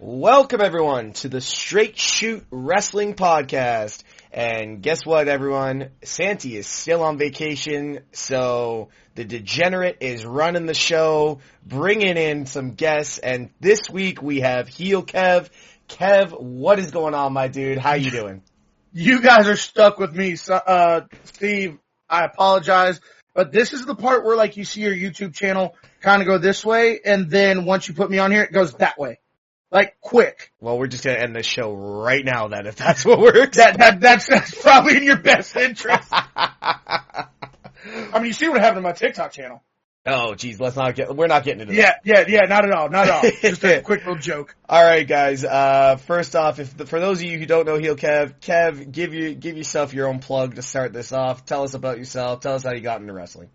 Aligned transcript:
Welcome 0.00 0.60
everyone 0.60 1.12
to 1.14 1.28
the 1.28 1.40
Straight 1.40 1.96
Shoot 1.96 2.44
Wrestling 2.50 3.14
Podcast. 3.14 4.02
And 4.32 4.82
guess 4.82 5.06
what 5.06 5.28
everyone? 5.28 5.90
Santi 6.02 6.56
is 6.56 6.66
still 6.66 7.00
on 7.00 7.16
vacation, 7.16 8.00
so 8.10 8.88
the 9.14 9.24
degenerate 9.24 9.98
is 10.00 10.26
running 10.26 10.66
the 10.66 10.74
show, 10.74 11.38
bringing 11.64 12.16
in 12.16 12.46
some 12.46 12.72
guests, 12.72 13.18
and 13.18 13.50
this 13.60 13.88
week 13.88 14.20
we 14.20 14.40
have 14.40 14.66
Heel 14.66 15.04
Kev. 15.04 15.48
Kev, 15.88 16.40
what 16.40 16.80
is 16.80 16.90
going 16.90 17.14
on, 17.14 17.32
my 17.32 17.46
dude? 17.46 17.78
How 17.78 17.94
you 17.94 18.10
doing? 18.10 18.42
You 18.92 19.20
guys 19.22 19.46
are 19.46 19.56
stuck 19.56 19.98
with 19.98 20.12
me, 20.12 20.36
uh, 20.50 21.02
Steve. 21.22 21.78
I 22.10 22.24
apologize, 22.24 23.00
but 23.32 23.52
this 23.52 23.72
is 23.72 23.86
the 23.86 23.94
part 23.94 24.24
where 24.24 24.36
like 24.36 24.56
you 24.56 24.64
see 24.64 24.80
your 24.80 24.92
YouTube 24.92 25.34
channel 25.34 25.76
kind 26.00 26.20
of 26.20 26.26
go 26.26 26.38
this 26.38 26.64
way, 26.64 26.98
and 27.04 27.30
then 27.30 27.64
once 27.64 27.86
you 27.86 27.94
put 27.94 28.10
me 28.10 28.18
on 28.18 28.32
here, 28.32 28.42
it 28.42 28.52
goes 28.52 28.74
that 28.74 28.98
way. 28.98 29.20
Like 29.74 30.00
quick. 30.00 30.52
Well, 30.60 30.78
we're 30.78 30.86
just 30.86 31.02
gonna 31.02 31.18
end 31.18 31.34
the 31.34 31.42
show 31.42 31.74
right 31.74 32.24
now 32.24 32.46
then, 32.46 32.68
if 32.68 32.76
that's 32.76 33.04
what 33.04 33.18
works. 33.18 33.56
That, 33.56 33.76
that, 33.78 34.00
that's, 34.00 34.28
that's 34.28 34.54
probably 34.62 34.98
in 34.98 35.02
your 35.02 35.16
best 35.16 35.56
interest. 35.56 36.08
I 36.12 37.26
mean, 38.14 38.26
you 38.26 38.32
see 38.32 38.48
what 38.48 38.60
happened 38.60 38.78
to 38.78 38.82
my 38.82 38.92
TikTok 38.92 39.32
channel. 39.32 39.64
oh, 40.06 40.36
geez, 40.36 40.60
let's 40.60 40.76
not 40.76 40.94
get, 40.94 41.14
we're 41.16 41.26
not 41.26 41.42
getting 41.42 41.62
into 41.62 41.74
that. 41.74 42.02
Yeah, 42.04 42.20
yeah, 42.20 42.24
yeah, 42.28 42.40
not 42.42 42.64
at 42.64 42.70
all, 42.70 42.88
not 42.88 43.08
at 43.08 43.10
all. 43.10 43.30
Just 43.42 43.64
a 43.64 43.80
quick 43.80 44.06
little 44.06 44.14
joke. 44.14 44.54
All 44.68 44.80
right, 44.80 45.08
guys. 45.08 45.44
Uh, 45.44 45.96
first 45.96 46.36
off, 46.36 46.60
if 46.60 46.68
for 46.68 47.00
those 47.00 47.18
of 47.18 47.24
you 47.24 47.36
who 47.36 47.46
don't 47.46 47.66
know 47.66 47.76
Heel 47.76 47.96
Kev, 47.96 48.38
Kev, 48.40 48.92
give 48.92 49.12
you 49.12 49.34
give 49.34 49.56
yourself 49.56 49.92
your 49.92 50.06
own 50.06 50.20
plug 50.20 50.54
to 50.54 50.62
start 50.62 50.92
this 50.92 51.12
off. 51.12 51.46
Tell 51.46 51.64
us 51.64 51.74
about 51.74 51.98
yourself. 51.98 52.42
Tell 52.42 52.54
us 52.54 52.62
how 52.62 52.72
you 52.72 52.80
got 52.80 53.00
into 53.00 53.12
wrestling. 53.12 53.50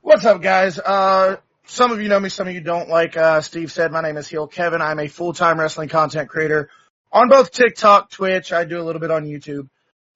What's 0.00 0.24
up, 0.24 0.40
guys? 0.40 0.78
Uh, 0.78 1.36
some 1.66 1.92
of 1.92 2.00
you 2.00 2.08
know 2.08 2.18
me, 2.18 2.28
some 2.28 2.48
of 2.48 2.54
you 2.54 2.60
don't. 2.60 2.88
Like 2.88 3.16
uh, 3.16 3.40
Steve 3.40 3.70
said, 3.70 3.92
my 3.92 4.00
name 4.00 4.16
is 4.16 4.28
Heel 4.28 4.46
Kevin. 4.46 4.80
I'm 4.80 4.98
a 4.98 5.08
full-time 5.08 5.58
wrestling 5.58 5.88
content 5.88 6.28
creator 6.28 6.70
on 7.12 7.28
both 7.28 7.50
TikTok, 7.50 8.10
Twitch. 8.10 8.52
I 8.52 8.64
do 8.64 8.80
a 8.80 8.84
little 8.84 9.00
bit 9.00 9.10
on 9.10 9.26
YouTube. 9.26 9.68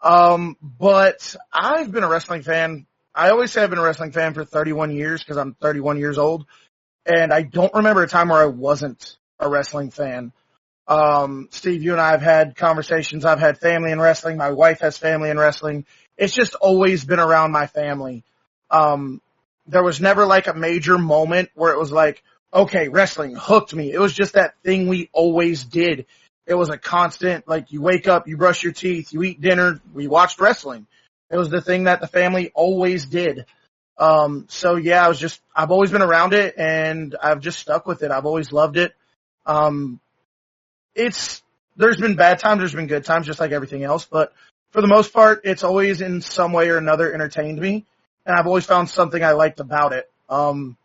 Um, 0.03 0.57
but 0.63 1.35
I've 1.53 1.91
been 1.91 2.05
a 2.05 2.09
wrestling 2.09 2.43
fan. 2.43 2.87
I 3.15 3.31
always 3.31 3.53
say 3.53 3.63
I've 3.63 3.71
been 3.71 3.79
a 3.79 3.83
wrestling 3.83 4.13
fan 4.13 4.33
for 4.33 4.45
31 4.45 4.93
years 4.93 5.23
because 5.23 5.37
I'm 5.37 5.55
31 5.55 5.99
years 5.99 6.17
old, 6.17 6.47
and 7.05 7.33
I 7.33 7.43
don't 7.43 7.75
remember 7.75 8.03
a 8.03 8.09
time 8.09 8.29
where 8.29 8.43
I 8.43 8.47
wasn't 8.47 9.17
a 9.39 9.49
wrestling 9.49 9.91
fan. 9.91 10.33
Um, 10.87 11.49
Steve, 11.51 11.83
you 11.83 11.93
and 11.93 12.01
I 12.01 12.13
have 12.13 12.23
had 12.23 12.57
conversations. 12.57 13.25
I've 13.25 13.41
had 13.41 13.59
family 13.59 13.91
in 13.91 14.01
wrestling. 14.01 14.37
My 14.37 14.51
wife 14.51 14.81
has 14.81 14.97
family 14.97 15.31
in 15.31 15.39
wrestling. 15.39 15.85
It's 16.17 16.35
just 16.35 16.55
always 16.55 17.05
been 17.05 17.21
around 17.21 17.53
my 17.53 17.67
family. 17.67 18.25
Um, 18.71 19.21
there 19.71 19.85
was 19.85 20.01
never 20.01 20.27
like 20.27 20.47
a 20.47 20.55
major 20.55 20.99
moment 20.99 21.51
where 21.55 21.73
it 21.73 21.79
was 21.79 21.93
like, 21.93 22.23
okay, 22.53 22.89
wrestling 22.89 23.37
hooked 23.37 23.75
me. 23.75 23.93
It 23.93 24.01
was 24.01 24.13
just 24.13 24.35
that 24.35 24.55
thing 24.65 24.89
we 24.89 25.09
always 25.13 25.65
did. 25.65 26.07
It 26.47 26.55
was 26.55 26.69
a 26.69 26.79
constant, 26.79 27.47
like 27.47 27.71
you 27.71 27.81
wake 27.81 28.09
up, 28.09 28.27
you 28.27 28.37
brush 28.37 28.63
your 28.63 28.73
teeth, 28.73 29.13
you 29.13 29.23
eat 29.23 29.41
dinner, 29.41 29.81
we 29.95 30.09
watched 30.09 30.41
wrestling. 30.41 30.87
It 31.31 31.37
was 31.37 31.49
the 31.49 31.61
thing 31.61 31.85
that 31.85 32.01
the 32.01 32.09
family 32.09 32.51
always 32.55 33.07
did. 33.07 33.47
Um, 33.97 34.47
so 34.49 34.77
yeah, 34.77 35.05
I 35.05 35.09
was 35.09 35.21
just, 35.21 35.41
I've 35.55 35.71
always 35.71 35.93
been 35.93 36.03
around 36.03 36.35
it 36.35 36.55
and 36.59 37.15
I've 37.23 37.41
just 37.41 37.61
stuck 37.61 37.87
with 37.87 38.03
it. 38.03 38.11
I've 38.11 38.27
always 38.27 38.51
loved 38.51 38.77
it. 38.77 38.95
Um, 39.47 40.01
it's, 40.95 41.43
there's 41.77 41.99
been 41.99 42.17
bad 42.17 42.41
times, 42.41 42.59
there's 42.59 42.75
been 42.75 42.89
good 42.89 43.05
times, 43.05 43.27
just 43.27 43.39
like 43.39 43.53
everything 43.53 43.85
else, 43.85 44.05
but 44.05 44.33
for 44.73 44.81
the 44.81 44.89
most 44.89 45.13
part, 45.13 45.43
it's 45.45 45.65
always 45.65 46.01
in 46.01 46.21
some 46.21 46.53
way 46.53 46.69
or 46.69 46.79
another 46.79 47.13
entertained 47.13 47.61
me 47.61 47.87
and 48.27 48.37
I've 48.37 48.47
always 48.47 48.67
found 48.67 48.89
something 48.89 49.23
I 49.23 49.33
liked 49.33 49.61
about 49.61 49.93
it. 49.93 50.11
Um, 50.29 50.77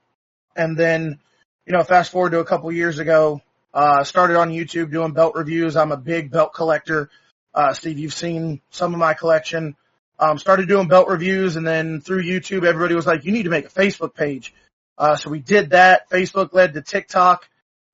and 0.55 0.78
then, 0.78 1.19
you 1.66 1.73
know, 1.73 1.83
fast 1.83 2.11
forward 2.11 2.31
to 2.31 2.39
a 2.39 2.45
couple 2.45 2.72
years 2.72 3.00
ago, 3.00 3.41
uh, 3.73 4.03
started 4.03 4.38
on 4.38 4.50
YouTube 4.50 4.91
doing 4.91 5.11
belt 5.11 5.36
reviews. 5.36 5.75
I'm 5.75 5.91
a 5.91 5.97
big 5.97 6.31
belt 6.31 6.53
collector. 6.53 7.09
Uh, 7.53 7.73
Steve, 7.73 8.00
you've 8.00 8.13
seen 8.13 8.61
some 8.69 8.94
of 8.94 9.00
my 9.00 9.13
collection. 9.13 9.75
Um, 10.17 10.38
started 10.38 10.69
doing 10.69 10.88
belt 10.88 11.09
reviews 11.09 11.58
and 11.58 11.67
then 11.67 12.00
through 12.00 12.24
YouTube, 12.24 12.66
everybody 12.66 12.95
was 12.95 13.06
like, 13.06 13.25
you 13.25 13.34
need 13.34 13.44
to 13.44 13.50
make 13.50 13.66
a 13.66 13.69
Facebook 13.69 14.13
page. 14.13 14.53
Uh, 14.97 15.18
so 15.18 15.29
we 15.29 15.40
did 15.40 15.72
that. 15.72 16.09
Facebook 16.09 16.53
led 16.53 16.74
to 16.74 16.81
TikTok. 16.81 17.50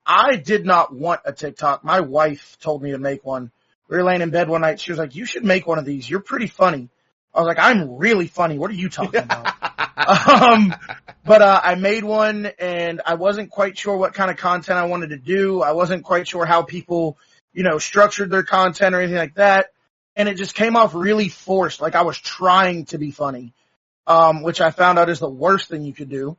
I 0.06 0.36
did 0.36 0.66
not 0.66 0.94
want 0.94 1.22
a 1.26 1.34
TikTok. 1.34 1.84
My 1.84 2.02
wife 2.02 2.58
told 2.62 2.84
me 2.84 2.92
to 2.92 3.00
make 3.00 3.26
one. 3.26 3.52
We 3.90 3.98
were 3.98 4.04
laying 4.04 4.22
in 4.22 4.30
bed 4.30 4.50
one 4.50 4.62
night. 4.62 4.80
She 4.80 4.92
was 4.92 5.00
like, 5.00 5.16
you 5.16 5.26
should 5.26 5.44
make 5.44 5.66
one 5.66 5.80
of 5.80 5.86
these. 5.86 6.10
You're 6.10 6.22
pretty 6.22 6.48
funny. 6.48 6.90
I 7.34 7.40
was 7.40 7.48
like, 7.48 7.60
I'm 7.60 7.98
really 7.98 8.28
funny. 8.28 8.58
What 8.58 8.72
are 8.72 8.76
you 8.76 8.90
talking 8.90 9.22
about? 9.22 9.48
um, 10.42 10.76
but 11.26 11.42
uh, 11.42 11.62
I 11.64 11.76
made 11.76 12.04
one, 12.04 12.52
and 12.60 13.02
I 13.06 13.14
wasn't 13.14 13.50
quite 13.52 13.78
sure 13.78 13.96
what 13.96 14.14
kind 14.14 14.30
of 14.32 14.38
content 14.38 14.78
I 14.78 14.86
wanted 14.86 15.12
to 15.12 15.18
do. 15.18 15.62
I 15.62 15.72
wasn't 15.72 16.04
quite 16.04 16.28
sure 16.28 16.46
how 16.46 16.64
people, 16.64 17.18
you 17.54 17.64
know, 17.64 17.78
structured 17.78 18.30
their 18.30 18.44
content 18.44 18.96
or 18.96 19.00
anything 19.00 19.18
like 19.18 19.36
that. 19.36 19.68
And 20.16 20.28
it 20.28 20.36
just 20.36 20.56
came 20.56 20.76
off 20.76 20.94
really 20.94 21.30
forced, 21.30 21.80
like 21.80 21.96
I 21.96 22.02
was 22.02 22.18
trying 22.18 22.86
to 22.86 22.98
be 22.98 23.12
funny, 23.12 23.54
um, 24.08 24.44
which 24.44 24.60
I 24.60 24.72
found 24.72 25.00
out 25.00 25.10
is 25.10 25.20
the 25.20 25.30
worst 25.30 25.70
thing 25.70 25.84
you 25.84 25.94
could 25.94 26.10
do. 26.10 26.36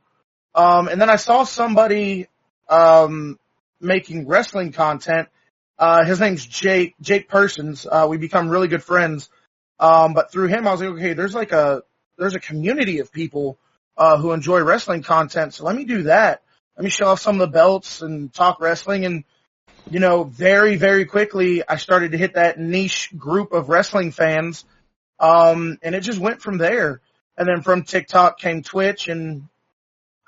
Um, 0.53 0.87
and 0.87 1.01
then 1.01 1.09
I 1.09 1.15
saw 1.15 1.43
somebody 1.43 2.27
um, 2.69 3.39
making 3.81 4.27
wrestling 4.27 4.73
content. 4.73 5.29
Uh, 5.79 6.05
his 6.05 6.19
name's 6.19 6.45
Jake 6.45 6.93
Jake 7.01 7.27
Persons. 7.27 7.87
Uh, 7.89 8.05
we 8.07 8.17
become 8.17 8.47
really 8.47 8.67
good 8.67 8.83
friends. 8.83 9.29
Um, 9.79 10.13
but 10.13 10.31
through 10.31 10.47
him, 10.47 10.67
I 10.67 10.71
was 10.71 10.81
like, 10.81 10.89
okay, 10.91 11.13
there's 11.13 11.35
like 11.35 11.51
a 11.51 11.83
there's 12.17 12.35
a 12.35 12.39
community 12.39 12.99
of 12.99 13.11
people 13.11 13.57
uh, 13.97 14.17
who 14.17 14.31
enjoy 14.31 14.61
wrestling 14.61 15.03
content. 15.03 15.53
So 15.53 15.65
let 15.65 15.75
me 15.75 15.85
do 15.85 16.03
that. 16.03 16.41
Let 16.77 16.83
me 16.83 16.89
show 16.89 17.07
off 17.07 17.19
some 17.19 17.35
of 17.35 17.39
the 17.39 17.53
belts 17.53 18.01
and 18.01 18.33
talk 18.33 18.59
wrestling. 18.59 19.05
And 19.05 19.23
you 19.89 19.99
know, 19.99 20.23
very 20.23 20.75
very 20.77 21.05
quickly, 21.05 21.67
I 21.67 21.77
started 21.77 22.11
to 22.11 22.17
hit 22.17 22.35
that 22.35 22.59
niche 22.59 23.09
group 23.17 23.51
of 23.51 23.69
wrestling 23.69 24.11
fans, 24.11 24.65
um, 25.19 25.77
and 25.81 25.95
it 25.95 26.01
just 26.01 26.19
went 26.19 26.41
from 26.41 26.57
there. 26.57 27.01
And 27.35 27.47
then 27.47 27.61
from 27.61 27.83
TikTok 27.83 28.39
came 28.39 28.61
Twitch, 28.61 29.07
and 29.07 29.47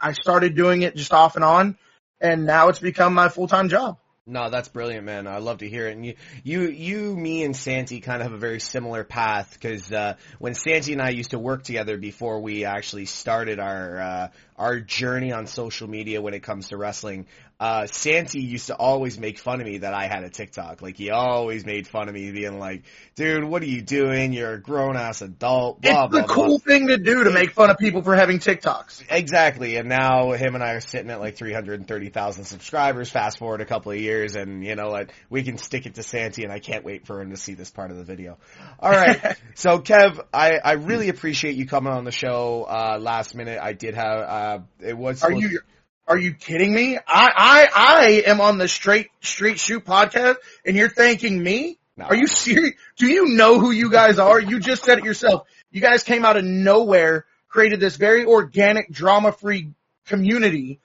I 0.02 0.14
started 0.14 0.56
doing 0.56 0.82
it 0.82 0.96
just 0.96 1.14
off 1.14 1.36
and 1.36 1.46
on. 1.46 1.78
And 2.20 2.46
now 2.46 2.70
it's 2.70 2.80
become 2.80 3.14
my 3.14 3.30
full 3.30 3.48
time 3.48 3.70
job. 3.70 3.98
No, 4.28 4.50
that's 4.50 4.70
brilliant, 4.70 5.06
man. 5.06 5.28
I 5.28 5.38
love 5.38 5.60
to 5.60 5.70
hear 5.70 5.88
it. 5.88 5.96
And 5.96 6.04
you, 6.04 6.16
you, 6.44 6.62
you, 6.62 7.16
me, 7.16 7.44
and 7.44 7.56
Santi 7.56 8.00
kind 8.00 8.24
of 8.24 8.30
have 8.30 8.34
a 8.34 8.40
very 8.40 8.60
similar 8.60 9.04
path 9.04 9.54
because 9.54 9.92
uh, 9.92 10.16
when 10.40 10.56
Santi 10.56 10.94
and 10.94 11.02
I 11.02 11.10
used 11.10 11.30
to 11.30 11.38
work 11.38 11.62
together 11.62 11.96
before 11.96 12.40
we 12.42 12.66
actually 12.66 13.06
started 13.06 13.60
our 13.60 14.00
uh, 14.00 14.28
our 14.58 14.80
journey 14.80 15.32
on 15.32 15.46
social 15.46 15.88
media 15.88 16.24
when 16.24 16.34
it 16.34 16.42
comes 16.42 16.70
to 16.70 16.78
wrestling, 16.78 17.28
uh, 17.58 17.88
Santi 17.88 18.42
used 18.42 18.68
to 18.68 18.76
always 18.76 19.18
make 19.18 19.40
fun 19.40 19.62
of 19.62 19.68
me 19.68 19.78
that 19.78 19.94
I 19.94 20.08
had 20.08 20.24
a 20.24 20.30
TikTok. 20.30 20.82
Like 20.82 20.98
he 20.98 21.10
always 21.10 21.66
made 21.66 21.88
fun 21.88 22.10
of 22.10 22.14
me, 22.14 22.32
being 22.32 22.60
like, 22.60 22.84
"Dude, 23.16 23.46
what 23.46 23.62
are 23.62 23.68
you 23.68 23.82
doing? 23.82 24.34
You're 24.34 24.54
a 24.54 24.62
grown 24.62 24.98
ass 24.98 25.22
adult." 25.22 25.82
Blah 25.82 26.06
it's 26.06 26.12
blah 26.12 26.22
the 26.22 26.28
cool 26.28 26.48
blah. 26.48 26.58
thing 26.58 26.88
to 26.88 26.98
do 26.98 27.24
to 27.24 27.32
make 27.32 27.52
fun 27.52 27.70
of 27.70 27.78
people 27.78 28.02
for 28.02 28.14
having 28.14 28.40
TikToks. 28.40 29.06
Exactly, 29.10 29.78
and 29.78 29.88
now 29.88 30.34
him 30.34 30.56
and 30.56 30.64
I 30.64 30.72
are 30.72 30.82
sitting 30.82 31.10
at 31.10 31.22
like 31.22 31.38
330,000 31.38 32.44
subscribers. 32.44 33.10
Fast 33.10 33.40
forward 33.40 33.62
a 33.62 33.66
couple 33.66 33.94
of 33.94 34.00
years, 34.00 34.36
and 34.36 34.66
you 34.66 34.76
know 34.76 34.90
what? 34.90 35.12
We 35.30 35.44
can 35.44 35.58
stick 35.58 35.86
it 35.86 35.96
to 35.96 36.04
Santi, 36.04 36.44
and 36.44 36.52
I 36.52 36.60
can't 36.60 36.84
wait 36.84 37.08
for 37.08 37.22
him 37.22 37.30
to 37.30 37.38
see 37.38 37.54
this 37.54 37.72
part 37.72 37.90
of 37.90 37.96
the 37.96 38.04
video. 38.04 38.38
All 38.82 38.92
right, 38.92 39.38
so 39.56 39.80
Kev, 39.80 40.20
I 40.34 40.58
I 40.58 40.74
really 40.74 41.08
appreciate 41.08 41.56
you 41.56 41.68
coming 41.68 41.94
on 41.94 42.04
the 42.04 42.12
show 42.12 42.66
uh, 42.68 42.98
last 43.00 43.34
minute. 43.34 43.60
I 43.62 43.72
did 43.72 43.96
have 43.96 44.20
uh, 44.20 44.60
it 44.82 44.98
was. 44.98 45.24
Are 45.24 45.32
you 45.32 45.62
are 46.08 46.18
you 46.18 46.34
kidding 46.34 46.74
me? 46.74 46.98
I 46.98 47.02
I 47.08 47.68
I 47.74 48.24
am 48.28 48.42
on 48.42 48.58
the 48.58 48.68
straight 48.68 49.10
street 49.22 49.60
shoot 49.60 49.86
podcast, 49.86 50.36
and 50.66 50.76
you're 50.76 50.90
thanking 50.90 51.42
me? 51.42 51.80
No. 51.98 52.06
Are 52.06 52.16
you 52.16 52.28
serious? 52.28 52.76
Do 52.98 53.08
you 53.08 53.30
know 53.30 53.60
who 53.60 53.72
you 53.72 53.90
guys 53.90 54.20
are? 54.20 54.40
You 54.40 54.60
just 54.60 54.84
said 54.84 55.00
it 55.00 55.06
yourself. 55.06 55.48
You 55.72 55.82
guys 55.82 56.04
came 56.04 56.26
out 56.26 56.38
of 56.38 56.44
nowhere, 56.44 57.26
created 57.48 57.80
this 57.80 57.96
very 57.96 58.26
organic, 58.26 58.92
drama-free 58.92 59.72
community. 60.06 60.80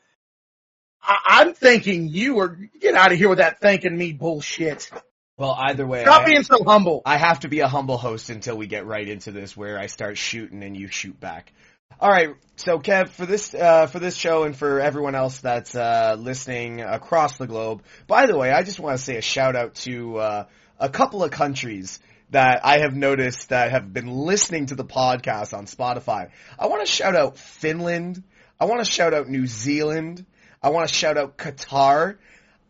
I, 1.03 1.17
I'm 1.27 1.55
thanking 1.55 2.09
you, 2.09 2.37
or 2.37 2.59
get 2.81 2.95
out 2.95 3.13
of 3.13 3.19
here 3.19 3.29
with 3.29 3.39
that 3.39 3.61
thanking 3.61 3.97
me 3.97 4.13
bullshit. 4.13 4.91
Well, 5.37 5.57
either 5.59 5.87
way, 5.87 6.03
Stop 6.03 6.23
I, 6.23 6.27
being 6.27 6.43
so 6.43 6.63
humble. 6.65 7.03
I 7.05 7.17
have 7.17 7.41
to 7.41 7.49
be 7.49 7.61
a 7.61 7.69
humble 7.69 7.97
host 7.97 8.31
until 8.31 8.57
we 8.57 8.67
get 8.67 8.87
right 8.87 9.09
into 9.09 9.33
this, 9.33 9.57
where 9.57 9.79
I 9.79 9.87
start 9.87 10.17
shooting 10.17 10.63
and 10.63 10.77
you 10.77 10.89
shoot 10.89 11.19
back. 11.19 11.53
All 11.99 12.09
right, 12.09 12.35
so 12.57 12.79
Kev, 12.79 13.09
for 13.09 13.27
this 13.27 13.53
uh, 13.53 13.87
for 13.87 13.99
this 13.99 14.15
show 14.15 14.45
and 14.45 14.57
for 14.57 14.81
everyone 14.81 15.15
else 15.15 15.41
that's 15.41 15.75
uh, 15.75 16.17
listening 16.19 16.81
across 16.81 17.37
the 17.37 17.47
globe. 17.47 17.83
By 18.07 18.27
the 18.27 18.37
way, 18.39 18.53
I 18.53 18.63
just 18.63 18.81
want 18.81 18.97
to 18.97 19.05
say 19.05 19.17
a 19.17 19.23
shout 19.23 19.57
out 19.57 19.75
to 19.87 20.17
uh, 20.19 20.45
a 20.79 20.89
couple 20.89 21.23
of 21.23 21.31
countries 21.31 22.01
that 22.31 22.65
I 22.65 22.79
have 22.79 22.95
noticed 22.95 23.51
that 23.51 23.73
have 23.73 23.93
been 23.93 24.07
listening 24.07 24.67
to 24.67 24.77
the 24.77 24.85
podcast 24.85 25.53
on 25.53 25.67
Spotify. 25.67 26.31
I 26.59 26.69
want 26.69 26.87
to 26.87 26.91
shout 26.91 27.17
out 27.17 27.37
Finland. 27.37 28.23
I 28.59 28.65
want 28.65 28.85
to 28.85 28.91
shout 28.91 29.13
out 29.13 29.29
New 29.29 29.47
Zealand. 29.47 30.25
I 30.63 30.71
want 30.71 30.89
to 30.89 30.95
shout 30.95 31.19
out 31.19 31.37
Qatar. 31.37 32.17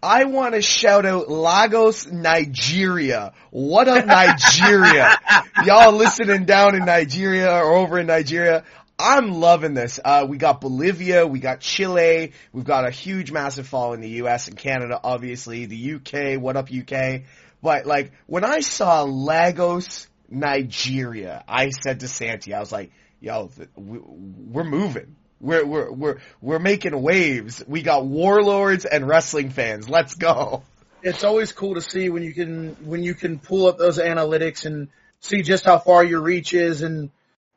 I 0.02 0.24
want 0.24 0.54
to 0.54 0.62
shout 0.62 1.04
out 1.04 1.28
Lagos, 1.28 2.06
Nigeria. 2.06 3.34
What 3.50 3.86
up, 3.86 4.06
Nigeria? 4.06 5.18
Y'all 5.66 5.92
listening 5.92 6.46
down 6.46 6.74
in 6.74 6.86
Nigeria 6.86 7.52
or 7.52 7.74
over 7.74 7.98
in 7.98 8.06
Nigeria. 8.06 8.64
I'm 9.00 9.32
loving 9.32 9.72
this. 9.72 9.98
Uh, 10.04 10.26
we 10.28 10.36
got 10.36 10.60
Bolivia, 10.60 11.26
we 11.26 11.40
got 11.40 11.60
Chile, 11.60 12.32
we've 12.52 12.64
got 12.64 12.86
a 12.86 12.90
huge, 12.90 13.32
massive 13.32 13.66
fall 13.66 13.94
in 13.94 14.02
the 14.02 14.10
U.S. 14.10 14.48
and 14.48 14.58
Canada, 14.58 15.00
obviously. 15.02 15.64
The 15.64 15.76
U.K., 15.76 16.36
what 16.36 16.58
up 16.58 16.68
UK? 16.70 17.22
But 17.62 17.86
like, 17.86 18.12
when 18.26 18.44
I 18.44 18.60
saw 18.60 19.04
Lagos, 19.04 20.06
Nigeria, 20.28 21.42
I 21.48 21.70
said 21.70 22.00
to 22.00 22.08
Santi, 22.08 22.52
I 22.52 22.60
was 22.60 22.70
like, 22.70 22.92
yo, 23.20 23.50
we're 23.74 24.64
moving. 24.64 25.16
We're, 25.40 25.64
we're, 25.64 25.90
we're, 25.90 26.18
we're 26.42 26.58
making 26.58 27.00
waves. 27.00 27.64
We 27.66 27.80
got 27.80 28.04
warlords 28.04 28.84
and 28.84 29.08
wrestling 29.08 29.48
fans. 29.48 29.88
Let's 29.88 30.14
go. 30.14 30.62
It's 31.02 31.24
always 31.24 31.52
cool 31.52 31.76
to 31.76 31.80
see 31.80 32.10
when 32.10 32.22
you 32.22 32.34
can 32.34 32.76
when 32.84 33.02
you 33.02 33.14
can 33.14 33.38
pull 33.38 33.66
up 33.66 33.78
those 33.78 33.98
analytics 33.98 34.66
and 34.66 34.88
see 35.20 35.40
just 35.40 35.64
how 35.64 35.78
far 35.78 36.04
your 36.04 36.20
reach 36.20 36.52
is 36.52 36.82
and 36.82 37.10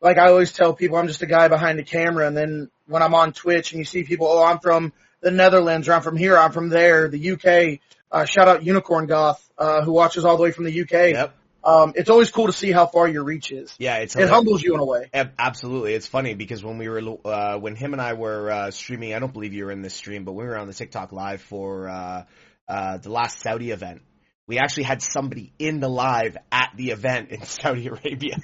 like 0.03 0.17
I 0.17 0.27
always 0.27 0.51
tell 0.51 0.73
people 0.73 0.97
I'm 0.97 1.07
just 1.07 1.21
a 1.23 1.25
guy 1.25 1.47
behind 1.47 1.79
the 1.79 1.83
camera 1.83 2.27
and 2.27 2.37
then 2.37 2.69
when 2.85 3.01
I'm 3.01 3.15
on 3.15 3.33
Twitch 3.33 3.71
and 3.71 3.79
you 3.79 3.85
see 3.85 4.03
people, 4.03 4.27
oh 4.27 4.43
I'm 4.43 4.59
from 4.59 4.93
the 5.21 5.31
Netherlands 5.31 5.87
or 5.87 5.93
I'm 5.93 6.01
from 6.01 6.17
here, 6.17 6.37
I'm 6.37 6.51
from 6.51 6.69
there, 6.69 7.07
the 7.07 7.31
UK, 7.31 7.79
uh, 8.11 8.25
shout 8.25 8.47
out 8.47 8.63
Unicorn 8.63 9.07
Goth, 9.07 9.49
uh, 9.57 9.81
who 9.81 9.93
watches 9.93 10.25
all 10.25 10.37
the 10.37 10.43
way 10.43 10.51
from 10.51 10.65
the 10.65 10.81
UK. 10.81 10.91
Yep. 10.91 11.35
Um, 11.63 11.93
it's 11.95 12.09
always 12.09 12.29
cool 12.29 12.47
to 12.47 12.53
see 12.53 12.71
how 12.71 12.85
far 12.85 13.07
your 13.07 13.23
reach 13.23 13.51
is. 13.51 13.73
Yeah, 13.79 13.97
it's 13.97 14.17
It 14.17 14.27
humbles 14.27 14.61
you 14.61 14.73
in 14.73 14.81
a 14.81 14.85
way. 14.85 15.09
Absolutely, 15.39 15.93
it's 15.93 16.07
funny 16.07 16.33
because 16.33 16.61
when 16.61 16.77
we 16.77 16.89
were 16.89 17.01
uh, 17.23 17.57
when 17.57 17.75
him 17.75 17.93
and 17.93 18.01
I 18.01 18.13
were 18.13 18.51
uh, 18.51 18.71
streaming, 18.71 19.13
I 19.13 19.19
don't 19.19 19.31
believe 19.31 19.53
you 19.53 19.63
were 19.65 19.71
in 19.71 19.81
this 19.81 19.93
stream, 19.93 20.25
but 20.25 20.33
we 20.33 20.43
were 20.43 20.57
on 20.57 20.67
the 20.67 20.73
TikTok 20.73 21.13
live 21.13 21.41
for 21.41 21.87
uh, 21.87 22.25
uh, 22.67 22.97
the 22.97 23.09
last 23.09 23.39
Saudi 23.39 23.71
event. 23.71 24.01
We 24.45 24.57
actually 24.59 24.83
had 24.83 25.01
somebody 25.01 25.53
in 25.57 25.79
the 25.79 25.87
live 25.87 26.35
at 26.51 26.71
the 26.75 26.91
event 26.91 27.29
in 27.29 27.43
Saudi 27.45 27.87
Arabia, 27.87 28.35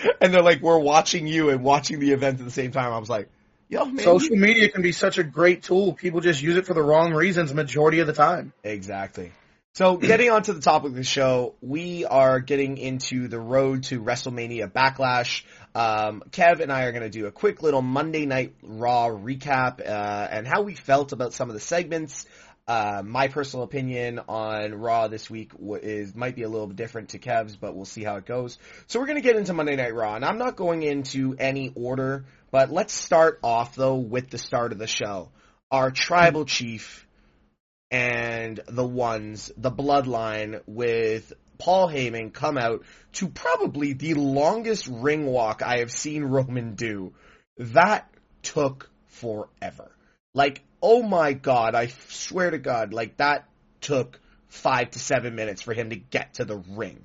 and 0.20 0.32
they're 0.32 0.42
like, 0.42 0.60
"We're 0.60 0.78
watching 0.78 1.26
you 1.26 1.50
and 1.50 1.62
watching 1.62 2.00
the 2.00 2.12
event 2.12 2.40
at 2.40 2.44
the 2.44 2.50
same 2.50 2.72
time." 2.72 2.92
I 2.92 2.98
was 2.98 3.10
like, 3.10 3.28
"Yo, 3.68 3.84
man, 3.84 4.04
Social 4.04 4.36
media 4.36 4.68
can 4.68 4.82
be 4.82 4.92
such 4.92 5.18
a 5.18 5.24
great 5.24 5.62
tool. 5.62 5.92
People 5.94 6.20
just 6.20 6.42
use 6.42 6.56
it 6.56 6.66
for 6.66 6.74
the 6.74 6.82
wrong 6.82 7.12
reasons 7.12 7.52
majority 7.54 8.00
of 8.00 8.06
the 8.06 8.12
time. 8.12 8.52
Exactly. 8.62 9.32
So 9.72 9.96
getting 9.98 10.30
onto 10.30 10.52
the 10.52 10.60
topic 10.60 10.90
of 10.90 10.96
the 10.96 11.04
show, 11.04 11.54
we 11.60 12.04
are 12.04 12.40
getting 12.40 12.76
into 12.78 13.28
the 13.28 13.38
road 13.38 13.84
to 13.84 14.02
WrestleMania 14.02 14.70
Backlash. 14.70 15.44
Um, 15.74 16.22
Kev 16.30 16.60
and 16.60 16.72
I 16.72 16.84
are 16.84 16.92
going 16.92 17.04
to 17.04 17.10
do 17.10 17.26
a 17.26 17.30
quick 17.30 17.62
little 17.62 17.82
Monday 17.82 18.26
Night 18.26 18.54
Raw 18.62 19.08
recap 19.08 19.80
uh, 19.80 20.28
and 20.30 20.46
how 20.46 20.62
we 20.62 20.74
felt 20.74 21.12
about 21.12 21.32
some 21.32 21.48
of 21.48 21.54
the 21.54 21.60
segments. 21.60 22.26
Uh, 22.70 23.02
my 23.04 23.26
personal 23.26 23.64
opinion 23.64 24.20
on 24.28 24.76
Raw 24.76 25.08
this 25.08 25.28
week 25.28 25.50
is 25.82 26.14
might 26.14 26.36
be 26.36 26.44
a 26.44 26.48
little 26.48 26.68
bit 26.68 26.76
different 26.76 27.08
to 27.08 27.18
Kev's, 27.18 27.56
but 27.56 27.74
we'll 27.74 27.84
see 27.84 28.04
how 28.04 28.14
it 28.14 28.26
goes. 28.26 28.58
So 28.86 29.00
we're 29.00 29.06
going 29.06 29.20
to 29.20 29.26
get 29.28 29.34
into 29.34 29.52
Monday 29.52 29.74
Night 29.74 29.92
Raw, 29.92 30.14
and 30.14 30.24
I'm 30.24 30.38
not 30.38 30.54
going 30.54 30.84
into 30.84 31.34
any 31.36 31.72
order, 31.74 32.26
but 32.52 32.70
let's 32.70 32.92
start 32.92 33.40
off 33.42 33.74
though 33.74 33.96
with 33.96 34.30
the 34.30 34.38
start 34.38 34.70
of 34.70 34.78
the 34.78 34.86
show. 34.86 35.30
Our 35.72 35.90
tribal 35.90 36.44
chief 36.44 37.08
and 37.90 38.60
the 38.68 38.86
ones, 38.86 39.50
the 39.56 39.72
bloodline 39.72 40.60
with 40.68 41.32
Paul 41.58 41.88
Heyman 41.88 42.32
come 42.32 42.56
out 42.56 42.84
to 43.14 43.26
probably 43.26 43.94
the 43.94 44.14
longest 44.14 44.86
ring 44.86 45.26
walk 45.26 45.60
I 45.60 45.78
have 45.78 45.90
seen 45.90 46.22
Roman 46.22 46.76
do. 46.76 47.14
That 47.56 48.08
took 48.42 48.88
forever. 49.08 49.90
Like, 50.34 50.62
oh 50.82 51.02
my 51.02 51.32
god, 51.32 51.74
I 51.74 51.88
swear 52.08 52.50
to 52.50 52.58
god, 52.58 52.92
like 52.92 53.16
that 53.18 53.48
took 53.80 54.20
five 54.48 54.90
to 54.90 54.98
seven 54.98 55.34
minutes 55.34 55.62
for 55.62 55.74
him 55.74 55.90
to 55.90 55.96
get 55.96 56.34
to 56.34 56.44
the 56.44 56.56
ring. 56.56 57.00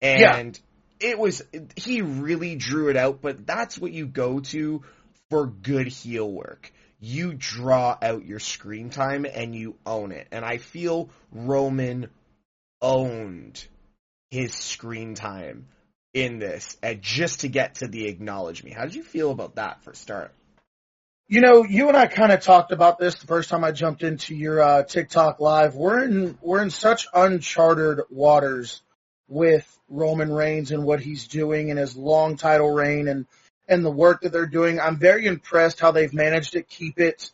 And 0.00 0.58
it 1.00 1.18
was, 1.18 1.42
he 1.76 2.02
really 2.02 2.56
drew 2.56 2.88
it 2.88 2.96
out, 2.96 3.20
but 3.22 3.46
that's 3.46 3.78
what 3.78 3.92
you 3.92 4.06
go 4.06 4.40
to 4.40 4.82
for 5.30 5.46
good 5.46 5.86
heel 5.86 6.30
work 6.30 6.72
you 7.02 7.34
draw 7.34 7.98
out 8.00 8.24
your 8.24 8.38
screen 8.38 8.88
time 8.88 9.26
and 9.26 9.54
you 9.54 9.76
own 9.84 10.12
it. 10.12 10.28
And 10.30 10.44
I 10.44 10.58
feel 10.58 11.10
Roman 11.32 12.08
owned 12.80 13.66
his 14.30 14.54
screen 14.54 15.14
time 15.14 15.66
in 16.14 16.38
this 16.38 16.76
and 16.80 17.02
just 17.02 17.40
to 17.40 17.48
get 17.48 17.76
to 17.76 17.88
the 17.88 18.06
acknowledge 18.06 18.62
me. 18.62 18.70
How 18.70 18.84
did 18.84 18.94
you 18.94 19.02
feel 19.02 19.32
about 19.32 19.56
that 19.56 19.82
for 19.82 19.94
start? 19.94 20.32
You 21.32 21.40
know, 21.40 21.64
you 21.64 21.88
and 21.88 21.96
I 21.96 22.08
kind 22.08 22.30
of 22.30 22.42
talked 22.42 22.72
about 22.72 22.98
this 22.98 23.14
the 23.14 23.26
first 23.26 23.48
time 23.48 23.64
I 23.64 23.72
jumped 23.72 24.02
into 24.02 24.34
your 24.34 24.60
uh, 24.60 24.82
TikTok 24.82 25.40
live. 25.40 25.74
We're 25.74 26.04
in 26.04 26.36
we're 26.42 26.60
in 26.60 26.68
such 26.68 27.06
uncharted 27.14 28.00
waters 28.10 28.82
with 29.28 29.66
Roman 29.88 30.30
Reigns 30.30 30.72
and 30.72 30.84
what 30.84 31.00
he's 31.00 31.28
doing 31.28 31.70
in 31.70 31.78
his 31.78 31.96
long 31.96 32.36
title 32.36 32.70
reign 32.70 33.08
and 33.08 33.24
and 33.66 33.82
the 33.82 33.90
work 33.90 34.20
that 34.20 34.32
they're 34.32 34.44
doing. 34.44 34.78
I'm 34.78 34.98
very 34.98 35.24
impressed 35.24 35.80
how 35.80 35.90
they've 35.90 36.12
managed 36.12 36.52
to 36.52 36.62
keep 36.62 37.00
it. 37.00 37.32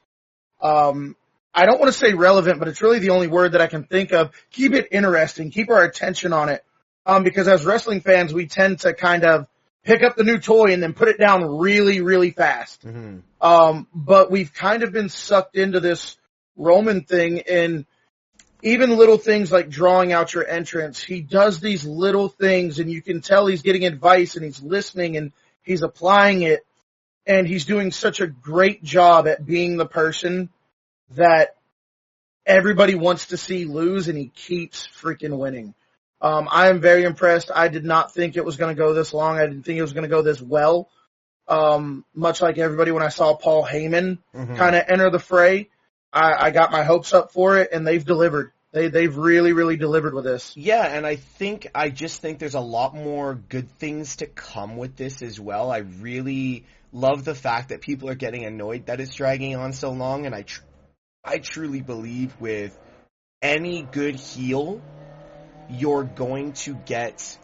Um, 0.61 1.17
I 1.53 1.67
don't 1.67 1.81
want 1.81 1.93
to 1.93 1.99
say 1.99 2.15
relevant, 2.15 2.61
but 2.61 2.69
it's 2.69 2.83
really 2.83 3.01
the 3.01 3.11
only 3.11 3.27
word 3.27 3.51
that 3.51 3.61
I 3.61 3.67
can 3.67 3.83
think 3.83 4.13
of. 4.13 4.31
Keep 4.53 4.75
it 4.75 4.89
interesting. 4.93 5.51
Keep 5.51 5.71
our 5.71 5.83
attention 5.83 6.33
on 6.33 6.51
it. 6.51 6.65
Um, 7.05 7.25
because 7.25 7.49
as 7.49 7.65
wrestling 7.65 8.03
fans, 8.03 8.33
we 8.33 8.47
tend 8.47 8.79
to 8.83 8.95
kind 8.95 9.25
of 9.25 9.49
pick 9.89 10.03
up 10.03 10.17
the 10.17 10.23
new 10.25 10.39
toy 10.39 10.75
and 10.75 10.83
then 10.83 10.93
put 10.93 11.09
it 11.09 11.19
down 11.19 11.59
really, 11.59 12.03
really 12.03 12.31
fast. 12.31 12.87
Mm-hmm. 12.87 13.21
Um, 13.41 13.87
but 13.95 14.31
we've 14.31 14.53
kind 14.53 14.83
of 14.83 14.93
been 14.93 15.09
sucked 15.09 15.57
into 15.57 15.81
this 15.81 16.19
Roman 16.57 17.05
thing 17.05 17.41
and 17.49 17.87
even 18.63 18.99
little 18.99 19.17
things 19.17 19.51
like 19.51 19.71
drawing 19.71 20.13
out 20.13 20.35
your 20.35 20.47
entrance. 20.47 21.03
He 21.03 21.23
does 21.23 21.61
these 21.61 21.87
little 21.87 22.29
things 22.29 22.81
and 22.81 22.91
you 22.91 23.01
can 23.01 23.23
tell 23.23 23.47
he's 23.47 23.63
getting 23.63 23.87
advice 23.87 24.37
and 24.37 24.45
he's 24.45 24.63
listening 24.63 25.17
and 25.17 25.33
he's 25.63 25.83
applying 25.83 26.43
it 26.43 26.67
and 27.27 27.47
he's 27.47 27.65
doing 27.65 27.91
such 27.91 28.21
a 28.21 28.27
great 28.27 28.83
job 28.83 29.27
at 29.27 29.47
being 29.47 29.79
the 29.79 29.87
person 29.87 30.51
that 31.13 31.55
everybody 32.45 32.95
wants 32.95 33.29
to 33.29 33.39
see 33.39 33.65
lose 33.65 34.09
and 34.09 34.19
he 34.19 34.29
keeps 34.29 34.87
freaking 35.01 35.39
winning. 35.39 35.73
Um, 36.21 36.49
I 36.51 36.69
am 36.69 36.81
very 36.81 37.05
impressed. 37.05 37.51
I 37.55 37.69
did 37.69 37.85
not 37.85 38.13
think 38.13 38.37
it 38.37 38.45
was 38.45 38.57
going 38.57 38.75
to 38.75 38.79
go 38.79 38.93
this 38.93 39.15
long. 39.15 39.39
I 39.39 39.47
didn't 39.47 39.63
think 39.63 39.79
it 39.79 39.83
was 39.83 39.93
going 39.93 40.03
to 40.03 40.09
go 40.09 40.23
this 40.23 40.41
well. 40.41 40.89
Um, 41.47 42.05
much 42.15 42.43
like 42.43 42.59
everybody 42.59 42.91
when 42.91 43.03
I 43.03 43.09
saw 43.09 43.35
Paul 43.35 43.65
Heyman 43.65 44.19
Mhm. 44.35 44.57
kind 44.57 44.77
of 44.77 44.85
enter 44.89 45.11
the 45.11 45.19
fray, 45.19 45.71
I, 46.13 46.47
I 46.47 46.51
got 46.51 46.73
my 46.73 46.83
hopes 46.83 47.15
up 47.15 47.33
for 47.33 47.57
it 47.59 47.71
and 47.73 47.87
they've 47.87 48.05
delivered. 48.05 48.53
They, 48.73 48.89
they've 48.89 49.17
really, 49.17 49.53
really 49.55 49.77
delivered 49.79 50.13
with 50.13 50.25
this. 50.25 50.55
Yeah, 50.55 50.85
and 50.85 51.07
I 51.07 51.17
think 51.17 51.69
I 51.75 51.89
just 51.89 52.21
think 52.21 52.39
there's 52.39 52.55
a 52.55 52.61
lot 52.61 52.95
more 52.95 53.35
good 53.35 53.71
things 53.79 54.17
to 54.17 54.27
come 54.27 54.77
with 54.77 54.95
this 54.95 55.23
as 55.23 55.41
well. 55.41 55.71
I 55.71 55.79
really 55.79 56.67
love 56.93 57.25
the 57.25 57.35
fact 57.35 57.71
that 57.71 57.81
people 57.81 58.11
are 58.11 58.15
getting 58.15 58.45
annoyed 58.45 58.87
that 58.87 59.01
it's 59.01 59.15
dragging 59.15 59.57
on 59.57 59.73
so 59.73 59.91
long, 59.93 60.27
and 60.27 60.35
I 60.35 60.43
tr- 60.43 60.63
I 61.25 61.39
truly 61.39 61.81
believe 61.81 62.39
with 62.41 62.79
any 63.41 63.83
good 63.83 64.17
heel, 64.17 64.83
you're 65.69 66.05
going 66.05 66.53
to 66.55 66.75
get 66.75 67.39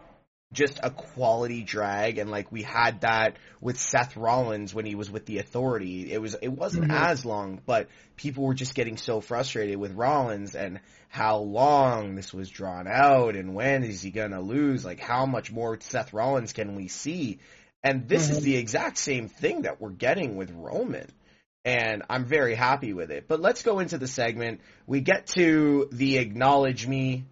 just 0.52 0.78
a 0.82 0.90
quality 0.90 1.62
drag 1.62 2.18
and 2.18 2.30
like 2.30 2.52
we 2.52 2.62
had 2.62 3.00
that 3.00 3.36
with 3.60 3.78
Seth 3.78 4.16
Rollins 4.16 4.72
when 4.72 4.86
he 4.86 4.94
was 4.94 5.10
with 5.10 5.26
the 5.26 5.38
authority. 5.38 6.12
It 6.12 6.22
was 6.22 6.34
it 6.40 6.48
wasn't 6.48 6.90
Mhm. 6.90 6.94
as 6.94 7.24
long, 7.24 7.60
but 7.66 7.88
people 8.16 8.44
were 8.44 8.54
just 8.54 8.74
getting 8.74 8.96
so 8.96 9.20
frustrated 9.20 9.76
with 9.78 9.92
Rollins 9.92 10.54
and 10.54 10.80
how 11.08 11.38
long 11.38 12.14
this 12.14 12.32
was 12.32 12.48
drawn 12.48 12.86
out 12.86 13.34
and 13.34 13.54
when 13.54 13.82
is 13.82 14.00
he 14.02 14.10
gonna 14.12 14.40
lose? 14.40 14.84
Like 14.84 15.00
how 15.00 15.26
much 15.26 15.50
more 15.50 15.78
Seth 15.80 16.12
Rollins 16.12 16.52
can 16.52 16.76
we 16.76 16.86
see? 16.88 17.40
And 17.82 18.08
this 18.08 18.30
is 18.30 18.38
Mhm. 18.38 18.42
the 18.42 18.56
exact 18.56 18.98
same 18.98 19.28
thing 19.28 19.62
that 19.62 19.80
we're 19.80 19.90
getting 19.90 20.36
with 20.36 20.52
Roman. 20.52 21.08
And 21.64 22.02
I'm 22.08 22.26
very 22.26 22.54
happy 22.54 22.92
with 22.92 23.10
it. 23.10 23.26
But 23.26 23.40
let's 23.40 23.62
go 23.62 23.80
into 23.80 23.98
the 23.98 24.06
segment. 24.06 24.60
We 24.86 25.00
get 25.00 25.26
to 25.28 25.88
the 25.90 26.18
acknowledge 26.18 26.86
me 26.86 27.24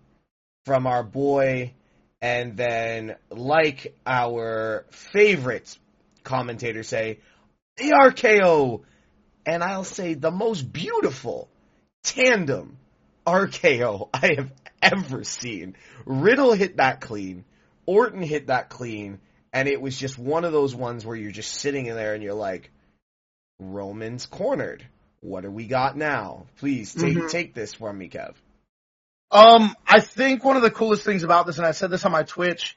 from 0.65 0.87
our 0.87 1.03
boy 1.03 1.73
and 2.21 2.57
then 2.57 3.17
like 3.31 3.97
our 4.07 4.85
favorite 4.91 5.77
commentators 6.23 6.89
say, 6.89 7.19
the 7.77 7.91
RKO, 7.91 8.83
and 9.45 9.65
I'll 9.65 9.85
say 9.85 10.15
the 10.15 10.31
most 10.31 10.73
beautiful 10.73 11.49
tandem 12.05 12.77
RKO 13.27 14.09
I 14.15 14.35
have 14.37 14.53
ever 14.81 15.25
seen. 15.25 15.77
Riddle 16.05 16.53
hit 16.53 16.77
that 16.77 17.01
clean, 17.01 17.45
Orton 17.87 18.23
hit 18.23 18.49
that 18.49 18.69
clean, 18.69 19.21
and 19.53 19.69
it 19.69 19.81
was 19.81 19.97
just 19.97 20.19
one 20.19 20.45
of 20.45 20.53
those 20.53 20.75
ones 20.75 21.05
where 21.05 21.17
you're 21.17 21.33
just 21.33 21.55
sitting 21.55 21.87
in 21.87 21.97
there 21.97 22.15
and 22.15 22.23
you're 22.23 22.35
like, 22.35 22.71
Roman's 23.59 24.27
cornered. 24.27 24.85
What 25.21 25.43
do 25.43 25.51
we 25.51 25.67
got 25.67 25.97
now? 25.97 26.47
Please 26.57 26.95
take 26.95 27.17
Mhm. 27.17 27.31
take 27.31 27.55
this 27.55 27.75
from 27.75 27.99
me, 27.99 28.09
Kev. 28.09 28.35
Um, 29.33 29.75
I 29.87 30.01
think 30.01 30.45
one 30.45 30.57
of 30.57 30.63
the 30.63 30.71
coolest 30.71 31.05
things 31.05 31.23
about 31.23 31.47
this, 31.47 31.57
and 31.57 31.67
I 31.67 31.73
said 31.73 31.91
this 31.91 32.05
on 32.05 32.13
my 32.13 32.23
Twitch, 32.23 32.77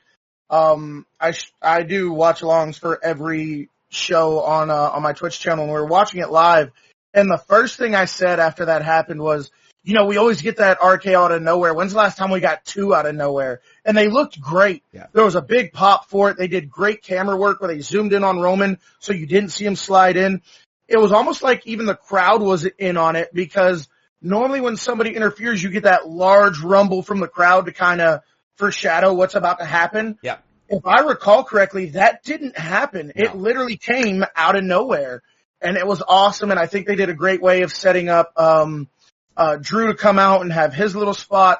um, 0.49 1.05
I 1.19 1.31
sh- 1.31 1.51
I 1.61 1.83
do 1.83 2.13
watch 2.13 2.41
alongs 2.41 2.79
for 2.79 3.03
every 3.03 3.69
show 3.89 4.39
on 4.39 4.69
uh, 4.69 4.91
on 4.93 5.03
my 5.03 5.11
Twitch 5.11 5.37
channel, 5.39 5.65
and 5.65 5.73
we 5.73 5.79
were 5.79 5.85
watching 5.85 6.21
it 6.21 6.29
live. 6.29 6.71
And 7.13 7.29
the 7.29 7.41
first 7.49 7.77
thing 7.77 7.93
I 7.93 8.05
said 8.05 8.39
after 8.39 8.65
that 8.65 8.83
happened 8.83 9.21
was, 9.21 9.51
you 9.83 9.93
know, 9.93 10.05
we 10.05 10.17
always 10.17 10.41
get 10.41 10.57
that 10.57 10.79
RK 10.81 11.07
out 11.07 11.31
of 11.31 11.41
nowhere. 11.41 11.73
When's 11.73 11.91
the 11.91 11.97
last 11.97 12.17
time 12.17 12.31
we 12.31 12.39
got 12.39 12.63
two 12.63 12.95
out 12.95 13.05
of 13.05 13.15
nowhere? 13.15 13.61
And 13.83 13.97
they 13.97 14.07
looked 14.07 14.39
great. 14.39 14.83
Yeah. 14.93 15.07
There 15.13 15.25
was 15.25 15.35
a 15.35 15.41
big 15.41 15.73
pop 15.73 16.09
for 16.09 16.29
it. 16.29 16.37
They 16.37 16.47
did 16.47 16.69
great 16.69 17.03
camera 17.03 17.35
work 17.35 17.59
where 17.59 17.73
they 17.73 17.81
zoomed 17.81 18.13
in 18.13 18.23
on 18.23 18.39
Roman 18.39 18.79
so 18.99 19.13
you 19.13 19.25
didn't 19.25 19.49
see 19.49 19.65
him 19.65 19.75
slide 19.75 20.17
in. 20.17 20.41
It 20.87 20.97
was 20.97 21.11
almost 21.11 21.43
like 21.43 21.67
even 21.67 21.85
the 21.85 21.95
crowd 21.95 22.41
was 22.41 22.65
in 22.65 22.97
on 22.97 23.15
it 23.15 23.33
because 23.33 23.87
normally 24.25 24.59
when 24.59 24.75
somebody 24.75 25.15
interferes, 25.15 25.63
you 25.63 25.69
get 25.69 25.83
that 25.83 26.09
large 26.09 26.59
rumble 26.59 27.03
from 27.03 27.19
the 27.19 27.27
crowd 27.27 27.67
to 27.67 27.71
kind 27.71 28.01
of 28.01 28.21
foreshadow 28.55 29.13
what's 29.13 29.35
about 29.35 29.59
to 29.59 29.65
happen. 29.65 30.17
Yeah. 30.21 30.37
If 30.67 30.85
I 30.85 31.01
recall 31.01 31.43
correctly, 31.43 31.91
that 31.91 32.23
didn't 32.23 32.57
happen. 32.57 33.11
No. 33.15 33.23
It 33.23 33.35
literally 33.35 33.77
came 33.77 34.25
out 34.35 34.55
of 34.55 34.63
nowhere 34.63 35.21
and 35.61 35.77
it 35.77 35.85
was 35.85 36.01
awesome. 36.05 36.51
And 36.51 36.59
I 36.59 36.65
think 36.65 36.87
they 36.87 36.95
did 36.95 37.09
a 37.09 37.13
great 37.13 37.41
way 37.41 37.61
of 37.61 37.71
setting 37.71 38.09
up, 38.09 38.33
um, 38.35 38.89
uh, 39.37 39.57
Drew 39.57 39.87
to 39.87 39.95
come 39.95 40.17
out 40.17 40.41
and 40.41 40.51
have 40.51 40.73
his 40.73 40.95
little 40.95 41.13
spot. 41.13 41.59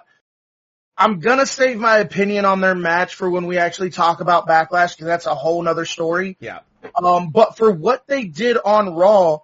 I'm 0.98 1.20
gonna 1.20 1.46
save 1.46 1.78
my 1.78 1.98
opinion 1.98 2.46
on 2.46 2.62
their 2.62 2.74
match 2.74 3.16
for 3.16 3.30
when 3.30 3.48
we 3.48 3.58
actually 3.58 3.90
talk 3.90 4.22
about 4.22 4.48
Backlash 4.48 4.96
because 4.96 5.08
that's 5.08 5.26
a 5.26 5.36
whole 5.36 5.62
nother 5.62 5.86
story. 5.86 6.38
Yeah. 6.40 6.60
Um, 6.96 7.32
but 7.32 7.58
for 7.58 7.72
what 7.72 8.08
they 8.08 8.24
did 8.24 8.58
on 8.64 8.96
Raw, 8.96 9.40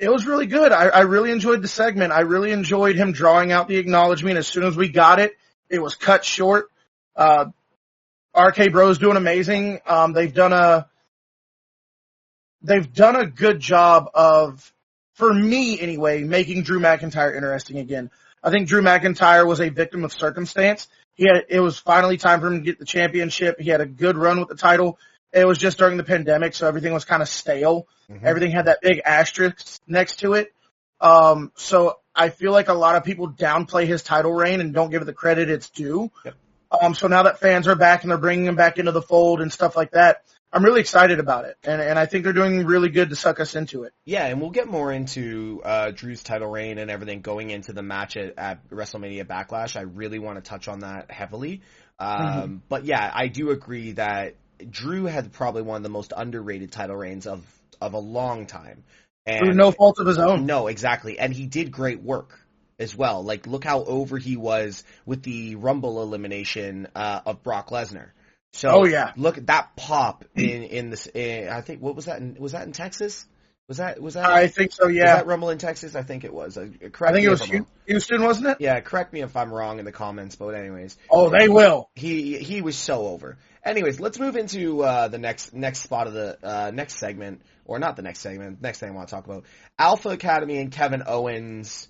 it 0.00 0.10
was 0.10 0.26
really 0.26 0.46
good. 0.46 0.72
I, 0.72 0.86
I 0.88 1.00
really 1.00 1.30
enjoyed 1.30 1.60
the 1.60 1.68
segment. 1.68 2.12
I 2.12 2.20
really 2.20 2.52
enjoyed 2.52 2.96
him 2.96 3.12
drawing 3.12 3.52
out 3.52 3.68
the 3.68 3.76
acknowledgement. 3.76 4.38
As 4.38 4.46
soon 4.46 4.64
as 4.64 4.74
we 4.74 4.88
got 4.88 5.20
it, 5.20 5.32
it 5.68 5.80
was 5.80 5.94
cut 5.94 6.24
short. 6.24 6.70
Uh, 7.14 7.46
RK 8.34 8.72
Bros 8.72 8.98
doing 8.98 9.18
amazing. 9.18 9.80
Um, 9.86 10.14
they've 10.14 10.32
done 10.32 10.54
a, 10.54 10.88
they've 12.62 12.90
done 12.90 13.16
a 13.16 13.26
good 13.26 13.60
job 13.60 14.08
of, 14.14 14.72
for 15.14 15.32
me 15.32 15.78
anyway, 15.78 16.22
making 16.22 16.62
Drew 16.62 16.80
McIntyre 16.80 17.36
interesting 17.36 17.76
again. 17.76 18.10
I 18.42 18.50
think 18.50 18.68
Drew 18.68 18.80
McIntyre 18.80 19.46
was 19.46 19.60
a 19.60 19.68
victim 19.68 20.04
of 20.04 20.14
circumstance. 20.14 20.88
He 21.12 21.26
had, 21.26 21.44
it 21.50 21.60
was 21.60 21.78
finally 21.78 22.16
time 22.16 22.40
for 22.40 22.46
him 22.46 22.60
to 22.60 22.64
get 22.64 22.78
the 22.78 22.86
championship. 22.86 23.60
He 23.60 23.68
had 23.68 23.82
a 23.82 23.86
good 23.86 24.16
run 24.16 24.40
with 24.40 24.48
the 24.48 24.54
title. 24.54 24.98
It 25.32 25.44
was 25.44 25.58
just 25.58 25.78
during 25.78 25.96
the 25.96 26.04
pandemic, 26.04 26.54
so 26.54 26.66
everything 26.66 26.92
was 26.92 27.04
kind 27.04 27.22
of 27.22 27.28
stale. 27.28 27.86
Mhm. 28.10 28.24
Everything 28.24 28.50
had 28.50 28.66
that 28.66 28.80
big 28.82 29.00
asterisk 29.04 29.80
next 29.86 30.20
to 30.20 30.34
it. 30.34 30.52
Um, 31.00 31.52
so 31.54 31.98
I 32.14 32.28
feel 32.30 32.52
like 32.52 32.68
a 32.68 32.74
lot 32.74 32.96
of 32.96 33.04
people 33.04 33.30
downplay 33.30 33.86
his 33.86 34.02
title 34.02 34.32
reign 34.32 34.60
and 34.60 34.74
don't 34.74 34.90
give 34.90 35.02
it 35.02 35.06
the 35.06 35.12
credit 35.12 35.48
it's 35.48 35.70
due. 35.70 36.10
Yep. 36.24 36.34
Um, 36.82 36.94
so 36.94 37.08
now 37.08 37.24
that 37.24 37.38
fans 37.40 37.66
are 37.68 37.74
back 37.74 38.02
and 38.02 38.10
they're 38.10 38.18
bringing 38.18 38.46
him 38.46 38.56
back 38.56 38.78
into 38.78 38.92
the 38.92 39.02
fold 39.02 39.40
and 39.40 39.52
stuff 39.52 39.76
like 39.76 39.92
that, 39.92 40.22
I'm 40.52 40.64
really 40.64 40.80
excited 40.80 41.20
about 41.20 41.44
it. 41.44 41.56
And, 41.62 41.80
and 41.80 41.98
I 41.98 42.06
think 42.06 42.24
they're 42.24 42.32
doing 42.32 42.66
really 42.66 42.88
good 42.90 43.10
to 43.10 43.16
suck 43.16 43.38
us 43.40 43.54
into 43.54 43.84
it. 43.84 43.92
Yeah, 44.04 44.26
and 44.26 44.40
we'll 44.40 44.50
get 44.50 44.66
more 44.68 44.92
into 44.92 45.62
uh, 45.64 45.92
Drew's 45.92 46.22
title 46.22 46.48
reign 46.48 46.78
and 46.78 46.90
everything 46.90 47.20
going 47.20 47.50
into 47.50 47.72
the 47.72 47.82
match 47.82 48.16
at, 48.16 48.34
at 48.36 48.68
WrestleMania 48.68 49.24
Backlash. 49.24 49.76
I 49.76 49.82
really 49.82 50.18
want 50.18 50.42
to 50.42 50.48
touch 50.48 50.66
on 50.68 50.80
that 50.80 51.10
heavily. 51.10 51.62
Um, 51.98 52.20
Mm-hmm. 52.20 52.56
But 52.68 52.84
yeah, 52.84 53.10
I 53.14 53.28
do 53.28 53.50
agree 53.50 53.92
that 53.92 54.34
Drew 54.68 55.04
had 55.04 55.32
probably 55.32 55.62
one 55.62 55.76
of 55.76 55.82
the 55.82 55.88
most 55.88 56.12
underrated 56.16 56.72
title 56.72 56.96
reigns 56.96 57.26
of 57.26 57.44
of 57.80 57.94
a 57.94 57.98
long 57.98 58.46
time. 58.46 58.84
And 59.26 59.38
Through 59.38 59.54
no 59.54 59.70
fault 59.70 59.98
of 60.00 60.06
his 60.06 60.18
own. 60.18 60.46
No, 60.46 60.66
exactly. 60.66 61.18
And 61.18 61.32
he 61.32 61.46
did 61.46 61.70
great 61.70 62.02
work 62.02 62.38
as 62.78 62.96
well. 62.96 63.22
Like, 63.22 63.46
look 63.46 63.64
how 63.64 63.84
over 63.84 64.18
he 64.18 64.36
was 64.36 64.82
with 65.06 65.22
the 65.22 65.56
Rumble 65.56 66.02
elimination 66.02 66.88
uh, 66.94 67.20
of 67.26 67.42
Brock 67.42 67.68
Lesnar. 67.70 68.08
So, 68.52 68.70
Oh, 68.70 68.84
yeah. 68.86 69.12
look 69.16 69.38
at 69.38 69.46
that 69.46 69.76
pop 69.76 70.24
in 70.34 70.62
in 70.64 70.90
this. 70.90 71.06
In, 71.06 71.48
I 71.48 71.60
think 71.60 71.80
what 71.80 71.94
was 71.94 72.06
that? 72.06 72.18
In, 72.20 72.36
was 72.38 72.52
that 72.52 72.66
in 72.66 72.72
Texas? 72.72 73.26
Was 73.68 73.76
that 73.76 74.00
was 74.02 74.14
that? 74.14 74.24
I 74.24 74.48
think 74.48 74.72
so, 74.72 74.86
Was 74.86 74.96
yeah. 74.96 75.16
that 75.16 75.26
Rumble 75.26 75.50
in 75.50 75.58
Texas? 75.58 75.94
I 75.94 76.02
think 76.02 76.24
it 76.24 76.34
was. 76.34 76.58
Uh, 76.58 76.66
correct 76.92 77.02
I 77.02 77.12
think 77.12 77.24
it 77.26 77.30
was 77.30 77.42
if 77.48 77.64
Houston, 77.86 78.22
wasn't 78.24 78.48
it? 78.48 78.56
Yeah, 78.58 78.80
correct 78.80 79.12
me 79.12 79.20
if 79.22 79.36
I'm 79.36 79.52
wrong 79.52 79.78
in 79.78 79.84
the 79.84 79.92
comments. 79.92 80.34
But 80.34 80.54
anyways, 80.56 80.98
Oh, 81.08 81.30
they 81.30 81.48
will. 81.48 81.88
he 81.94 82.38
he 82.38 82.62
was 82.62 82.76
so 82.76 83.06
over. 83.06 83.38
Anyways, 83.64 84.00
let's 84.00 84.18
move 84.18 84.36
into 84.36 84.82
uh, 84.82 85.08
the 85.08 85.18
next 85.18 85.52
next 85.52 85.80
spot 85.80 86.06
of 86.06 86.14
the 86.14 86.38
uh, 86.42 86.70
next 86.72 86.96
segment, 86.96 87.42
or 87.66 87.78
not 87.78 87.96
the 87.96 88.02
next 88.02 88.20
segment. 88.20 88.62
Next 88.62 88.78
thing 88.78 88.90
I 88.90 88.92
want 88.92 89.08
to 89.08 89.14
talk 89.14 89.26
about: 89.26 89.44
Alpha 89.78 90.08
Academy 90.10 90.58
and 90.58 90.72
Kevin 90.72 91.02
Owens 91.06 91.88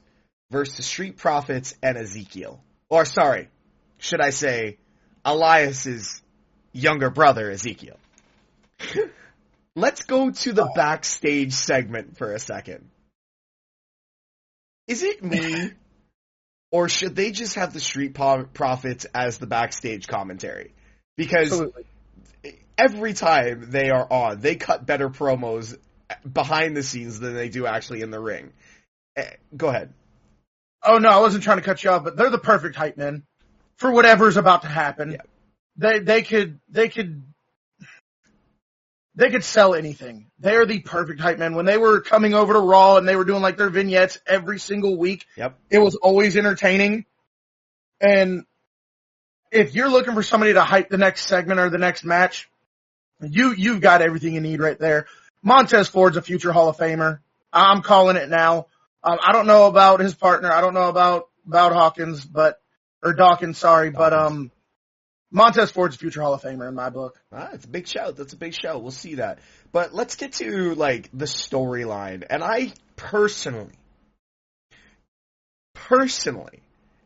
versus 0.50 0.84
Street 0.84 1.16
Profits 1.16 1.74
and 1.82 1.96
Ezekiel. 1.96 2.60
Or 2.88 3.04
sorry, 3.04 3.48
should 3.98 4.20
I 4.20 4.30
say 4.30 4.78
Elias's 5.24 6.20
younger 6.72 7.08
brother 7.10 7.50
Ezekiel? 7.50 7.98
let's 9.76 10.04
go 10.04 10.30
to 10.30 10.52
the 10.52 10.68
backstage 10.74 11.52
segment 11.52 12.18
for 12.18 12.32
a 12.32 12.40
second. 12.40 12.90
Is 14.86 15.02
it 15.02 15.22
me? 15.22 15.72
Or 16.72 16.88
should 16.88 17.16
they 17.16 17.32
just 17.32 17.56
have 17.56 17.72
the 17.72 17.80
Street 17.80 18.14
Profits 18.14 19.04
as 19.12 19.38
the 19.38 19.48
backstage 19.48 20.06
commentary? 20.06 20.72
Because 21.20 21.52
Absolutely. 21.52 21.84
every 22.78 23.12
time 23.12 23.66
they 23.70 23.90
are 23.90 24.10
on, 24.10 24.40
they 24.40 24.56
cut 24.56 24.86
better 24.86 25.10
promos 25.10 25.76
behind 26.30 26.74
the 26.74 26.82
scenes 26.82 27.20
than 27.20 27.34
they 27.34 27.50
do 27.50 27.66
actually 27.66 28.00
in 28.00 28.10
the 28.10 28.18
ring. 28.18 28.54
Eh, 29.16 29.28
Go 29.54 29.68
ahead. 29.68 29.92
Oh 30.82 30.96
no, 30.96 31.10
I 31.10 31.18
wasn't 31.20 31.44
trying 31.44 31.58
to 31.58 31.62
cut 31.62 31.84
you 31.84 31.90
off, 31.90 32.04
but 32.04 32.16
they're 32.16 32.30
the 32.30 32.38
perfect 32.38 32.74
hype 32.74 32.96
men 32.96 33.24
for 33.76 33.92
whatever's 33.92 34.38
about 34.38 34.62
to 34.62 34.68
happen. 34.68 35.12
Yeah. 35.12 35.18
They 35.76 35.98
they 35.98 36.22
could 36.22 36.58
they 36.70 36.88
could 36.88 37.22
they 39.14 39.28
could 39.28 39.44
sell 39.44 39.74
anything. 39.74 40.30
They 40.38 40.54
are 40.56 40.64
the 40.64 40.80
perfect 40.80 41.20
hype 41.20 41.38
men. 41.38 41.54
When 41.54 41.66
they 41.66 41.76
were 41.76 42.00
coming 42.00 42.32
over 42.32 42.54
to 42.54 42.60
Raw 42.60 42.96
and 42.96 43.06
they 43.06 43.16
were 43.16 43.26
doing 43.26 43.42
like 43.42 43.58
their 43.58 43.68
vignettes 43.68 44.18
every 44.26 44.58
single 44.58 44.96
week, 44.96 45.26
Yep. 45.36 45.58
it 45.68 45.78
was 45.80 45.96
always 45.96 46.34
entertaining. 46.38 47.04
And 48.00 48.44
if 49.50 49.74
you're 49.74 49.88
looking 49.88 50.14
for 50.14 50.22
somebody 50.22 50.52
to 50.54 50.62
hype 50.62 50.88
the 50.88 50.98
next 50.98 51.26
segment 51.26 51.60
or 51.60 51.70
the 51.70 51.78
next 51.78 52.04
match, 52.04 52.48
you 53.20 53.52
you've 53.52 53.80
got 53.80 54.02
everything 54.02 54.34
you 54.34 54.40
need 54.40 54.60
right 54.60 54.78
there. 54.78 55.06
Montez 55.42 55.88
Ford's 55.88 56.16
a 56.16 56.22
future 56.22 56.52
Hall 56.52 56.68
of 56.68 56.76
Famer. 56.76 57.20
I'm 57.52 57.82
calling 57.82 58.16
it 58.16 58.28
now. 58.28 58.66
Um, 59.02 59.18
I 59.20 59.32
don't 59.32 59.46
know 59.46 59.66
about 59.66 60.00
his 60.00 60.14
partner. 60.14 60.52
I 60.52 60.60
don't 60.60 60.74
know 60.74 60.88
about 60.88 61.28
about 61.46 61.72
Hawkins, 61.72 62.24
but 62.24 62.60
or 63.02 63.14
Dawkins, 63.14 63.58
sorry, 63.58 63.90
but 63.90 64.12
um, 64.12 64.50
Montez 65.30 65.70
Ford's 65.70 65.96
a 65.96 65.98
future 65.98 66.20
Hall 66.20 66.34
of 66.34 66.42
Famer 66.42 66.68
in 66.68 66.74
my 66.74 66.90
book. 66.90 67.18
Ah, 67.32 67.50
it's 67.52 67.64
a 67.64 67.68
big 67.68 67.88
shout. 67.88 68.16
That's 68.16 68.32
a 68.32 68.36
big 68.36 68.54
shout. 68.54 68.82
We'll 68.82 68.90
see 68.90 69.16
that. 69.16 69.38
But 69.72 69.94
let's 69.94 70.16
get 70.16 70.34
to 70.34 70.74
like 70.74 71.08
the 71.12 71.24
storyline. 71.24 72.24
And 72.28 72.42
I 72.42 72.72
personally, 72.96 73.72
personally, 75.74 76.60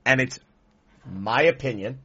and 0.04 0.20
it's 0.20 0.40
my 1.06 1.42
opinion, 1.42 2.00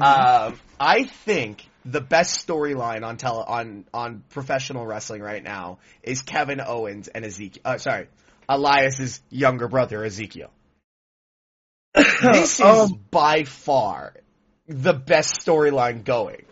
um, 0.00 0.58
I 0.80 1.04
think 1.04 1.68
the 1.84 2.00
best 2.00 2.46
storyline 2.46 3.04
on 3.04 3.16
tele 3.16 3.44
on 3.46 3.84
on 3.92 4.24
professional 4.30 4.86
wrestling 4.86 5.22
right 5.22 5.42
now 5.42 5.78
is 6.02 6.22
Kevin 6.22 6.60
Owens 6.60 7.08
and 7.08 7.24
Ezekiel. 7.24 7.62
Uh, 7.64 7.78
sorry, 7.78 8.08
Elias's 8.48 9.20
younger 9.30 9.68
brother 9.68 10.04
Ezekiel. 10.04 10.50
this 11.94 12.58
is 12.58 12.60
Um, 12.60 13.00
by 13.10 13.44
far 13.44 14.14
the 14.66 14.94
best 14.94 15.44
storyline 15.44 16.04
going. 16.04 16.44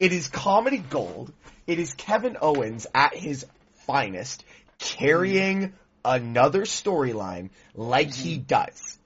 It 0.00 0.12
is 0.12 0.28
comedy 0.28 0.78
gold. 0.78 1.32
It 1.66 1.78
is 1.78 1.94
Kevin 1.94 2.36
Owens 2.40 2.86
at 2.94 3.14
his 3.14 3.44
finest, 3.86 4.44
carrying 4.78 5.74
another 6.04 6.62
storyline 6.62 7.50
like 7.74 8.12
he 8.12 8.38
does. 8.38 8.98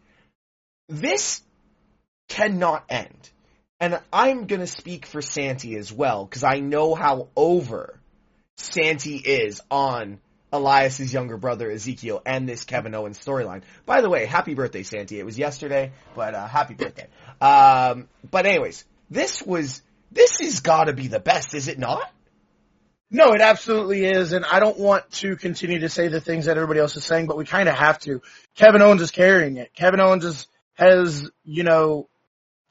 This 0.89 1.43
cannot 2.29 2.85
end. 2.89 3.31
And 3.83 3.99
I'm 4.13 4.47
gonna 4.47 4.69
speak 4.69 5.07
for 5.07 5.21
Santi 5.21 5.75
as 5.75 5.93
well, 5.93 6.25
because 6.25 6.45
I 6.45 6.61
know 6.61 6.95
how 6.95 7.31
over 7.35 7.99
Santi 8.57 9.17
is 9.17 9.61
on 9.73 10.21
Elias's 10.53 11.13
younger 11.13 11.37
brother 11.37 11.69
Ezekiel 11.69 12.23
and 12.25 12.49
this 12.49 12.63
Kevin 12.63 12.95
Owens 12.95 13.19
storyline. 13.19 13.63
By 13.85 14.01
the 14.01 14.09
way, 14.09 14.25
happy 14.25 14.55
birthday, 14.55 14.85
Santi. 14.85 15.19
It 15.19 15.27
was 15.27 15.37
yesterday, 15.37 15.91
but 16.15 16.33
uh, 16.33 16.47
happy 16.47 16.75
birthday. 16.75 17.09
Um, 17.41 18.09
but 18.31 18.47
anyways, 18.47 18.85
this 19.11 19.43
was 19.43 19.83
this 20.13 20.39
has 20.39 20.61
got 20.61 20.85
to 20.85 20.93
be 20.93 21.09
the 21.09 21.19
best, 21.19 21.53
is 21.53 21.67
it 21.67 21.81
not? 21.81 22.09
No, 23.11 23.33
it 23.33 23.41
absolutely 23.41 24.05
is, 24.05 24.33
and 24.33 24.45
I 24.45 24.61
don't 24.61 24.79
want 24.79 25.11
to 25.15 25.35
continue 25.35 25.81
to 25.81 25.89
say 25.89 26.07
the 26.07 26.21
things 26.21 26.45
that 26.45 26.57
everybody 26.57 26.79
else 26.79 26.97
is 26.97 27.05
saying, 27.05 27.27
but 27.27 27.37
we 27.37 27.47
kind 27.47 27.69
of 27.69 27.75
have 27.75 27.99
to. 28.01 28.23
Kevin 28.55 28.81
Owens 28.81 29.03
is 29.03 29.11
carrying 29.11 29.57
it. 29.57 29.75
Kevin 29.75 29.99
Owens 29.99 30.25
is, 30.25 30.47
has, 30.75 31.29
you 31.43 31.65
know, 31.65 32.09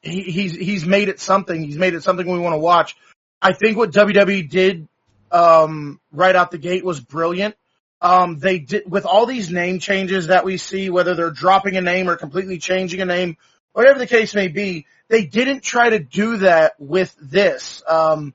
he, 0.02 0.22
he's 0.22 0.54
he's 0.54 0.84
made 0.84 1.08
it 1.08 1.20
something. 1.20 1.62
He's 1.62 1.78
made 1.78 1.94
it 1.94 2.02
something 2.02 2.26
we 2.26 2.38
want 2.38 2.54
to 2.54 2.58
watch. 2.58 2.96
I 3.40 3.52
think 3.52 3.76
what 3.76 3.92
WWE 3.92 4.48
did 4.48 4.88
um, 5.30 6.00
right 6.12 6.36
out 6.36 6.50
the 6.50 6.58
gate 6.58 6.84
was 6.84 7.00
brilliant. 7.00 7.56
Um, 8.00 8.38
they 8.38 8.58
did 8.58 8.90
with 8.90 9.06
all 9.06 9.26
these 9.26 9.50
name 9.50 9.78
changes 9.78 10.26
that 10.26 10.44
we 10.44 10.56
see, 10.56 10.90
whether 10.90 11.14
they're 11.14 11.30
dropping 11.30 11.76
a 11.76 11.80
name 11.80 12.08
or 12.08 12.16
completely 12.16 12.58
changing 12.58 13.00
a 13.00 13.04
name, 13.04 13.36
whatever 13.72 13.98
the 13.98 14.06
case 14.06 14.34
may 14.34 14.48
be. 14.48 14.86
They 15.08 15.24
didn't 15.24 15.60
try 15.60 15.90
to 15.90 15.98
do 15.98 16.38
that 16.38 16.74
with 16.78 17.14
this. 17.20 17.82
Um, 17.88 18.34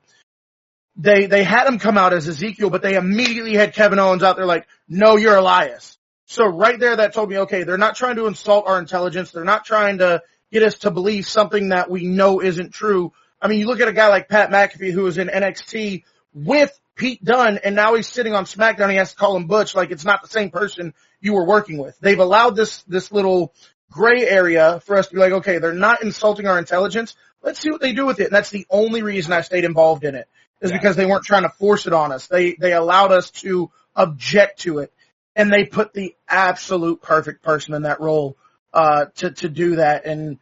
they 0.96 1.26
they 1.26 1.44
had 1.44 1.66
him 1.66 1.78
come 1.78 1.98
out 1.98 2.12
as 2.14 2.26
Ezekiel, 2.26 2.70
but 2.70 2.82
they 2.82 2.94
immediately 2.94 3.54
had 3.54 3.74
Kevin 3.74 3.98
Owens 3.98 4.22
out 4.22 4.36
there 4.36 4.46
like, 4.46 4.66
no, 4.88 5.16
you're 5.16 5.36
Elias. 5.36 5.98
So 6.26 6.46
right 6.46 6.78
there, 6.78 6.96
that 6.96 7.14
told 7.14 7.30
me, 7.30 7.38
okay, 7.38 7.62
they're 7.62 7.78
not 7.78 7.96
trying 7.96 8.16
to 8.16 8.26
insult 8.26 8.66
our 8.66 8.78
intelligence. 8.78 9.30
They're 9.30 9.44
not 9.44 9.64
trying 9.64 9.98
to 9.98 10.22
get 10.52 10.62
us 10.62 10.78
to 10.78 10.90
believe 10.90 11.26
something 11.26 11.70
that 11.70 11.90
we 11.90 12.06
know 12.06 12.40
isn't 12.40 12.72
true. 12.72 13.12
I 13.40 13.48
mean, 13.48 13.60
you 13.60 13.66
look 13.66 13.80
at 13.80 13.88
a 13.88 13.92
guy 13.92 14.08
like 14.08 14.28
Pat 14.28 14.50
McAfee 14.50 14.92
who 14.92 15.02
was 15.02 15.18
in 15.18 15.28
NXT 15.28 16.04
with 16.34 16.78
Pete 16.96 17.24
Dunne 17.24 17.58
and 17.58 17.76
now 17.76 17.94
he's 17.94 18.08
sitting 18.08 18.34
on 18.34 18.44
SmackDown. 18.44 18.90
He 18.90 18.96
has 18.96 19.12
to 19.12 19.16
call 19.16 19.36
him 19.36 19.46
Butch 19.46 19.74
like 19.74 19.90
it's 19.90 20.04
not 20.04 20.22
the 20.22 20.28
same 20.28 20.50
person 20.50 20.94
you 21.20 21.34
were 21.34 21.46
working 21.46 21.78
with. 21.78 21.98
They've 22.00 22.18
allowed 22.18 22.56
this, 22.56 22.82
this 22.82 23.12
little 23.12 23.52
gray 23.90 24.26
area 24.26 24.80
for 24.80 24.96
us 24.96 25.08
to 25.08 25.14
be 25.14 25.20
like, 25.20 25.32
okay, 25.32 25.58
they're 25.58 25.72
not 25.72 26.02
insulting 26.02 26.46
our 26.46 26.58
intelligence. 26.58 27.14
Let's 27.42 27.60
see 27.60 27.70
what 27.70 27.80
they 27.80 27.92
do 27.92 28.06
with 28.06 28.18
it. 28.20 28.24
And 28.26 28.32
that's 28.34 28.50
the 28.50 28.66
only 28.68 29.02
reason 29.02 29.32
I 29.32 29.42
stayed 29.42 29.64
involved 29.64 30.04
in 30.04 30.14
it 30.14 30.28
is 30.60 30.70
Yeah. 30.70 30.78
because 30.78 30.96
they 30.96 31.06
weren't 31.06 31.24
trying 31.24 31.44
to 31.44 31.50
force 31.50 31.86
it 31.86 31.92
on 31.92 32.10
us. 32.10 32.26
They, 32.26 32.54
they 32.54 32.72
allowed 32.72 33.12
us 33.12 33.30
to 33.42 33.70
object 33.94 34.60
to 34.60 34.80
it 34.80 34.92
and 35.36 35.52
they 35.52 35.64
put 35.64 35.92
the 35.92 36.16
absolute 36.28 37.00
perfect 37.00 37.42
person 37.44 37.74
in 37.74 37.82
that 37.82 38.00
role, 38.00 38.36
uh, 38.72 39.06
to, 39.16 39.30
to 39.30 39.48
do 39.48 39.76
that. 39.76 40.06
And, 40.06 40.38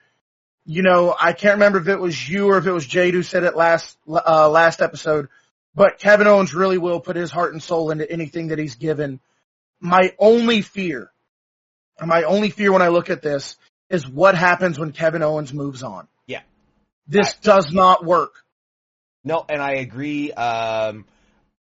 you 0.64 0.83
know, 0.83 1.14
I 1.18 1.33
can't 1.33 1.54
remember 1.54 1.78
if 1.78 1.88
it 1.88 2.00
was 2.00 2.28
you 2.28 2.49
or 2.49 2.59
if 2.59 2.66
it 2.66 2.73
was 2.73 2.87
Jade 2.87 3.14
who 3.14 3.23
said 3.23 3.45
it 3.45 3.56
last, 3.56 3.97
uh, 4.09 4.49
last 4.49 4.80
episode, 4.83 5.28
but 5.75 5.99
Kevin 5.99 6.26
Owens 6.26 6.54
really 6.54 6.78
will 6.78 7.00
put 7.00 7.16
his 7.16 7.30
heart 7.30 7.52
and 7.52 7.62
soul 7.62 7.90
into 7.90 8.11
anything 8.11 8.49
that 8.49 8.59
he's 8.59 8.76
given. 8.76 9.21
My 9.80 10.14
only 10.18 10.62
fear, 10.62 11.11
my 12.04 12.25
only 12.25 12.50
fear 12.50 12.73
when 12.73 12.83
I 12.83 12.88
look 12.88 13.11
at 13.11 13.23
this 13.23 13.56
is 13.90 14.09
what 14.09 14.35
happens 14.35 14.78
when 14.78 14.92
Kevin 14.92 15.23
Owens 15.23 15.52
moves 15.52 15.83
on. 15.83 16.09
Yeah. 16.26 16.40
This 17.06 17.35
does 17.35 17.73
not 17.73 18.04
work. 18.04 18.33
No, 19.23 19.45
and 19.49 19.61
I 19.61 19.75
agree. 19.75 20.33
Um, 20.33 21.04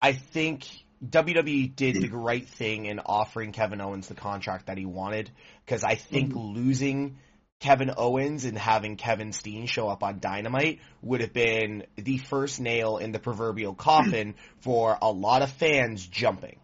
I 0.00 0.12
think 0.12 0.66
WWE 1.04 1.74
did 1.74 1.96
the 1.96 2.08
hmm. 2.08 2.16
right 2.16 2.48
thing 2.48 2.86
in 2.86 2.98
offering 2.98 3.52
Kevin 3.52 3.80
Owens 3.80 4.08
the 4.08 4.14
contract 4.14 4.66
that 4.66 4.78
he 4.78 4.86
wanted 4.86 5.30
because 5.64 5.84
I 5.84 5.94
think 5.94 6.32
hmm. 6.32 6.38
losing 6.38 7.18
Kevin 7.60 7.92
Owens 7.96 8.44
and 8.44 8.56
having 8.56 8.96
Kevin 8.96 9.32
Steen 9.32 9.66
show 9.66 9.88
up 9.88 10.02
on 10.02 10.20
Dynamite 10.20 10.80
would 11.02 11.20
have 11.20 11.32
been 11.32 11.84
the 11.96 12.18
first 12.18 12.60
nail 12.60 12.98
in 12.98 13.12
the 13.12 13.18
proverbial 13.18 13.74
coffin 13.74 14.32
hmm. 14.32 14.60
for 14.60 14.96
a 15.00 15.10
lot 15.10 15.42
of 15.42 15.50
fans 15.50 16.06
jumping. 16.06 16.58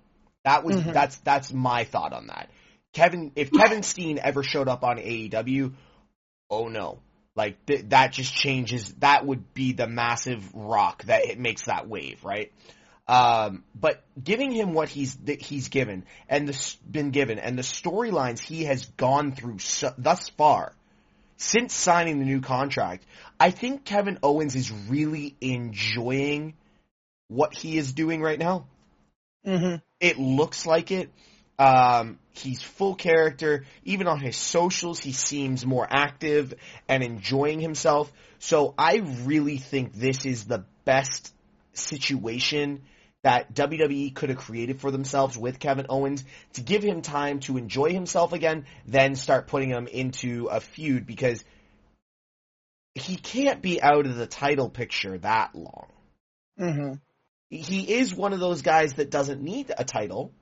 That 0.44 0.62
was 0.62 0.76
Mhm. 0.76 0.92
that's 0.92 1.16
that's 1.18 1.52
my 1.52 1.84
thought 1.84 2.12
on 2.12 2.26
that. 2.26 2.50
Kevin, 2.92 3.32
if 3.34 3.50
Kevin 3.50 3.82
Steen 3.82 4.18
ever 4.22 4.42
showed 4.42 4.68
up 4.68 4.84
on 4.84 4.98
AEW, 4.98 5.72
oh 6.50 6.68
no, 6.68 7.00
like 7.34 7.64
th- 7.66 7.86
that 7.88 8.12
just 8.12 8.32
changes. 8.32 8.94
That 8.96 9.26
would 9.26 9.52
be 9.54 9.72
the 9.72 9.88
massive 9.88 10.54
rock 10.54 11.02
that 11.04 11.24
it 11.24 11.38
makes 11.38 11.64
that 11.64 11.88
wave, 11.88 12.24
right? 12.24 12.52
Um, 13.06 13.64
but 13.74 14.02
giving 14.22 14.50
him 14.50 14.72
what 14.72 14.88
he's 14.88 15.18
he's 15.40 15.68
given 15.68 16.06
and 16.26 16.48
the, 16.48 16.74
been 16.90 17.10
given 17.10 17.38
and 17.38 17.58
the 17.58 17.62
storylines 17.62 18.40
he 18.40 18.64
has 18.64 18.86
gone 18.96 19.32
through 19.32 19.58
so, 19.58 19.92
thus 19.98 20.30
far 20.30 20.72
since 21.36 21.74
signing 21.74 22.18
the 22.18 22.24
new 22.24 22.40
contract, 22.40 23.04
I 23.38 23.50
think 23.50 23.84
Kevin 23.84 24.18
Owens 24.22 24.56
is 24.56 24.70
really 24.88 25.36
enjoying 25.40 26.54
what 27.28 27.54
he 27.54 27.76
is 27.76 27.92
doing 27.92 28.22
right 28.22 28.38
now. 28.38 28.66
Mm-hmm. 29.46 29.76
It 30.00 30.18
looks 30.18 30.64
like 30.64 30.90
it. 30.90 31.10
Um, 31.58 32.18
he's 32.32 32.62
full 32.62 32.94
character. 32.94 33.64
Even 33.84 34.06
on 34.06 34.20
his 34.20 34.36
socials, 34.36 35.00
he 35.00 35.12
seems 35.12 35.66
more 35.66 35.86
active 35.88 36.54
and 36.88 37.02
enjoying 37.02 37.60
himself. 37.60 38.12
So 38.38 38.74
I 38.78 39.02
really 39.24 39.58
think 39.58 39.92
this 39.92 40.24
is 40.24 40.44
the 40.44 40.64
best 40.84 41.34
situation 41.74 42.82
that 43.24 43.54
WWE 43.54 44.14
could 44.14 44.28
have 44.28 44.38
created 44.38 44.80
for 44.80 44.90
themselves 44.90 45.36
with 45.36 45.58
Kevin 45.58 45.86
Owens 45.88 46.22
to 46.52 46.60
give 46.60 46.82
him 46.82 47.00
time 47.00 47.40
to 47.40 47.56
enjoy 47.56 47.90
himself 47.90 48.34
again, 48.34 48.66
then 48.86 49.16
start 49.16 49.46
putting 49.46 49.70
him 49.70 49.86
into 49.86 50.48
a 50.50 50.60
feud 50.60 51.06
because 51.06 51.42
he 52.94 53.16
can't 53.16 53.62
be 53.62 53.82
out 53.82 54.04
of 54.04 54.16
the 54.16 54.26
title 54.26 54.68
picture 54.68 55.16
that 55.18 55.54
long. 55.54 55.86
Mm-hmm. 56.60 56.92
He 57.48 57.94
is 57.94 58.14
one 58.14 58.34
of 58.34 58.40
those 58.40 58.60
guys 58.60 58.94
that 58.94 59.10
doesn't 59.10 59.42
need 59.42 59.72
a 59.76 59.84
title 59.84 60.32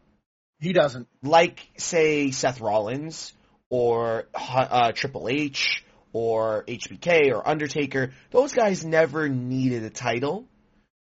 He 0.59 0.73
doesn't. 0.73 1.07
like 1.23 1.65
say 1.77 2.33
Seth 2.33 2.61
Rollins 2.61 3.33
or 3.71 4.25
uh, 4.35 4.91
Triple 4.93 5.29
H 5.29 5.85
or 6.13 6.65
HBK 6.67 7.33
or 7.33 7.47
Undertaker, 7.47 8.11
those 8.33 8.53
guys 8.53 8.85
never 8.85 9.29
needed 9.29 9.85
a 9.85 9.91
title, 9.91 10.47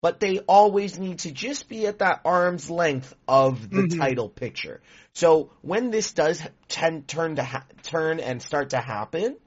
but 0.03 0.19
they 0.19 0.39
always 0.39 0.99
need 0.99 1.19
to 1.19 1.31
just 1.31 1.69
be 1.69 1.87
at 1.87 1.99
that 1.99 2.19
arm's 2.25 2.69
length 2.69 3.15
of 3.25 3.69
the 3.69 3.83
Mhm. 3.83 3.99
title 3.99 4.27
picture. 4.27 4.81
So 5.13 5.49
when 5.61 5.91
this 5.91 6.11
does 6.11 6.41
tend, 6.67 7.07
turn 7.07 7.37
to 7.37 7.43
ha- 7.43 7.65
turn 7.83 8.19
and 8.19 8.41
start 8.41 8.71
to 8.71 8.79
happen, 8.79 9.37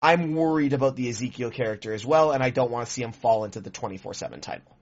I'm 0.00 0.36
worried 0.36 0.74
about 0.74 0.94
the 0.94 1.08
Ezekiel 1.08 1.50
character 1.50 1.92
as 1.92 2.06
well, 2.06 2.30
and 2.30 2.40
I 2.40 2.50
don't 2.50 2.70
want 2.70 2.86
to 2.86 2.92
see 2.92 3.02
him 3.02 3.10
fall 3.10 3.42
into 3.44 3.60
the 3.60 3.70
24/7 3.70 4.40
title. 4.40 4.78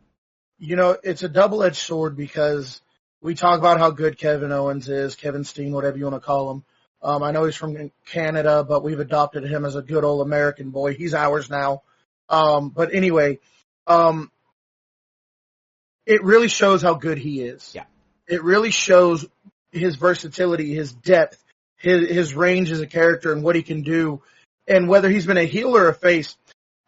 You 0.58 0.76
know, 0.76 0.94
it's 1.02 1.22
a 1.22 1.28
double-edged 1.30 1.76
sword 1.76 2.14
because 2.14 2.82
we 3.22 3.34
talk 3.34 3.58
about 3.58 3.78
how 3.78 3.88
good 3.92 4.18
Kevin 4.18 4.52
Owens 4.52 4.90
is, 4.90 5.14
Kevin 5.14 5.44
Steen, 5.44 5.72
whatever 5.72 5.96
you 5.96 6.04
want 6.04 6.16
to 6.16 6.26
call 6.26 6.50
him. 6.50 6.64
Um, 7.00 7.22
I 7.22 7.30
know 7.30 7.44
he's 7.44 7.56
from 7.56 7.92
Canada, 8.04 8.62
but 8.62 8.82
we've 8.82 9.00
adopted 9.00 9.44
him 9.44 9.64
as 9.64 9.74
a 9.74 9.80
good 9.80 10.04
old 10.04 10.20
American 10.20 10.68
boy. 10.68 10.94
He's 10.94 11.14
ours 11.14 11.48
now. 11.48 11.82
Um, 12.28 12.68
but 12.68 12.94
anyway, 12.94 13.38
um, 13.86 14.30
it 16.06 16.22
really 16.22 16.48
shows 16.48 16.82
how 16.82 16.94
good 16.94 17.18
he 17.18 17.42
is. 17.42 17.72
Yeah. 17.74 17.84
It 18.28 18.42
really 18.42 18.70
shows 18.70 19.26
his 19.70 19.96
versatility, 19.96 20.74
his 20.74 20.92
depth, 20.92 21.42
his, 21.76 22.08
his 22.08 22.34
range 22.34 22.70
as 22.70 22.80
a 22.80 22.86
character 22.86 23.32
and 23.32 23.42
what 23.42 23.56
he 23.56 23.62
can 23.62 23.82
do. 23.82 24.22
And 24.66 24.88
whether 24.88 25.08
he's 25.08 25.26
been 25.26 25.36
a 25.36 25.44
heel 25.44 25.76
or 25.76 25.88
a 25.88 25.94
face, 25.94 26.36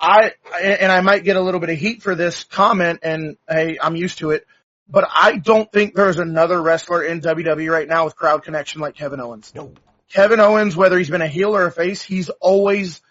I, 0.00 0.32
and 0.62 0.90
I 0.90 1.00
might 1.00 1.24
get 1.24 1.36
a 1.36 1.40
little 1.40 1.60
bit 1.60 1.70
of 1.70 1.78
heat 1.78 2.02
for 2.02 2.14
this 2.14 2.44
comment 2.44 3.00
and 3.02 3.36
hey, 3.48 3.78
I'm 3.80 3.96
used 3.96 4.18
to 4.18 4.30
it, 4.30 4.46
but 4.88 5.08
I 5.12 5.36
don't 5.36 5.70
think 5.70 5.94
there's 5.94 6.18
another 6.18 6.60
wrestler 6.60 7.02
in 7.02 7.20
WWE 7.20 7.70
right 7.70 7.88
now 7.88 8.04
with 8.04 8.16
crowd 8.16 8.44
connection 8.44 8.80
like 8.80 8.94
Kevin 8.94 9.20
Owens. 9.20 9.52
No. 9.54 9.72
Kevin 10.10 10.40
Owens, 10.40 10.74
whether 10.74 10.96
he's 10.96 11.10
been 11.10 11.20
a 11.20 11.28
heel 11.28 11.54
or 11.54 11.66
a 11.66 11.72
face, 11.72 12.00
he's 12.02 12.30
always 12.30 13.02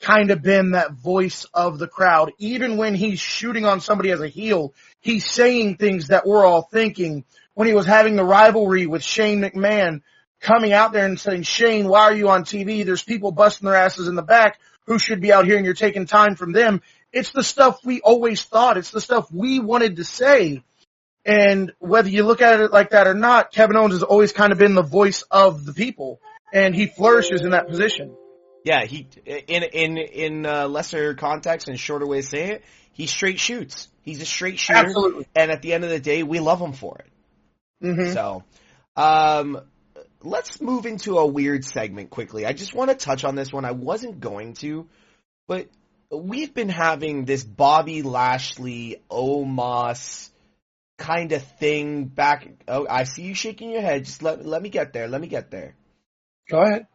kind 0.00 0.30
of 0.30 0.42
been 0.42 0.72
that 0.72 0.92
voice 0.92 1.44
of 1.52 1.78
the 1.78 1.88
crowd. 1.88 2.32
Even 2.38 2.76
when 2.76 2.94
he's 2.94 3.20
shooting 3.20 3.64
on 3.64 3.80
somebody 3.80 4.10
as 4.10 4.20
a 4.20 4.28
heel, 4.28 4.72
he's 5.00 5.28
saying 5.28 5.76
things 5.76 6.08
that 6.08 6.26
we're 6.26 6.44
all 6.44 6.62
thinking. 6.62 7.24
When 7.54 7.66
he 7.66 7.74
was 7.74 7.86
having 7.86 8.14
the 8.14 8.24
rivalry 8.24 8.86
with 8.86 9.02
Shane 9.02 9.40
McMahon, 9.40 10.02
coming 10.40 10.72
out 10.72 10.92
there 10.92 11.04
and 11.04 11.18
saying, 11.18 11.42
Shane, 11.42 11.88
why 11.88 12.02
are 12.02 12.14
you 12.14 12.28
on 12.28 12.44
TV? 12.44 12.84
There's 12.84 13.02
people 13.02 13.32
busting 13.32 13.66
their 13.66 13.76
asses 13.76 14.08
in 14.08 14.14
the 14.14 14.22
back 14.22 14.58
who 14.86 14.98
should 14.98 15.20
be 15.20 15.32
out 15.32 15.44
here 15.44 15.56
and 15.56 15.64
you're 15.64 15.74
taking 15.74 16.06
time 16.06 16.36
from 16.36 16.52
them. 16.52 16.82
It's 17.12 17.32
the 17.32 17.42
stuff 17.42 17.80
we 17.84 18.00
always 18.00 18.42
thought. 18.44 18.76
It's 18.76 18.90
the 18.90 19.00
stuff 19.00 19.30
we 19.32 19.58
wanted 19.58 19.96
to 19.96 20.04
say. 20.04 20.62
And 21.24 21.72
whether 21.78 22.08
you 22.08 22.24
look 22.24 22.40
at 22.40 22.60
it 22.60 22.72
like 22.72 22.90
that 22.90 23.06
or 23.06 23.14
not, 23.14 23.52
Kevin 23.52 23.76
Owens 23.76 23.94
has 23.94 24.02
always 24.02 24.32
kind 24.32 24.52
of 24.52 24.58
been 24.58 24.74
the 24.74 24.82
voice 24.82 25.22
of 25.30 25.64
the 25.64 25.74
people 25.74 26.20
and 26.52 26.74
he 26.74 26.86
flourishes 26.86 27.42
in 27.42 27.50
that 27.50 27.68
position. 27.68 28.16
Yeah, 28.64 28.84
he 28.84 29.08
in 29.26 29.62
in 29.62 29.98
in 29.98 30.46
uh, 30.46 30.68
lesser 30.68 31.14
context 31.14 31.68
and 31.68 31.78
shorter 31.78 32.06
way 32.06 32.20
to 32.20 32.26
say 32.26 32.50
it, 32.50 32.64
he 32.92 33.06
straight 33.06 33.38
shoots. 33.38 33.88
He's 34.08 34.22
a 34.22 34.26
straight 34.26 34.58
shooter, 34.58 34.78
Absolutely. 34.80 35.26
and 35.36 35.50
at 35.50 35.60
the 35.60 35.74
end 35.74 35.84
of 35.84 35.90
the 35.90 36.00
day, 36.00 36.22
we 36.22 36.40
love 36.40 36.60
him 36.60 36.72
for 36.72 36.98
it. 36.98 37.12
hmm 37.82 38.12
So, 38.14 38.42
um, 38.96 39.60
let's 40.22 40.62
move 40.62 40.86
into 40.86 41.18
a 41.18 41.26
weird 41.26 41.62
segment 41.64 42.08
quickly. 42.08 42.46
I 42.46 42.54
just 42.54 42.72
want 42.74 42.88
to 42.90 42.96
touch 42.96 43.24
on 43.24 43.34
this 43.34 43.52
one. 43.52 43.66
I 43.66 43.72
wasn't 43.72 44.18
going 44.20 44.54
to, 44.54 44.86
but 45.46 45.68
we've 46.10 46.54
been 46.54 46.70
having 46.70 47.26
this 47.26 47.44
Bobby 47.44 48.00
Lashley 48.02 49.02
Omos 49.10 50.30
kind 50.96 51.32
of 51.32 51.42
thing 51.58 52.06
back. 52.06 52.48
Oh, 52.66 52.86
I 52.88 53.04
see 53.04 53.24
you 53.24 53.34
shaking 53.34 53.70
your 53.70 53.82
head. 53.82 54.06
Just 54.06 54.22
let 54.22 54.44
let 54.46 54.62
me 54.62 54.70
get 54.70 54.94
there. 54.94 55.06
Let 55.06 55.20
me 55.20 55.28
get 55.28 55.50
there. 55.50 55.74
Go 56.50 56.62
ahead. 56.62 56.86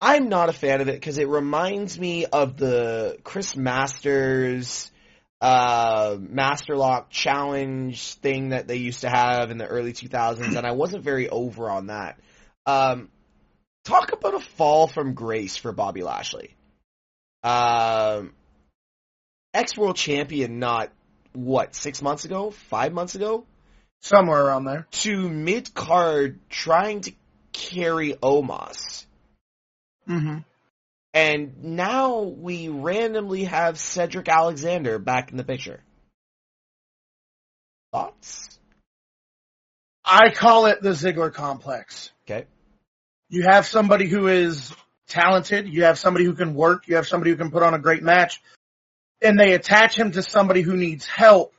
I'm 0.00 0.28
not 0.28 0.48
a 0.48 0.52
fan 0.52 0.80
of 0.80 0.88
it 0.88 0.94
because 0.94 1.18
it 1.18 1.28
reminds 1.28 1.98
me 1.98 2.26
of 2.26 2.56
the 2.56 3.18
Chris 3.22 3.56
Masters 3.56 4.90
uh 5.40 6.16
Master 6.18 6.76
Lock 6.76 7.10
challenge 7.10 8.14
thing 8.14 8.48
that 8.50 8.66
they 8.66 8.76
used 8.76 9.02
to 9.02 9.08
have 9.08 9.50
in 9.50 9.58
the 9.58 9.66
early 9.66 9.92
2000s 9.92 10.56
and 10.56 10.66
I 10.66 10.72
wasn't 10.72 11.04
very 11.04 11.28
over 11.28 11.70
on 11.70 11.86
that. 11.86 12.18
Um 12.66 13.08
talk 13.84 14.12
about 14.12 14.34
a 14.34 14.40
fall 14.40 14.88
from 14.88 15.14
grace 15.14 15.56
for 15.56 15.72
Bobby 15.72 16.02
Lashley. 16.02 16.56
Um 17.44 18.32
ex-world 19.54 19.96
champion 19.96 20.58
not 20.58 20.90
what, 21.32 21.74
6 21.74 22.02
months 22.02 22.24
ago, 22.24 22.50
5 22.50 22.92
months 22.92 23.14
ago 23.14 23.46
Somewhere 24.00 24.44
around 24.44 24.64
there. 24.64 24.86
to 24.90 25.28
mid-card 25.28 26.38
trying 26.48 27.00
to 27.02 27.12
carry 27.52 28.14
Omos. 28.14 29.04
hmm 30.06 30.38
And 31.18 31.64
now 31.64 32.20
we 32.20 32.68
randomly 32.68 33.42
have 33.42 33.76
Cedric 33.76 34.28
Alexander 34.28 35.00
back 35.00 35.32
in 35.32 35.36
the 35.36 35.42
picture. 35.42 35.80
Thoughts? 37.92 38.60
I 40.04 40.30
call 40.30 40.66
it 40.66 40.80
the 40.80 40.90
Ziggler 40.90 41.34
complex. 41.34 42.12
Okay. 42.22 42.46
You 43.30 43.46
have 43.50 43.66
somebody 43.66 44.06
who 44.06 44.28
is 44.28 44.72
talented, 45.08 45.66
you 45.68 45.82
have 45.82 45.98
somebody 45.98 46.24
who 46.24 46.34
can 46.34 46.54
work, 46.54 46.86
you 46.86 46.94
have 46.94 47.08
somebody 47.08 47.32
who 47.32 47.36
can 47.36 47.50
put 47.50 47.64
on 47.64 47.74
a 47.74 47.80
great 47.80 48.04
match, 48.04 48.40
and 49.20 49.36
they 49.36 49.54
attach 49.54 49.96
him 49.96 50.12
to 50.12 50.22
somebody 50.22 50.62
who 50.62 50.76
needs 50.76 51.04
help, 51.04 51.52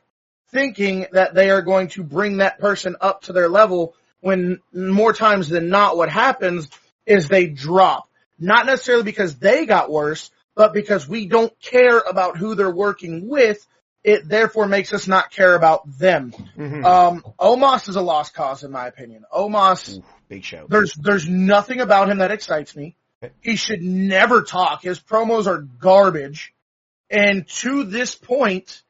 thinking 0.52 1.04
that 1.12 1.34
they 1.34 1.50
are 1.50 1.60
going 1.60 1.88
to 1.88 2.02
bring 2.02 2.38
that 2.38 2.60
person 2.60 2.96
up 2.98 3.24
to 3.24 3.34
their 3.34 3.50
level 3.50 3.94
when 4.20 4.60
more 4.72 5.12
times 5.12 5.50
than 5.50 5.68
not 5.68 5.98
what 5.98 6.08
happens 6.08 6.70
is 7.04 7.28
they 7.28 7.46
drop. 7.46 8.09
Not 8.40 8.66
necessarily 8.66 9.04
because 9.04 9.36
they 9.36 9.66
got 9.66 9.90
worse, 9.90 10.30
but 10.56 10.72
because 10.72 11.06
we 11.08 11.26
don't 11.26 11.52
care 11.60 11.98
about 11.98 12.36
who 12.36 12.54
they're 12.54 12.70
working 12.70 13.28
with, 13.28 13.64
it 14.02 14.26
therefore 14.26 14.66
makes 14.66 14.92
us 14.94 15.06
not 15.06 15.30
care 15.30 15.54
about 15.54 15.82
them. 15.98 16.32
Mhm. 16.56 16.84
Um, 16.84 17.24
Omos 17.38 17.88
is 17.88 17.96
a 17.96 18.00
lost 18.00 18.34
cause 18.34 18.64
in 18.64 18.70
my 18.70 18.86
opinion. 18.86 19.24
Omos, 19.32 19.98
Ooh, 19.98 20.04
big 20.28 20.42
show. 20.42 20.66
there's, 20.68 20.94
there's 20.94 21.28
nothing 21.28 21.80
about 21.80 22.08
him 22.10 22.18
that 22.18 22.30
excites 22.30 22.74
me. 22.74 22.96
He 23.42 23.56
should 23.56 23.82
never 23.82 24.42
talk. 24.42 24.82
His 24.82 24.98
promos 24.98 25.46
are 25.46 25.58
garbage. 25.58 26.54
And 27.10 27.46
to 27.58 27.84
this 27.84 28.14
point, 28.14 28.82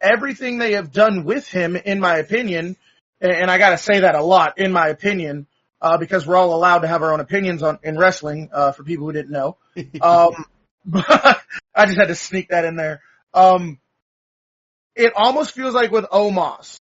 everything 0.00 0.58
they 0.58 0.72
have 0.72 0.92
done 0.92 1.24
with 1.24 1.46
him, 1.46 1.76
in 1.76 2.00
my 2.00 2.16
opinion, 2.16 2.76
and 3.20 3.50
I 3.50 3.58
gotta 3.58 3.78
say 3.78 4.00
that 4.00 4.16
a 4.16 4.22
lot, 4.22 4.58
in 4.58 4.72
my 4.72 4.88
opinion, 4.88 5.46
uh, 5.80 5.98
because 5.98 6.26
we're 6.26 6.36
all 6.36 6.54
allowed 6.54 6.80
to 6.80 6.88
have 6.88 7.02
our 7.02 7.12
own 7.12 7.20
opinions 7.20 7.62
on, 7.62 7.78
in 7.82 7.98
wrestling, 7.98 8.50
uh, 8.52 8.72
for 8.72 8.82
people 8.82 9.06
who 9.06 9.12
didn't 9.12 9.32
know. 9.32 9.56
Um, 10.00 10.44
but 10.84 11.40
I 11.74 11.86
just 11.86 11.98
had 11.98 12.08
to 12.08 12.14
sneak 12.14 12.48
that 12.48 12.64
in 12.64 12.76
there. 12.76 13.02
Um, 13.34 13.78
it 14.94 15.12
almost 15.14 15.52
feels 15.52 15.74
like 15.74 15.90
with 15.90 16.06
Omos 16.06 16.80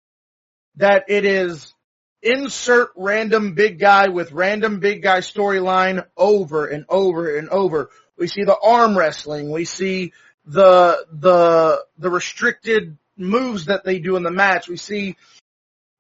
that 0.78 1.06
it 1.10 1.26
is 1.26 1.74
insert 2.22 2.90
random 2.96 3.54
big 3.54 3.80
guy 3.80 4.10
with 4.10 4.32
random 4.32 4.80
big 4.80 5.02
guy 5.02 5.20
storyline 5.20 6.06
over 6.18 6.66
and 6.66 6.86
over 6.90 7.38
and 7.38 7.50
over. 7.50 7.90
We 8.18 8.28
see 8.28 8.44
the 8.44 8.58
arm 8.58 8.98
wrestling. 8.98 9.52
We 9.52 9.66
see 9.66 10.14
the, 10.46 11.06
the, 11.12 11.86
the 11.98 12.10
restricted 12.10 12.98
moves 13.16 13.66
that 13.66 13.84
they 13.84 14.00
do 14.00 14.16
in 14.16 14.24
the 14.24 14.32
match. 14.32 14.68
We 14.68 14.78
see 14.78 15.16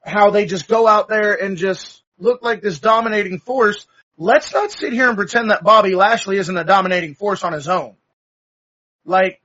how 0.04 0.32
they 0.32 0.46
just 0.46 0.68
go 0.68 0.88
out 0.88 1.08
there 1.08 1.34
and 1.34 1.58
just 1.58 2.02
look 2.20 2.44
like 2.44 2.62
this 2.62 2.80
dominating 2.80 3.40
force. 3.40 3.88
Let's 4.18 4.54
not 4.54 4.72
sit 4.72 4.94
here 4.94 5.08
and 5.08 5.18
pretend 5.18 5.52
that 5.52 5.64
Bobby 5.64 5.96
Lashley 5.96 6.38
isn't 6.38 6.58
a 6.58 6.64
dominating 6.64 7.16
force 7.16 7.44
on 7.44 7.54
his 7.54 7.68
own. 7.68 7.96
Like, 9.06 9.42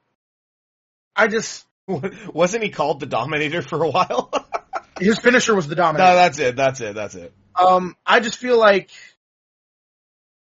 I 1.16 1.28
just, 1.28 1.64
Wasn't 2.32 2.62
he 2.62 2.70
called 2.70 3.00
the 3.00 3.06
Dominator 3.06 3.62
for 3.62 3.82
a 3.82 3.90
while? 3.90 4.32
his 4.98 5.18
finisher 5.18 5.54
was 5.54 5.68
the 5.68 5.74
Dominator. 5.74 6.10
no, 6.10 6.16
that's 6.16 6.38
it. 6.38 6.56
That's 6.56 6.80
it. 6.80 6.94
That's 6.94 7.14
it. 7.14 7.32
Um, 7.54 7.96
I 8.06 8.20
just 8.20 8.38
feel 8.38 8.58
like, 8.58 8.90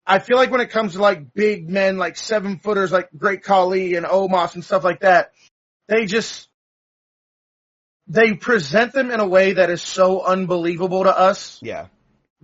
I 0.06 0.18
feel 0.18 0.36
like 0.36 0.50
when 0.50 0.60
it 0.60 0.70
comes 0.70 0.94
to 0.94 1.00
like 1.00 1.32
big 1.34 1.68
men, 1.68 1.98
like 1.98 2.16
seven 2.16 2.58
footers, 2.58 2.92
like 2.92 3.08
Great 3.16 3.42
Khali 3.42 3.94
and 3.94 4.06
Omos 4.06 4.54
and 4.54 4.64
stuff 4.64 4.84
like 4.84 5.00
that, 5.00 5.32
they 5.86 6.06
just, 6.06 6.48
they 8.06 8.34
present 8.34 8.92
them 8.92 9.10
in 9.10 9.20
a 9.20 9.26
way 9.26 9.54
that 9.54 9.70
is 9.70 9.82
so 9.82 10.22
unbelievable 10.22 11.04
to 11.04 11.16
us. 11.16 11.58
Yeah. 11.62 11.86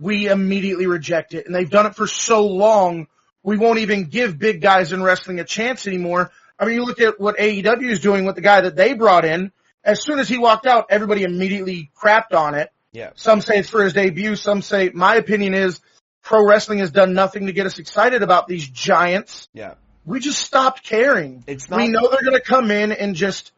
We 0.01 0.27
immediately 0.27 0.87
reject 0.87 1.33
it. 1.33 1.45
And 1.45 1.53
they've 1.53 1.69
done 1.69 1.85
it 1.85 1.95
for 1.95 2.07
so 2.07 2.47
long, 2.47 3.07
we 3.43 3.57
won't 3.57 3.79
even 3.79 4.05
give 4.05 4.37
big 4.37 4.61
guys 4.61 4.91
in 4.91 5.03
wrestling 5.03 5.39
a 5.39 5.43
chance 5.43 5.87
anymore. 5.87 6.31
I 6.59 6.65
mean, 6.65 6.75
you 6.75 6.85
look 6.85 6.99
at 6.99 7.19
what 7.19 7.37
AEW 7.37 7.89
is 7.89 7.99
doing 8.01 8.25
with 8.25 8.35
the 8.35 8.41
guy 8.41 8.61
that 8.61 8.75
they 8.75 8.93
brought 8.93 9.25
in. 9.25 9.51
As 9.83 10.03
soon 10.03 10.19
as 10.19 10.27
he 10.27 10.37
walked 10.37 10.65
out, 10.65 10.87
everybody 10.89 11.23
immediately 11.23 11.91
crapped 11.95 12.33
on 12.33 12.55
it. 12.55 12.71
Yeah. 12.91 13.11
Some 13.15 13.41
say 13.41 13.59
it's 13.59 13.69
for 13.69 13.83
his 13.83 13.93
debut. 13.93 14.35
Some 14.35 14.61
say, 14.61 14.91
my 14.93 15.15
opinion 15.15 15.53
is 15.53 15.79
pro 16.23 16.45
wrestling 16.45 16.79
has 16.79 16.91
done 16.91 17.13
nothing 17.13 17.47
to 17.47 17.53
get 17.53 17.65
us 17.65 17.79
excited 17.79 18.21
about 18.21 18.47
these 18.47 18.67
giants. 18.67 19.49
Yeah. 19.53 19.75
We 20.05 20.19
just 20.19 20.39
stopped 20.39 20.83
caring. 20.83 21.43
It's 21.47 21.69
not. 21.69 21.77
We 21.77 21.87
know 21.89 22.09
they're 22.09 22.23
going 22.23 22.33
to 22.33 22.41
come 22.41 22.71
in 22.71 22.91
and 22.91 23.15
just 23.15 23.51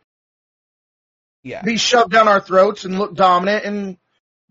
yeah. 1.41 1.62
be 1.62 1.77
shoved 1.77 2.12
down 2.12 2.27
our 2.27 2.41
throats 2.41 2.86
and 2.86 2.97
look 2.99 3.15
dominant 3.15 3.65
and 3.65 3.97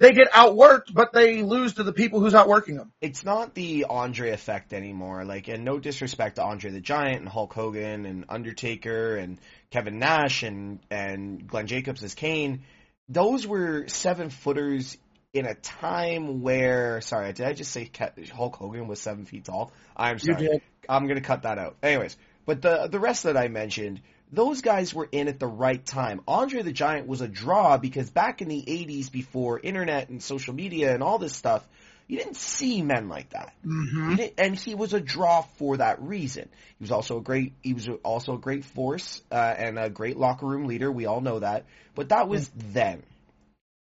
they 0.02 0.12
get 0.12 0.32
outworked, 0.32 0.92
but 0.92 1.12
they 1.12 1.42
lose 1.42 1.74
to 1.74 1.84
the 1.84 1.92
people 1.92 2.18
who's 2.18 2.34
outworking 2.34 2.76
them. 2.76 2.92
it's 3.00 3.24
not 3.24 3.54
the 3.54 3.86
Andre 3.88 4.30
effect 4.30 4.72
anymore. 4.72 5.24
Like, 5.24 5.46
and 5.46 5.64
no 5.64 5.78
disrespect 5.78 6.36
to 6.36 6.42
Andre 6.42 6.72
the 6.72 6.80
Giant 6.80 7.20
and 7.20 7.28
Hulk 7.28 7.54
Hogan 7.54 8.04
and 8.04 8.24
Undertaker 8.28 9.16
and 9.16 9.38
Kevin 9.70 10.00
Nash 10.00 10.42
and 10.42 10.80
and 10.90 11.46
Glenn 11.46 11.68
Jacobs 11.68 12.02
as 12.02 12.14
Kane. 12.14 12.64
Those 13.08 13.46
were 13.46 13.86
seven 13.86 14.30
footers 14.30 14.98
in 15.32 15.46
a 15.46 15.54
time 15.54 16.42
where. 16.42 17.00
Sorry, 17.00 17.32
did 17.32 17.46
I 17.46 17.52
just 17.52 17.70
say 17.70 17.88
Hulk 18.34 18.56
Hogan 18.56 18.88
was 18.88 19.00
seven 19.00 19.24
feet 19.24 19.44
tall? 19.44 19.72
I'm 19.96 20.18
sorry. 20.18 20.62
I'm 20.88 21.06
gonna 21.06 21.20
cut 21.20 21.42
that 21.42 21.58
out. 21.58 21.76
Anyways, 21.80 22.16
but 22.46 22.62
the 22.62 22.88
the 22.90 23.00
rest 23.00 23.24
that 23.24 23.36
I 23.36 23.48
mentioned, 23.48 24.00
those 24.32 24.62
guys 24.62 24.94
were 24.94 25.08
in 25.10 25.28
at 25.28 25.38
the 25.38 25.46
right 25.46 25.84
time. 25.84 26.22
Andre 26.26 26.62
the 26.62 26.72
Giant 26.72 27.06
was 27.06 27.20
a 27.20 27.28
draw 27.28 27.76
because 27.76 28.10
back 28.10 28.40
in 28.42 28.48
the 28.48 28.62
80s, 28.62 29.12
before 29.12 29.60
internet 29.60 30.08
and 30.08 30.22
social 30.22 30.54
media 30.54 30.94
and 30.94 31.02
all 31.02 31.18
this 31.18 31.36
stuff, 31.36 31.66
you 32.08 32.18
didn't 32.18 32.36
see 32.36 32.82
men 32.82 33.08
like 33.08 33.30
that. 33.30 33.54
Mm-hmm. 33.64 34.22
And 34.38 34.54
he 34.58 34.74
was 34.74 34.92
a 34.92 35.00
draw 35.00 35.42
for 35.58 35.76
that 35.76 36.02
reason. 36.02 36.48
He 36.78 36.82
was 36.82 36.90
also 36.90 37.18
a 37.18 37.20
great, 37.22 37.52
he 37.62 37.74
was 37.74 37.88
also 38.04 38.34
a 38.34 38.38
great 38.38 38.64
force 38.64 39.22
uh, 39.30 39.54
and 39.56 39.78
a 39.78 39.88
great 39.88 40.16
locker 40.16 40.46
room 40.46 40.66
leader. 40.66 40.90
We 40.90 41.06
all 41.06 41.20
know 41.20 41.38
that. 41.38 41.64
But 41.94 42.08
that 42.08 42.28
was 42.28 42.50
then. 42.54 43.02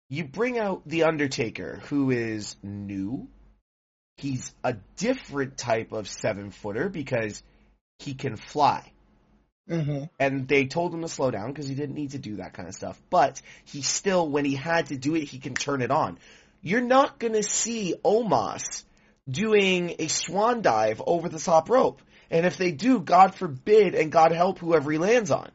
You 0.08 0.24
bring 0.24 0.58
out 0.58 0.82
the 0.86 1.04
Undertaker, 1.04 1.80
who 1.88 2.10
is 2.10 2.56
new. 2.62 3.28
He's 4.16 4.52
a 4.64 4.74
different 4.96 5.56
type 5.56 5.92
of 5.92 6.08
seven 6.08 6.50
footer 6.50 6.88
because 6.88 7.42
he 8.00 8.14
can 8.14 8.36
fly 8.36 8.92
Mm-hmm. 9.70 10.04
and 10.18 10.48
they 10.48 10.66
told 10.66 10.92
him 10.92 11.02
to 11.02 11.08
slow 11.08 11.30
down 11.30 11.52
because 11.52 11.68
he 11.68 11.76
didn't 11.76 11.94
need 11.94 12.10
to 12.10 12.18
do 12.18 12.36
that 12.36 12.54
kind 12.54 12.66
of 12.68 12.74
stuff. 12.74 13.00
But 13.08 13.40
he 13.66 13.82
still, 13.82 14.28
when 14.28 14.44
he 14.44 14.56
had 14.56 14.86
to 14.86 14.96
do 14.96 15.14
it, 15.14 15.24
he 15.28 15.38
can 15.38 15.54
turn 15.54 15.80
it 15.80 15.92
on. 15.92 16.18
You're 16.60 16.80
not 16.80 17.20
going 17.20 17.34
to 17.34 17.44
see 17.44 17.94
Omos 18.04 18.82
doing 19.28 19.94
a 20.00 20.08
swan 20.08 20.62
dive 20.62 21.00
over 21.06 21.28
the 21.28 21.38
top 21.38 21.70
rope. 21.70 22.02
And 22.32 22.46
if 22.46 22.56
they 22.56 22.72
do, 22.72 22.98
God 22.98 23.36
forbid, 23.36 23.94
and 23.94 24.10
God 24.10 24.32
help 24.32 24.58
whoever 24.58 24.90
he 24.90 24.98
lands 24.98 25.30
on. 25.30 25.52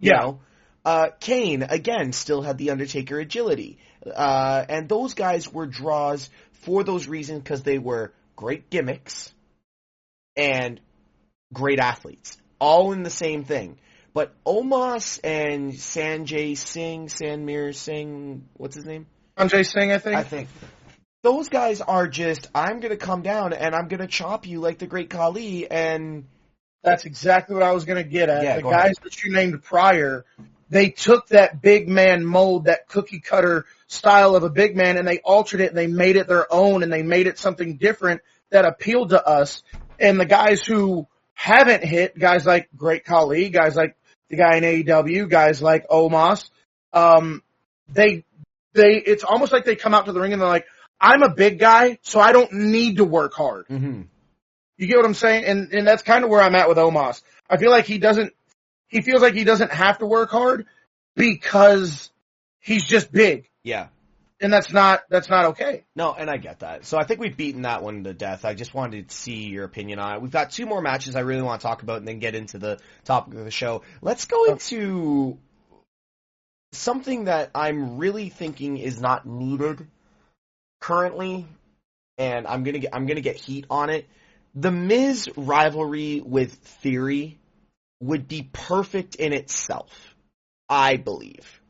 You 0.00 0.12
Yeah. 0.12 0.20
know? 0.20 0.40
Uh, 0.86 1.08
Kane, 1.20 1.62
again, 1.62 2.12
still 2.12 2.40
had 2.40 2.56
the 2.56 2.70
Undertaker 2.70 3.18
agility. 3.18 3.78
Uh, 4.06 4.64
and 4.66 4.88
those 4.88 5.12
guys 5.12 5.52
were 5.52 5.66
draws 5.66 6.30
for 6.62 6.84
those 6.84 7.06
reasons 7.06 7.42
because 7.42 7.62
they 7.64 7.78
were 7.78 8.14
great 8.34 8.70
gimmicks 8.70 9.34
and 10.36 10.80
great 11.52 11.78
athletes. 11.78 12.36
All 12.58 12.92
in 12.92 13.02
the 13.02 13.10
same 13.10 13.44
thing. 13.44 13.78
But 14.14 14.32
Omos 14.44 15.20
and 15.22 15.72
Sanjay 15.72 16.56
Singh, 16.56 17.08
Sanmir 17.08 17.74
Singh, 17.74 18.48
what's 18.54 18.74
his 18.74 18.86
name? 18.86 19.06
Sanjay 19.38 19.66
Singh, 19.66 19.92
I 19.92 19.98
think. 19.98 20.16
I 20.16 20.22
think. 20.22 20.48
Those 21.22 21.48
guys 21.48 21.80
are 21.80 22.08
just, 22.08 22.48
I'm 22.54 22.80
gonna 22.80 22.96
come 22.96 23.22
down 23.22 23.52
and 23.52 23.74
I'm 23.74 23.88
gonna 23.88 24.06
chop 24.06 24.46
you 24.46 24.60
like 24.60 24.78
the 24.78 24.86
great 24.86 25.10
Khali 25.10 25.70
and 25.70 26.24
That's 26.86 27.04
exactly 27.04 27.54
what 27.54 27.64
I 27.64 27.72
was 27.72 27.84
going 27.84 28.02
to 28.02 28.08
get 28.08 28.28
at. 28.28 28.44
Yeah, 28.44 28.56
the 28.56 28.62
guys 28.62 28.72
ahead. 28.74 28.94
that 29.02 29.24
you 29.24 29.32
named 29.32 29.62
prior, 29.64 30.24
they 30.70 30.90
took 30.90 31.26
that 31.28 31.60
big 31.60 31.88
man 31.88 32.24
mold, 32.24 32.66
that 32.66 32.86
cookie 32.86 33.18
cutter 33.18 33.66
style 33.88 34.36
of 34.36 34.44
a 34.44 34.50
big 34.50 34.76
man, 34.76 34.96
and 34.96 35.06
they 35.06 35.18
altered 35.18 35.60
it 35.60 35.70
and 35.70 35.76
they 35.76 35.88
made 35.88 36.14
it 36.14 36.28
their 36.28 36.46
own 36.52 36.84
and 36.84 36.92
they 36.92 37.02
made 37.02 37.26
it 37.26 37.40
something 37.40 37.76
different 37.76 38.20
that 38.50 38.64
appealed 38.64 39.10
to 39.10 39.26
us. 39.26 39.64
And 39.98 40.20
the 40.20 40.26
guys 40.26 40.62
who 40.62 41.08
haven't 41.36 41.84
hit, 41.84 42.18
guys 42.18 42.44
like 42.44 42.68
Great 42.74 43.04
Khali, 43.04 43.50
guys 43.50 43.76
like 43.76 43.94
the 44.30 44.36
guy 44.36 44.56
in 44.56 44.64
AEW, 44.64 45.28
guys 45.28 45.62
like 45.62 45.86
Omos, 45.88 46.48
um, 46.92 47.42
they, 47.88 48.24
they, 48.72 48.94
it's 48.94 49.22
almost 49.22 49.52
like 49.52 49.64
they 49.64 49.76
come 49.76 49.94
out 49.94 50.06
to 50.06 50.12
the 50.12 50.20
ring 50.20 50.32
and 50.32 50.40
they're 50.42 50.48
like, 50.48 50.66
I'm 50.98 51.22
a 51.22 51.28
big 51.28 51.58
guy, 51.58 51.98
so 52.02 52.18
I 52.20 52.32
don't 52.32 52.50
need 52.52 52.96
to 52.96 53.04
work 53.04 53.34
hard. 53.34 53.66
hmm 53.68 54.02
You 54.78 54.86
get 54.86 54.96
what 54.96 55.04
I'm 55.04 55.14
saying? 55.14 55.44
And 55.44 55.72
and 55.72 55.86
that's 55.86 56.02
kind 56.02 56.24
of 56.24 56.30
where 56.30 56.40
I'm 56.40 56.54
at 56.54 56.68
with 56.70 56.78
Omos. 56.78 57.20
I 57.50 57.58
feel 57.58 57.70
like 57.70 57.84
he 57.84 57.98
doesn't 57.98 58.32
he 58.88 59.02
feels 59.02 59.20
like 59.20 59.34
he 59.34 59.44
doesn't 59.44 59.72
have 59.72 59.98
to 59.98 60.06
work 60.06 60.30
hard 60.30 60.66
because 61.14 62.10
he's 62.60 62.86
just 62.86 63.12
big. 63.12 63.48
yeah. 63.62 63.88
And 64.40 64.52
that's 64.52 64.70
not 64.70 65.04
that's 65.08 65.30
not 65.30 65.46
okay. 65.46 65.84
No, 65.94 66.12
and 66.12 66.28
I 66.28 66.36
get 66.36 66.60
that. 66.60 66.84
So 66.84 66.98
I 66.98 67.04
think 67.04 67.20
we've 67.20 67.36
beaten 67.36 67.62
that 67.62 67.82
one 67.82 68.04
to 68.04 68.12
death. 68.12 68.44
I 68.44 68.52
just 68.52 68.74
wanted 68.74 69.08
to 69.08 69.14
see 69.14 69.46
your 69.48 69.64
opinion 69.64 69.98
on 69.98 70.16
it. 70.16 70.22
We've 70.22 70.30
got 70.30 70.50
two 70.50 70.66
more 70.66 70.82
matches 70.82 71.16
I 71.16 71.20
really 71.20 71.40
want 71.42 71.62
to 71.62 71.66
talk 71.66 71.82
about 71.82 71.98
and 71.98 72.08
then 72.08 72.18
get 72.18 72.34
into 72.34 72.58
the 72.58 72.78
topic 73.04 73.34
of 73.34 73.44
the 73.44 73.50
show. 73.50 73.82
Let's 74.02 74.26
go 74.26 74.44
into 74.44 75.38
something 76.72 77.24
that 77.24 77.50
I'm 77.54 77.96
really 77.96 78.28
thinking 78.28 78.76
is 78.76 79.00
not 79.00 79.26
needed 79.26 79.86
currently, 80.80 81.46
and 82.18 82.46
I'm 82.46 82.62
gonna 82.62 82.80
get 82.80 82.94
I'm 82.94 83.06
gonna 83.06 83.22
get 83.22 83.36
heat 83.36 83.64
on 83.70 83.88
it. 83.88 84.06
The 84.54 84.70
Miz 84.70 85.30
rivalry 85.36 86.20
with 86.20 86.52
Theory 86.54 87.38
would 88.00 88.28
be 88.28 88.48
perfect 88.52 89.14
in 89.14 89.32
itself, 89.32 90.14
I 90.68 90.96
believe. 90.96 91.60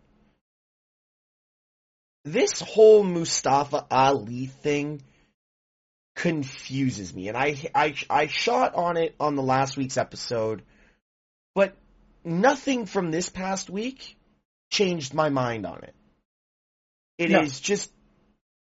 This 2.27 2.61
whole 2.61 3.05
Mustafa 3.05 3.87
Ali 3.91 4.47
thing 4.47 5.01
confuses 6.17 7.15
me, 7.15 7.29
and 7.29 7.37
I 7.37 7.57
I 7.75 7.95
I 8.11 8.27
shot 8.27 8.75
on 8.75 8.97
it 8.97 9.15
on 9.21 9.37
the 9.37 9.43
last 9.43 9.77
week's 9.77 9.97
episode, 9.97 10.63
but 11.55 11.75
nothing 12.25 12.87
from 12.87 13.11
this 13.13 13.29
past 13.29 13.71
week 13.71 14.17
changed 14.71 15.15
my 15.15 15.29
mind 15.29 15.67
on 15.67 15.85
it. 15.85 15.95
It 17.17 17.31
No. 17.31 17.41
is 17.43 17.61
just 17.61 17.93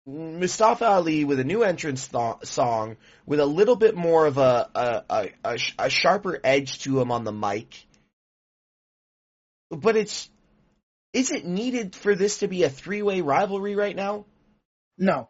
Mustafa 0.07 0.87
Ali 0.87 1.25
with 1.25 1.41
a 1.41 1.45
new 1.45 1.65
entrance 1.65 2.07
th- 2.09 2.45
song 2.45 2.97
with 3.27 3.41
a 3.41 3.47
little 3.47 3.77
bit 3.77 3.97
more 3.97 4.27
of 4.27 4.39
a 4.39 4.71
a, 4.75 5.03
a 5.11 5.31
a 5.45 5.59
sh- 5.59 5.75
a 5.79 5.91
sharper 5.91 6.39
edge 6.45 6.79
to 6.81 7.01
him 7.01 7.11
on 7.11 7.25
the 7.25 7.33
mic. 7.33 7.87
But 9.71 9.97
it's 9.97 10.31
is 11.13 11.31
it 11.31 11.45
needed 11.45 11.95
for 11.95 12.15
this 12.15 12.39
to 12.39 12.49
be 12.49 12.65
a 12.65 12.71
three-way 12.71 13.21
rivalry 13.21 13.75
right 13.75 13.97
now? 13.97 14.27
No. 14.99 15.29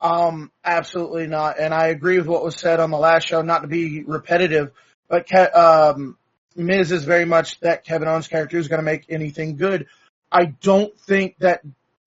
Um, 0.00 0.50
absolutely 0.64 1.26
not. 1.26 1.58
And 1.58 1.72
I 1.74 1.88
agree 1.88 2.18
with 2.18 2.26
what 2.26 2.44
was 2.44 2.56
said 2.56 2.80
on 2.80 2.90
the 2.90 2.98
last 2.98 3.26
show, 3.26 3.42
not 3.42 3.62
to 3.62 3.68
be 3.68 4.02
repetitive, 4.04 4.72
but 5.08 5.26
Ke- 5.26 5.54
um, 5.54 6.16
Miz 6.54 6.92
is 6.92 7.04
very 7.04 7.24
much 7.24 7.60
that 7.60 7.84
Kevin 7.84 8.08
Owens 8.08 8.28
character 8.28 8.58
is 8.58 8.68
going 8.68 8.78
to 8.80 8.84
make 8.84 9.06
anything 9.08 9.56
good. 9.56 9.86
I 10.30 10.46
don't 10.46 10.96
think 11.00 11.38
that 11.38 11.62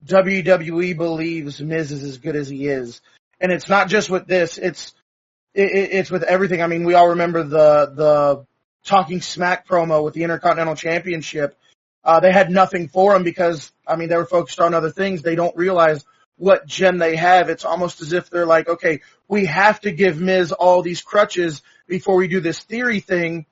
WWE 0.06 0.96
believes 0.96 1.60
Miz 1.60 1.92
is 1.92 2.02
as 2.02 2.18
good 2.18 2.36
as 2.36 2.48
he 2.48 2.68
is. 2.68 3.00
And 3.40 3.50
it's 3.52 3.68
not 3.68 3.88
just 3.88 4.10
with 4.10 4.26
this, 4.26 4.58
it's, 4.58 4.94
it, 5.54 5.70
it- 5.70 5.92
it's 5.92 6.10
with 6.10 6.22
everything. 6.22 6.62
I 6.62 6.66
mean, 6.66 6.84
we 6.84 6.94
all 6.94 7.10
remember 7.10 7.42
the, 7.42 7.92
the 7.94 8.46
talking 8.84 9.20
smack 9.20 9.66
promo 9.66 10.04
with 10.04 10.14
the 10.14 10.22
Intercontinental 10.24 10.74
Championship. 10.76 11.56
Uh, 12.04 12.20
they 12.20 12.32
had 12.32 12.50
nothing 12.50 12.88
for 12.88 13.14
him 13.14 13.22
because, 13.22 13.72
I 13.86 13.96
mean, 13.96 14.08
they 14.08 14.16
were 14.16 14.24
focused 14.24 14.60
on 14.60 14.74
other 14.74 14.90
things. 14.90 15.22
They 15.22 15.34
don't 15.34 15.56
realize 15.56 16.04
what 16.36 16.66
gem 16.66 16.98
they 16.98 17.16
have. 17.16 17.50
It's 17.50 17.66
almost 17.66 18.00
as 18.00 18.12
if 18.12 18.30
they're 18.30 18.46
like, 18.46 18.68
okay, 18.68 19.00
we 19.28 19.44
have 19.44 19.80
to 19.80 19.92
give 19.92 20.20
Miz 20.20 20.52
all 20.52 20.82
these 20.82 21.02
crutches 21.02 21.62
before 21.86 22.16
we 22.16 22.28
do 22.28 22.40
this 22.40 22.60
theory 22.60 23.00
thing 23.00 23.44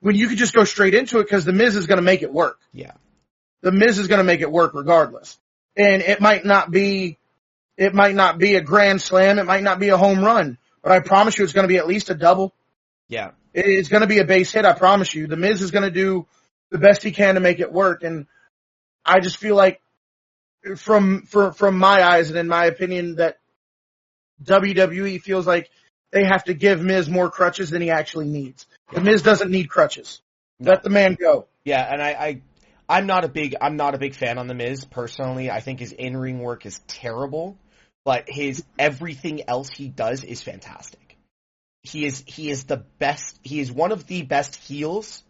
when 0.00 0.16
you 0.16 0.28
could 0.28 0.38
just 0.38 0.54
go 0.54 0.64
straight 0.64 0.94
into 0.94 1.18
it 1.18 1.24
because 1.24 1.44
the 1.44 1.52
Miz 1.52 1.76
is 1.76 1.86
going 1.86 1.98
to 1.98 2.02
make 2.02 2.22
it 2.22 2.32
work. 2.32 2.58
Yeah. 2.72 2.92
The 3.60 3.72
Miz 3.72 3.98
is 3.98 4.06
going 4.06 4.18
to 4.18 4.24
make 4.24 4.40
it 4.40 4.50
work 4.50 4.72
regardless. 4.74 5.38
And 5.76 6.02
it 6.02 6.20
might 6.20 6.44
not 6.44 6.70
be, 6.70 7.18
it 7.76 7.94
might 7.94 8.14
not 8.14 8.38
be 8.38 8.54
a 8.54 8.60
grand 8.60 9.02
slam. 9.02 9.38
It 9.38 9.44
might 9.44 9.62
not 9.62 9.78
be 9.78 9.88
a 9.88 9.96
home 9.96 10.24
run, 10.24 10.56
but 10.82 10.92
I 10.92 11.00
promise 11.00 11.36
you 11.36 11.44
it's 11.44 11.52
going 11.52 11.64
to 11.64 11.72
be 11.72 11.78
at 11.78 11.86
least 11.86 12.10
a 12.10 12.14
double. 12.14 12.54
Yeah. 13.08 13.32
It's 13.52 13.88
going 13.88 14.00
to 14.00 14.06
be 14.06 14.18
a 14.18 14.24
base 14.24 14.52
hit. 14.52 14.64
I 14.64 14.72
promise 14.72 15.14
you. 15.14 15.26
The 15.26 15.36
Miz 15.36 15.62
is 15.62 15.70
going 15.70 15.84
to 15.84 15.90
do 15.90 16.26
the 16.74 16.78
best 16.78 17.04
he 17.04 17.12
can 17.12 17.36
to 17.36 17.40
make 17.40 17.60
it 17.60 17.72
work. 17.72 18.02
And 18.02 18.26
I 19.06 19.20
just 19.20 19.36
feel 19.36 19.54
like 19.54 19.80
from, 20.76 21.22
for, 21.22 21.52
from 21.52 21.78
my 21.78 22.02
eyes 22.02 22.30
and 22.30 22.38
in 22.38 22.48
my 22.48 22.64
opinion 22.64 23.16
that 23.16 23.38
WWE 24.42 25.22
feels 25.22 25.46
like 25.46 25.70
they 26.10 26.24
have 26.24 26.42
to 26.44 26.54
give 26.54 26.82
Miz 26.82 27.08
more 27.08 27.30
crutches 27.30 27.70
than 27.70 27.80
he 27.80 27.90
actually 27.90 28.26
needs. 28.26 28.66
The 28.92 29.00
Miz 29.00 29.22
doesn't 29.22 29.52
need 29.52 29.70
crutches. 29.70 30.20
Let 30.58 30.82
the 30.82 30.90
man 30.90 31.14
go. 31.14 31.46
Yeah, 31.64 31.80
and 31.80 32.02
I, 32.02 32.08
I 32.10 32.42
I'm 32.88 33.06
not 33.06 33.24
a 33.24 33.28
big 33.28 33.54
I'm 33.60 33.76
not 33.76 33.94
a 33.94 33.98
big 33.98 34.16
fan 34.16 34.38
on 34.38 34.48
the 34.48 34.54
Miz 34.54 34.84
personally. 34.84 35.52
I 35.52 35.60
think 35.60 35.78
his 35.78 35.92
in 35.92 36.16
ring 36.16 36.40
work 36.40 36.66
is 36.66 36.80
terrible, 36.88 37.56
but 38.04 38.24
his 38.28 38.64
everything 38.78 39.48
else 39.48 39.70
he 39.70 39.88
does 39.88 40.24
is 40.24 40.42
fantastic. 40.42 41.16
He 41.82 42.04
is 42.04 42.22
he 42.26 42.50
is 42.50 42.64
the 42.64 42.78
best. 42.98 43.38
He 43.42 43.60
is 43.60 43.70
one 43.70 43.92
of 43.92 44.06
the 44.06 44.22
best 44.22 44.56
heels 44.56 45.22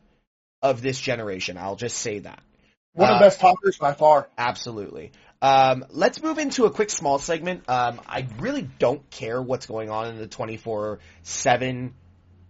of 0.64 0.80
this 0.82 0.98
generation. 0.98 1.56
I'll 1.58 1.76
just 1.76 1.98
say 1.98 2.20
that. 2.20 2.42
One 2.94 3.10
of 3.10 3.16
Uh, 3.16 3.18
the 3.18 3.24
best 3.26 3.38
talkers 3.38 3.76
by 3.76 3.92
far. 3.92 4.28
Absolutely. 4.38 5.12
Um, 5.42 5.84
let's 5.90 6.22
move 6.22 6.38
into 6.38 6.64
a 6.64 6.70
quick 6.70 6.88
small 6.90 7.18
segment. 7.18 7.68
Um, 7.68 8.00
I 8.08 8.26
really 8.38 8.62
don't 8.78 9.08
care 9.10 9.40
what's 9.42 9.66
going 9.66 9.90
on 9.90 10.08
in 10.08 10.18
the 10.18 10.26
24-7 10.26 11.92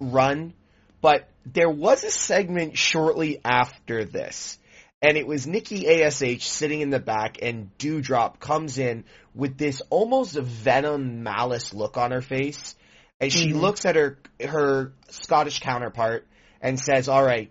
run, 0.01 0.55
but 1.01 1.29
there 1.45 1.69
was 1.69 2.05
a 2.05 2.11
segment 2.11 2.79
shortly 2.79 3.41
after 3.45 4.05
this. 4.05 4.59
And 5.03 5.17
it 5.19 5.27
was 5.27 5.47
Nikki 5.47 5.87
ASH 6.03 6.47
sitting 6.47 6.81
in 6.81 6.91
the 6.91 7.01
back 7.01 7.39
and 7.43 7.71
Doudrop 7.79 8.39
comes 8.39 8.79
in 8.79 9.05
with 9.35 9.59
this 9.59 9.83
almost 9.91 10.35
venom 10.35 11.23
malice 11.25 11.75
look 11.75 11.97
on 11.97 12.13
her 12.13 12.23
face. 12.23 12.77
And 13.21 13.33
she 13.33 13.53
Mhm. 13.53 13.61
looks 13.61 13.85
at 13.85 13.97
her, 13.97 14.19
her 14.41 14.93
Scottish 15.09 15.61
counterpart 15.61 16.27
and 16.61 16.79
says, 16.81 17.09
alright, 17.09 17.51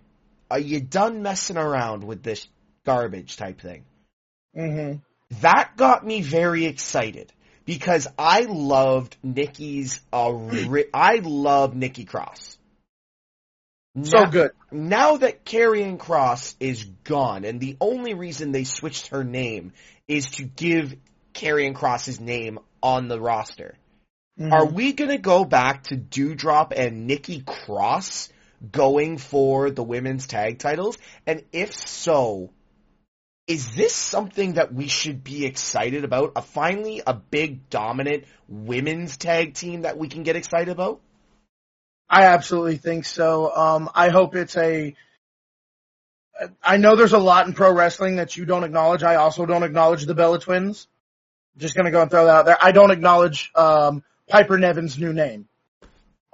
are 0.50 0.58
you 0.58 0.80
done 0.80 1.22
messing 1.22 1.56
around 1.56 2.04
with 2.04 2.22
this 2.22 2.46
garbage 2.84 3.36
type 3.36 3.60
thing? 3.60 3.84
hmm 4.54 4.94
that 5.40 5.72
got 5.76 6.06
me 6.06 6.20
very 6.22 6.66
excited 6.66 7.32
because 7.64 8.06
I 8.18 8.42
loved 8.42 9.16
Nikki's. 9.22 10.00
Uh, 10.12 10.30
ri- 10.32 10.90
I 10.92 11.20
love 11.24 11.74
Nikki 11.74 12.04
Cross. 12.04 12.58
So 14.02 14.26
good. 14.26 14.50
Now 14.72 15.16
that 15.16 15.44
Karrion 15.44 15.98
Cross 15.98 16.56
is 16.60 16.84
gone, 17.04 17.44
and 17.44 17.60
the 17.60 17.76
only 17.80 18.14
reason 18.14 18.52
they 18.52 18.64
switched 18.64 19.08
her 19.08 19.24
name 19.24 19.72
is 20.08 20.30
to 20.32 20.44
give 20.44 20.94
Karrion 21.32 21.74
Cross 21.74 22.06
his 22.06 22.20
name 22.20 22.58
on 22.82 23.08
the 23.08 23.20
roster. 23.20 23.76
Mhm. 24.38 24.52
Are 24.52 24.66
we 24.66 24.92
gonna 24.92 25.18
go 25.18 25.44
back 25.44 25.84
to 25.84 25.96
Doudrop 25.96 26.72
and 26.76 27.06
Nikki 27.06 27.40
Cross 27.40 28.28
going 28.72 29.18
for 29.18 29.70
the 29.70 29.82
women's 29.82 30.26
tag 30.26 30.58
titles? 30.58 30.98
And 31.26 31.44
if 31.52 31.74
so, 31.74 32.50
is 33.46 33.74
this 33.74 33.94
something 33.94 34.54
that 34.54 34.72
we 34.72 34.88
should 34.88 35.22
be 35.22 35.44
excited 35.44 36.04
about? 36.04 36.32
A 36.36 36.42
finally 36.42 37.02
a 37.06 37.12
big 37.14 37.68
dominant 37.68 38.24
women's 38.48 39.16
tag 39.16 39.54
team 39.54 39.82
that 39.82 39.98
we 39.98 40.08
can 40.08 40.22
get 40.22 40.36
excited 40.36 40.70
about? 40.70 41.00
I 42.08 42.24
absolutely 42.24 42.76
think 42.76 43.04
so. 43.04 43.54
Um, 43.54 43.90
I 43.94 44.08
hope 44.08 44.34
it's 44.34 44.56
a. 44.56 44.94
I 46.62 46.78
know 46.78 46.96
there's 46.96 47.12
a 47.12 47.18
lot 47.18 47.46
in 47.46 47.52
pro 47.52 47.72
wrestling 47.72 48.16
that 48.16 48.36
you 48.36 48.44
don't 48.44 48.64
acknowledge. 48.64 49.02
I 49.02 49.16
also 49.16 49.46
don't 49.46 49.62
acknowledge 49.62 50.04
the 50.04 50.14
Bella 50.14 50.40
Twins. 50.40 50.88
Just 51.56 51.76
gonna 51.76 51.90
go 51.90 52.02
and 52.02 52.10
throw 52.10 52.26
that 52.26 52.36
out 52.36 52.46
there. 52.46 52.58
I 52.60 52.72
don't 52.72 52.90
acknowledge 52.90 53.52
um, 53.54 54.02
Piper 54.28 54.58
Niven's 54.58 54.98
new 54.98 55.12
name. 55.12 55.48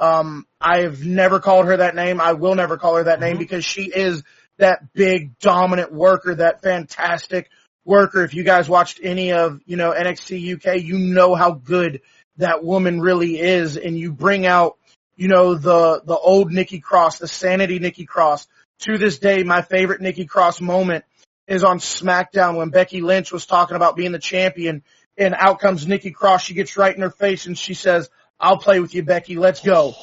Um, 0.00 0.46
I've 0.60 1.04
never 1.04 1.40
called 1.40 1.66
her 1.66 1.76
that 1.76 1.94
name. 1.94 2.20
I 2.20 2.32
will 2.32 2.54
never 2.54 2.78
call 2.78 2.96
her 2.96 3.04
that 3.04 3.20
name 3.20 3.36
Mhm. 3.36 3.40
because 3.40 3.64
she 3.64 3.84
is 3.84 4.22
that 4.58 4.92
big 4.92 5.38
dominant 5.38 5.92
worker, 5.92 6.34
that 6.34 6.62
fantastic 6.62 7.50
worker. 7.84 8.24
If 8.24 8.34
you 8.34 8.42
guys 8.42 8.68
watched 8.68 9.00
any 9.02 9.32
of 9.32 9.60
you 9.66 9.76
know 9.76 9.92
NXT 9.92 10.54
UK, 10.54 10.76
you 10.80 10.98
know 10.98 11.34
how 11.34 11.52
good 11.52 12.00
that 12.38 12.64
woman 12.64 13.00
really 13.00 13.38
is, 13.38 13.76
and 13.76 13.98
you 13.98 14.12
bring 14.12 14.46
out 14.46 14.76
you 15.16 15.28
know, 15.28 15.54
the, 15.54 16.00
the 16.06 16.16
old 16.16 16.50
Nikki 16.50 16.80
Cross, 16.80 17.18
the 17.18 17.28
sanity 17.28 17.78
Nikki 17.78 18.06
Cross. 18.06 18.48
To 18.84 18.96
this 18.96 19.18
day, 19.18 19.42
my 19.42 19.60
favorite 19.60 20.00
Nikki 20.00 20.24
Cross 20.24 20.62
moment 20.62 21.04
is 21.46 21.62
on 21.62 21.78
SmackDown 21.78 22.56
when 22.56 22.70
Becky 22.70 23.02
Lynch 23.02 23.30
was 23.30 23.44
talking 23.44 23.76
about 23.76 23.96
being 23.96 24.12
the 24.12 24.18
champion 24.18 24.82
and 25.18 25.34
out 25.36 25.58
comes 25.60 25.86
Nikki 25.86 26.10
Cross. 26.10 26.44
She 26.44 26.54
gets 26.54 26.78
right 26.78 26.96
in 26.96 27.02
her 27.02 27.10
face 27.10 27.44
and 27.44 27.58
she 27.58 27.74
says, 27.74 28.08
I'll 28.40 28.58
play 28.58 28.80
with 28.80 28.94
you, 28.94 29.02
Becky. 29.02 29.36
Let's 29.36 29.60
go. 29.60 29.94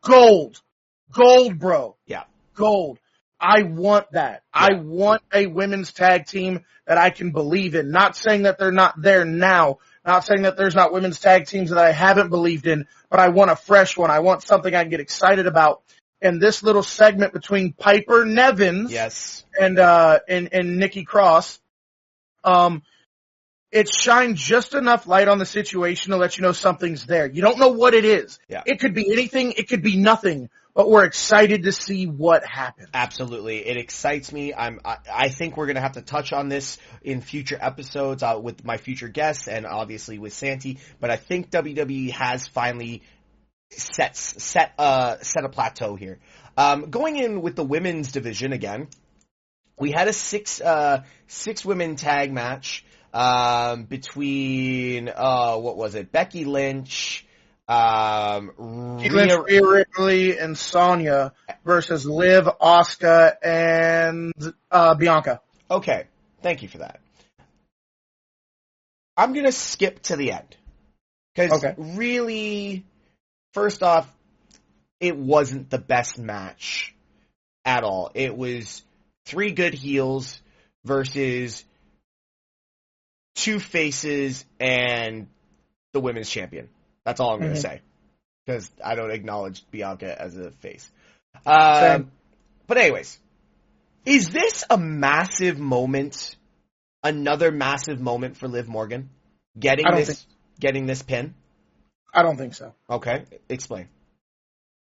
Gold. 0.00 0.60
Gold, 1.12 1.58
bro. 1.58 1.96
Yeah. 2.06 2.24
Gold. 2.54 2.98
I 3.40 3.62
want 3.62 4.10
that. 4.12 4.42
I 4.52 4.74
want 4.74 5.22
a 5.32 5.46
women's 5.46 5.92
tag 5.92 6.26
team 6.26 6.64
that 6.86 6.98
I 6.98 7.10
can 7.10 7.30
believe 7.30 7.74
in. 7.74 7.90
Not 7.90 8.16
saying 8.16 8.42
that 8.42 8.58
they're 8.58 8.72
not 8.72 9.00
there 9.00 9.24
now. 9.24 9.78
Not 10.04 10.24
saying 10.24 10.42
that 10.42 10.56
there's 10.56 10.74
not 10.74 10.92
women's 10.92 11.20
tag 11.20 11.46
teams 11.46 11.70
that 11.70 11.78
I 11.78 11.92
haven't 11.92 12.30
believed 12.30 12.66
in, 12.66 12.86
but 13.10 13.20
I 13.20 13.28
want 13.28 13.50
a 13.50 13.56
fresh 13.56 13.96
one. 13.96 14.10
I 14.10 14.20
want 14.20 14.42
something 14.42 14.74
I 14.74 14.82
can 14.82 14.90
get 14.90 15.00
excited 15.00 15.46
about. 15.46 15.82
And 16.20 16.40
this 16.40 16.62
little 16.64 16.82
segment 16.82 17.32
between 17.32 17.72
Piper 17.74 18.24
Nevins 18.24 18.90
Yes. 18.90 19.44
and 19.60 19.78
uh 19.78 20.18
and 20.26 20.48
and 20.52 20.78
Nikki 20.78 21.04
Cross, 21.04 21.60
um, 22.42 22.82
it 23.70 23.92
shined 23.92 24.36
just 24.36 24.74
enough 24.74 25.06
light 25.06 25.28
on 25.28 25.38
the 25.38 25.46
situation 25.46 26.12
to 26.12 26.16
let 26.16 26.38
you 26.38 26.42
know 26.42 26.52
something's 26.52 27.04
there. 27.04 27.26
You 27.26 27.42
don't 27.42 27.58
know 27.58 27.68
what 27.68 27.94
it 27.94 28.04
is. 28.04 28.38
Yeah. 28.48 28.62
It 28.64 28.80
could 28.80 28.94
be 28.94 29.12
anything. 29.12 29.52
It 29.52 29.68
could 29.68 29.82
be 29.82 29.96
nothing. 29.96 30.48
But 30.74 30.88
we're 30.88 31.04
excited 31.04 31.64
to 31.64 31.72
see 31.72 32.06
what 32.06 32.46
happens. 32.46 32.88
Absolutely, 32.94 33.66
it 33.66 33.76
excites 33.76 34.32
me. 34.32 34.54
I'm. 34.54 34.80
I, 34.84 34.98
I 35.12 35.28
think 35.28 35.56
we're 35.56 35.66
gonna 35.66 35.80
have 35.80 35.92
to 35.92 36.02
touch 36.02 36.32
on 36.32 36.48
this 36.48 36.78
in 37.02 37.20
future 37.20 37.58
episodes 37.60 38.22
uh, 38.22 38.38
with 38.40 38.64
my 38.64 38.76
future 38.76 39.08
guests 39.08 39.48
and 39.48 39.66
obviously 39.66 40.20
with 40.20 40.32
Santi. 40.32 40.78
But 41.00 41.10
I 41.10 41.16
think 41.16 41.50
WWE 41.50 42.12
has 42.12 42.46
finally 42.46 43.02
set 43.70 44.16
set 44.16 44.72
uh 44.78 45.16
set 45.20 45.44
a 45.44 45.48
plateau 45.48 45.96
here. 45.96 46.20
Um, 46.56 46.90
going 46.90 47.16
in 47.16 47.42
with 47.42 47.56
the 47.56 47.64
women's 47.64 48.12
division 48.12 48.52
again, 48.52 48.86
we 49.80 49.90
had 49.90 50.06
a 50.06 50.12
six 50.12 50.60
uh 50.60 51.02
six 51.26 51.64
women 51.64 51.96
tag 51.96 52.32
match 52.32 52.84
um 53.14 53.84
between 53.84 55.08
uh 55.08 55.56
what 55.56 55.76
was 55.76 55.94
it 55.94 56.12
Becky 56.12 56.44
Lynch. 56.44 57.24
Um, 57.70 58.96
Becky 58.96 59.10
Lynch, 59.10 59.30
Rhea- 59.30 59.42
Rhea 59.42 59.60
Ripley, 59.62 60.38
and 60.38 60.56
Sonya 60.56 61.34
versus 61.66 62.06
Liv, 62.06 62.44
Asuka, 62.46 63.34
and 63.42 64.32
uh, 64.70 64.94
Bianca. 64.94 65.42
Okay, 65.70 66.06
thank 66.40 66.62
you 66.62 66.68
for 66.68 66.78
that. 66.78 67.00
I'm 69.18 69.34
gonna 69.34 69.52
skip 69.52 70.00
to 70.04 70.16
the 70.16 70.32
end 70.32 70.56
because 71.34 71.52
Okay. 71.52 71.74
really, 71.76 72.86
first 73.52 73.82
off, 73.82 74.08
it 74.98 75.16
wasn't 75.16 75.68
the 75.68 75.78
best 75.78 76.18
match 76.18 76.94
at 77.66 77.84
all. 77.84 78.10
It 78.14 78.36
was 78.36 78.82
three 79.26 79.52
good 79.52 79.74
heels 79.74 80.40
versus 80.84 81.64
two 83.38 83.60
faces 83.60 84.44
and 84.58 85.28
the 85.92 86.00
women's 86.00 86.28
champion. 86.28 86.68
That's 87.04 87.20
all 87.20 87.32
I'm 87.34 87.40
gonna 87.40 87.52
Mhm. 87.54 87.62
say 87.62 87.80
because 88.44 88.70
I 88.84 88.94
don't 88.94 89.10
acknowledge 89.10 89.64
Bianca 89.70 90.20
as 90.20 90.36
a 90.36 90.50
face. 90.50 90.90
Um, 91.46 92.10
but 92.66 92.78
anyways, 92.78 93.18
is 94.04 94.30
this 94.30 94.64
a 94.68 94.76
massive 94.76 95.58
moment? 95.58 96.36
Another 97.02 97.52
massive 97.52 98.00
moment 98.00 98.36
for 98.36 98.48
Liv 98.48 98.66
Morgan 98.66 99.08
getting 99.58 99.86
this 99.94 100.08
think- 100.08 100.34
getting 100.58 100.86
this 100.86 101.02
pin. 101.02 101.34
I 102.12 102.22
don't 102.22 102.36
think 102.36 102.54
so. 102.54 102.74
Okay, 102.90 103.24
explain. 103.48 103.88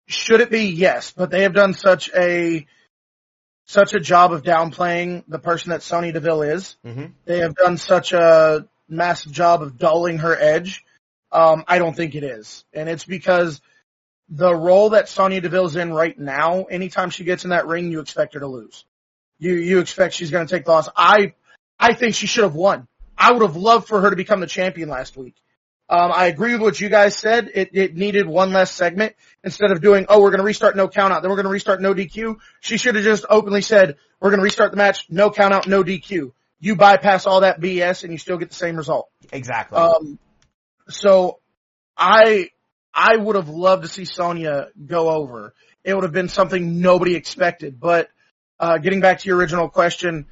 Should 0.07 0.39
it 0.39 0.49
be? 0.49 0.67
Yes, 0.69 1.11
but 1.11 1.29
they 1.29 1.43
have 1.43 1.53
done 1.53 1.73
such 1.73 2.09
a 2.15 2.65
such 3.65 3.93
a 3.93 3.99
job 3.99 4.31
of 4.31 4.43
downplaying 4.43 5.23
the 5.27 5.39
person 5.39 5.71
that 5.71 5.83
Sonya 5.83 6.13
Deville 6.13 6.43
is. 6.43 6.75
hmm 6.83 7.05
They 7.25 7.39
have 7.39 7.55
done 7.55 7.77
such 7.77 8.13
a 8.13 8.67
massive 8.87 9.31
job 9.31 9.61
of 9.61 9.77
dulling 9.77 10.19
her 10.19 10.35
edge. 10.39 10.83
Um, 11.31 11.63
I 11.67 11.79
don't 11.79 11.95
think 11.95 12.15
it 12.15 12.23
is, 12.23 12.63
and 12.73 12.87
it's 12.87 13.03
because 13.03 13.59
the 14.29 14.55
role 14.55 14.91
that 14.91 15.09
Sonya 15.09 15.41
Deville's 15.41 15.75
in 15.75 15.93
right 15.93 16.17
now. 16.17 16.63
Anytime 16.63 17.09
she 17.09 17.23
gets 17.23 17.43
in 17.43 17.49
that 17.49 17.67
ring, 17.67 17.91
you 17.91 17.99
expect 17.99 18.33
her 18.35 18.39
to 18.39 18.47
lose. 18.47 18.85
You 19.37 19.53
you 19.53 19.79
expect 19.79 20.13
she's 20.13 20.31
going 20.31 20.47
to 20.47 20.55
take 20.55 20.65
the 20.65 20.71
loss. 20.71 20.87
I 20.95 21.33
I 21.79 21.93
think 21.93 22.15
she 22.15 22.27
should 22.27 22.43
have 22.43 22.55
won. 22.55 22.87
I 23.17 23.31
would 23.31 23.41
have 23.41 23.55
loved 23.55 23.87
for 23.87 24.01
her 24.01 24.09
to 24.09 24.15
become 24.15 24.39
the 24.39 24.47
champion 24.47 24.89
last 24.89 25.17
week. 25.17 25.35
Um, 25.87 26.11
I 26.11 26.27
agree 26.27 26.53
with 26.53 26.61
what 26.61 26.81
you 26.81 26.89
guys 26.89 27.15
said. 27.15 27.51
It, 27.53 27.69
it 27.73 27.95
needed 27.95 28.25
one 28.25 28.51
less 28.51 28.71
segment 28.71 29.15
instead 29.43 29.71
of 29.71 29.81
doing, 29.81 30.07
oh, 30.09 30.19
we're 30.19 30.31
going 30.31 30.39
to 30.39 30.45
restart 30.45 30.75
no 30.75 30.87
count 30.87 31.13
out, 31.13 31.21
then 31.21 31.29
we're 31.29 31.37
going 31.37 31.45
to 31.45 31.51
restart 31.51 31.79
no 31.79 31.93
DQ. 31.93 32.37
She 32.59 32.77
should 32.77 32.95
have 32.95 33.03
just 33.03 33.25
openly 33.29 33.61
said, 33.61 33.97
we're 34.19 34.31
going 34.31 34.39
to 34.39 34.43
restart 34.43 34.71
the 34.71 34.77
match, 34.77 35.05
no 35.09 35.29
count 35.29 35.53
out, 35.53 35.67
no 35.67 35.83
DQ. 35.83 36.31
You 36.59 36.75
bypass 36.75 37.27
all 37.27 37.41
that 37.41 37.61
BS 37.61 38.03
and 38.03 38.11
you 38.11 38.17
still 38.17 38.37
get 38.37 38.49
the 38.49 38.55
same 38.55 38.77
result. 38.77 39.09
Exactly. 39.31 39.77
Um, 39.77 40.17
so 40.89 41.39
I, 41.95 42.49
I 42.91 43.15
would 43.15 43.35
have 43.35 43.49
loved 43.49 43.83
to 43.83 43.89
see 43.89 44.05
Sonya 44.05 44.69
go 44.83 45.09
over. 45.09 45.53
It 45.83 45.93
would 45.93 46.03
have 46.03 46.13
been 46.13 46.29
something 46.29 46.81
nobody 46.81 47.15
expected, 47.15 47.79
but, 47.79 48.09
uh, 48.59 48.79
getting 48.79 49.01
back 49.01 49.19
to 49.19 49.27
your 49.27 49.37
original 49.37 49.69
question, 49.69 50.25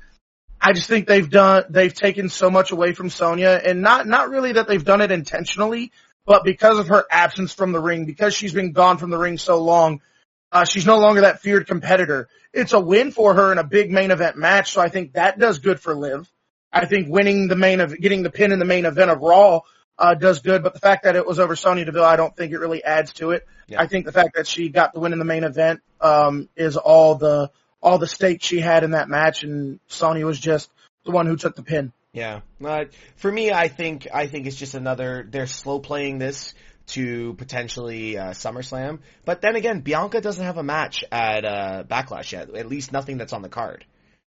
I 0.66 0.72
just 0.72 0.88
think 0.88 1.08
they've 1.08 1.30
done, 1.30 1.66
they've 1.70 1.94
taken 1.94 2.30
so 2.30 2.50
much 2.50 2.72
away 2.72 2.94
from 2.94 3.10
Sonya 3.10 3.60
and 3.66 3.82
not, 3.82 4.08
not 4.08 4.30
really 4.30 4.54
that 4.54 4.66
they've 4.66 4.84
done 4.84 5.02
it 5.02 5.12
intentionally, 5.12 5.92
but 6.26 6.46
because 6.46 6.80
of 6.80 6.88
her 6.88 7.04
absence 7.12 7.54
from 7.54 7.74
the 7.74 7.82
ring, 7.82 8.06
because 8.06 8.34
she's 8.34 8.54
been 8.54 8.72
gone 8.72 8.98
from 8.98 9.10
the 9.10 9.18
ring 9.18 9.38
so 9.38 9.62
long, 9.62 10.00
uh, 10.54 10.64
she's 10.64 10.86
no 10.86 11.00
longer 11.00 11.22
that 11.22 11.42
feared 11.42 11.68
competitor. 11.68 12.30
It's 12.54 12.72
a 12.72 12.80
win 12.80 13.12
for 13.12 13.34
her 13.34 13.52
in 13.52 13.58
a 13.58 13.64
big 13.66 13.92
main 13.92 14.12
event 14.12 14.38
match, 14.38 14.72
so 14.72 14.80
I 14.80 14.88
think 14.88 15.14
that 15.14 15.38
does 15.38 15.60
good 15.60 15.82
for 15.82 15.94
Liv. 15.96 16.32
I 16.72 16.86
think 16.86 17.10
winning 17.10 17.50
the 17.50 17.58
main 17.58 17.82
of, 17.82 18.00
getting 18.00 18.24
the 18.24 18.30
pin 18.30 18.54
in 18.54 18.60
the 18.60 18.66
main 18.66 18.86
event 18.86 19.12
of 19.12 19.20
Raw, 19.20 19.62
uh, 20.00 20.14
does 20.14 20.40
good, 20.40 20.64
but 20.64 20.74
the 20.74 20.80
fact 20.80 21.04
that 21.04 21.18
it 21.18 21.28
was 21.28 21.40
over 21.40 21.58
Sonya 21.58 21.84
Deville, 21.86 22.06
I 22.06 22.16
don't 22.16 22.36
think 22.38 22.54
it 22.54 22.60
really 22.60 22.84
adds 22.84 23.12
to 23.14 23.32
it. 23.32 23.46
Yeah. 23.68 23.82
I 23.82 23.88
think 23.88 24.06
the 24.06 24.14
fact 24.14 24.36
that 24.36 24.48
she 24.48 24.70
got 24.70 24.94
the 24.94 25.02
win 25.02 25.12
in 25.12 25.20
the 25.20 25.26
main 25.26 25.44
event, 25.44 25.82
um, 26.00 26.48
is 26.56 26.78
all 26.78 27.16
the, 27.16 27.52
all 27.84 28.00
the 28.00 28.08
stake 28.08 28.42
she 28.42 28.60
had 28.60 28.84
in 28.84 28.92
that 28.92 29.10
match 29.10 29.44
and 29.44 29.80
Sonya 29.88 30.26
was 30.26 30.40
just 30.40 30.72
the 31.04 31.12
one 31.12 31.28
who 31.28 31.36
took 31.36 31.56
the 31.56 31.64
pin. 31.64 31.92
Yeah. 32.14 32.42
Uh, 32.64 32.86
for 33.18 33.32
me, 33.32 33.52
I 33.52 33.68
think 33.68 34.08
I 34.14 34.28
think 34.28 34.48
it's 34.48 34.56
just 34.56 34.74
another. 34.74 35.28
They're 35.30 35.48
slow 35.48 35.80
playing 35.80 36.20
this 36.20 36.54
to 36.88 37.34
potentially 37.36 38.18
uh, 38.18 38.32
SummerSlam, 38.32 39.00
but 39.26 39.42
then 39.42 39.56
again, 39.56 39.82
Bianca 39.82 40.22
doesn't 40.22 40.44
have 40.44 40.58
a 40.58 40.64
match 40.64 41.04
at 41.12 41.46
uh, 41.46 41.84
Backlash 41.84 42.32
yet. 42.32 42.56
At 42.56 42.68
least 42.68 42.92
nothing 42.92 43.18
that's 43.18 43.34
on 43.34 43.42
the 43.42 43.50
card 43.50 43.86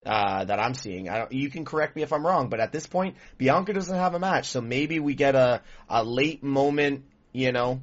uh, 0.06 0.44
that 0.44 0.60
I'm 0.60 0.74
seeing. 0.74 1.08
I 1.08 1.18
don't, 1.18 1.32
you 1.32 1.50
can 1.50 1.64
correct 1.64 1.96
me 1.96 2.02
if 2.02 2.12
I'm 2.12 2.24
wrong, 2.24 2.48
but 2.48 2.60
at 2.60 2.70
this 2.70 2.86
point, 2.86 3.16
Bianca 3.38 3.72
doesn't 3.72 3.96
have 3.96 4.14
a 4.14 4.18
match, 4.18 4.48
so 4.48 4.60
maybe 4.60 5.00
we 5.00 5.14
get 5.14 5.34
a 5.34 5.62
a 5.88 6.04
late 6.04 6.42
moment. 6.42 7.04
You 7.32 7.50
know, 7.50 7.80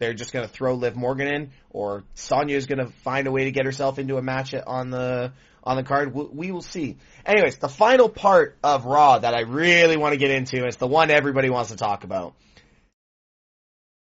they're 0.00 0.14
just 0.14 0.32
gonna 0.32 0.48
throw 0.48 0.74
Liv 0.74 0.96
Morgan 0.96 1.28
in, 1.28 1.50
or 1.70 2.02
Sonya's 2.14 2.66
gonna 2.66 2.88
find 3.04 3.28
a 3.28 3.30
way 3.30 3.44
to 3.44 3.52
get 3.52 3.66
herself 3.66 4.00
into 4.00 4.16
a 4.16 4.22
match 4.22 4.54
on 4.54 4.90
the 4.90 5.32
on 5.62 5.76
the 5.76 5.82
card. 5.84 6.12
We, 6.12 6.24
we 6.24 6.50
will 6.50 6.62
see. 6.62 6.96
Anyways, 7.24 7.58
the 7.58 7.68
final 7.68 8.08
part 8.08 8.56
of 8.64 8.86
Raw 8.86 9.18
that 9.18 9.34
I 9.34 9.42
really 9.42 9.96
want 9.96 10.14
to 10.14 10.18
get 10.18 10.30
into 10.30 10.66
is 10.66 10.76
the 10.76 10.88
one 10.88 11.10
everybody 11.10 11.50
wants 11.50 11.70
to 11.70 11.76
talk 11.76 12.02
about. 12.02 12.34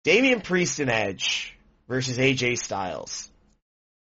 Damian 0.04 0.40
Priest 0.40 0.78
and 0.78 0.90
Edge 0.90 1.54
versus 1.88 2.16
AJ 2.16 2.58
Styles. 2.58 3.28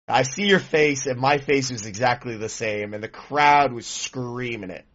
I 0.07 0.23
see 0.23 0.47
your 0.47 0.59
face, 0.59 1.05
and 1.05 1.17
my 1.17 1.37
face 1.37 1.71
was 1.71 1.85
exactly 1.85 2.35
the 2.35 2.49
same, 2.49 2.93
and 2.93 3.01
the 3.01 3.07
crowd 3.07 3.71
was 3.71 3.87
screaming 3.87 4.71
it. 4.71 4.85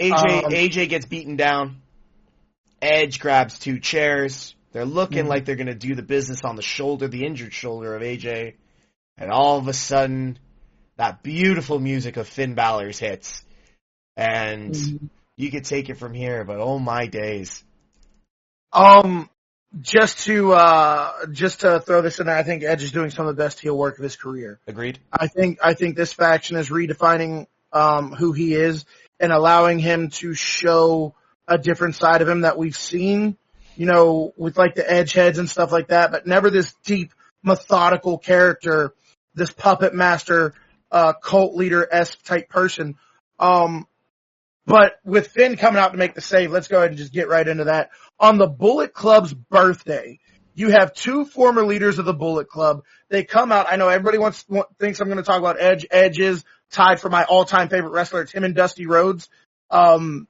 AJ 0.00 0.44
Um, 0.44 0.52
AJ 0.52 0.88
gets 0.90 1.06
beaten 1.06 1.36
down. 1.36 1.80
Edge 2.82 3.18
grabs 3.18 3.58
two 3.58 3.80
chairs. 3.80 4.53
They're 4.74 4.84
looking 4.84 5.26
Mhm. 5.26 5.28
like 5.28 5.44
they're 5.44 5.54
gonna 5.54 5.74
do 5.74 5.94
the 5.94 6.02
business 6.02 6.40
on 6.44 6.56
the 6.56 6.62
shoulder, 6.62 7.06
the 7.06 7.24
injured 7.24 7.54
shoulder 7.54 7.94
of 7.94 8.02
AJ. 8.02 8.56
And 9.16 9.30
all 9.30 9.56
of 9.56 9.68
a 9.68 9.72
sudden, 9.72 10.36
that 10.96 11.22
beautiful 11.22 11.78
music 11.78 12.16
of 12.16 12.26
Finn 12.26 12.54
Balor's 12.54 12.98
hits. 12.98 13.44
And 14.16 15.08
you 15.36 15.50
could 15.52 15.64
take 15.64 15.88
it 15.90 15.98
from 15.98 16.12
here, 16.12 16.44
but 16.44 16.58
oh 16.58 16.80
my 16.80 17.06
days. 17.06 17.62
Um, 18.72 19.30
just 19.80 20.24
to, 20.24 20.52
uh, 20.52 21.26
just 21.26 21.60
to 21.60 21.78
throw 21.78 22.02
this 22.02 22.18
in 22.18 22.26
there, 22.26 22.36
I 22.36 22.42
think 22.42 22.64
Edge 22.64 22.82
is 22.82 22.90
doing 22.90 23.10
some 23.10 23.28
of 23.28 23.36
the 23.36 23.42
best 23.42 23.60
heel 23.60 23.78
work 23.78 23.96
of 23.98 24.02
his 24.02 24.16
career. 24.16 24.58
Agreed? 24.66 24.98
I 25.12 25.28
think, 25.28 25.58
I 25.62 25.74
think 25.74 25.96
this 25.96 26.12
faction 26.12 26.56
is 26.56 26.68
redefining, 26.68 27.46
um, 27.72 28.12
who 28.12 28.32
he 28.32 28.54
is 28.54 28.84
and 29.20 29.32
allowing 29.32 29.78
him 29.78 30.10
to 30.10 30.34
show 30.34 31.14
a 31.46 31.58
different 31.58 31.94
side 31.94 32.22
of 32.22 32.28
him 32.28 32.40
that 32.40 32.58
we've 32.58 32.76
seen, 32.76 33.36
you 33.76 33.86
know, 33.86 34.32
with 34.36 34.56
like 34.56 34.74
the 34.74 34.90
edge 34.90 35.12
heads 35.12 35.38
and 35.38 35.48
stuff 35.48 35.72
like 35.72 35.88
that, 35.88 36.10
but 36.10 36.26
never 36.26 36.50
this 36.50 36.74
deep, 36.84 37.12
methodical 37.42 38.18
character, 38.18 38.94
this 39.34 39.50
puppet 39.50 39.94
master, 39.94 40.54
uh, 40.90 41.12
cult 41.12 41.54
leader-esque 41.54 42.22
type 42.24 42.48
person. 42.48 42.96
Um, 43.38 43.86
but 44.66 44.94
with 45.04 45.28
Finn 45.28 45.56
coming 45.56 45.80
out 45.80 45.92
to 45.92 45.98
make 45.98 46.14
the 46.14 46.20
save, 46.20 46.50
let's 46.50 46.68
go 46.68 46.78
ahead 46.78 46.90
and 46.90 46.98
just 46.98 47.12
get 47.12 47.28
right 47.28 47.46
into 47.46 47.64
that. 47.64 47.90
On 48.18 48.38
the 48.38 48.46
Bullet 48.46 48.94
Club's 48.94 49.34
birthday, 49.34 50.18
you 50.54 50.70
have 50.70 50.94
two 50.94 51.24
former 51.24 51.64
leaders 51.64 51.98
of 51.98 52.04
the 52.04 52.14
Bullet 52.14 52.48
Club. 52.48 52.84
They 53.08 53.24
come 53.24 53.52
out. 53.52 53.66
I 53.68 53.76
know 53.76 53.88
everybody 53.88 54.18
wants 54.18 54.44
thinks 54.78 55.00
I'm 55.00 55.08
going 55.08 55.18
to 55.18 55.24
talk 55.24 55.40
about 55.40 55.60
Edge. 55.60 55.84
Edge 55.90 56.20
is 56.20 56.44
tied 56.70 57.00
for 57.00 57.10
my 57.10 57.24
all-time 57.24 57.68
favorite 57.68 57.90
wrestler. 57.90 58.22
It's 58.22 58.32
him 58.32 58.44
and 58.44 58.54
Dusty 58.54 58.86
Rhodes. 58.86 59.28
Um, 59.70 60.28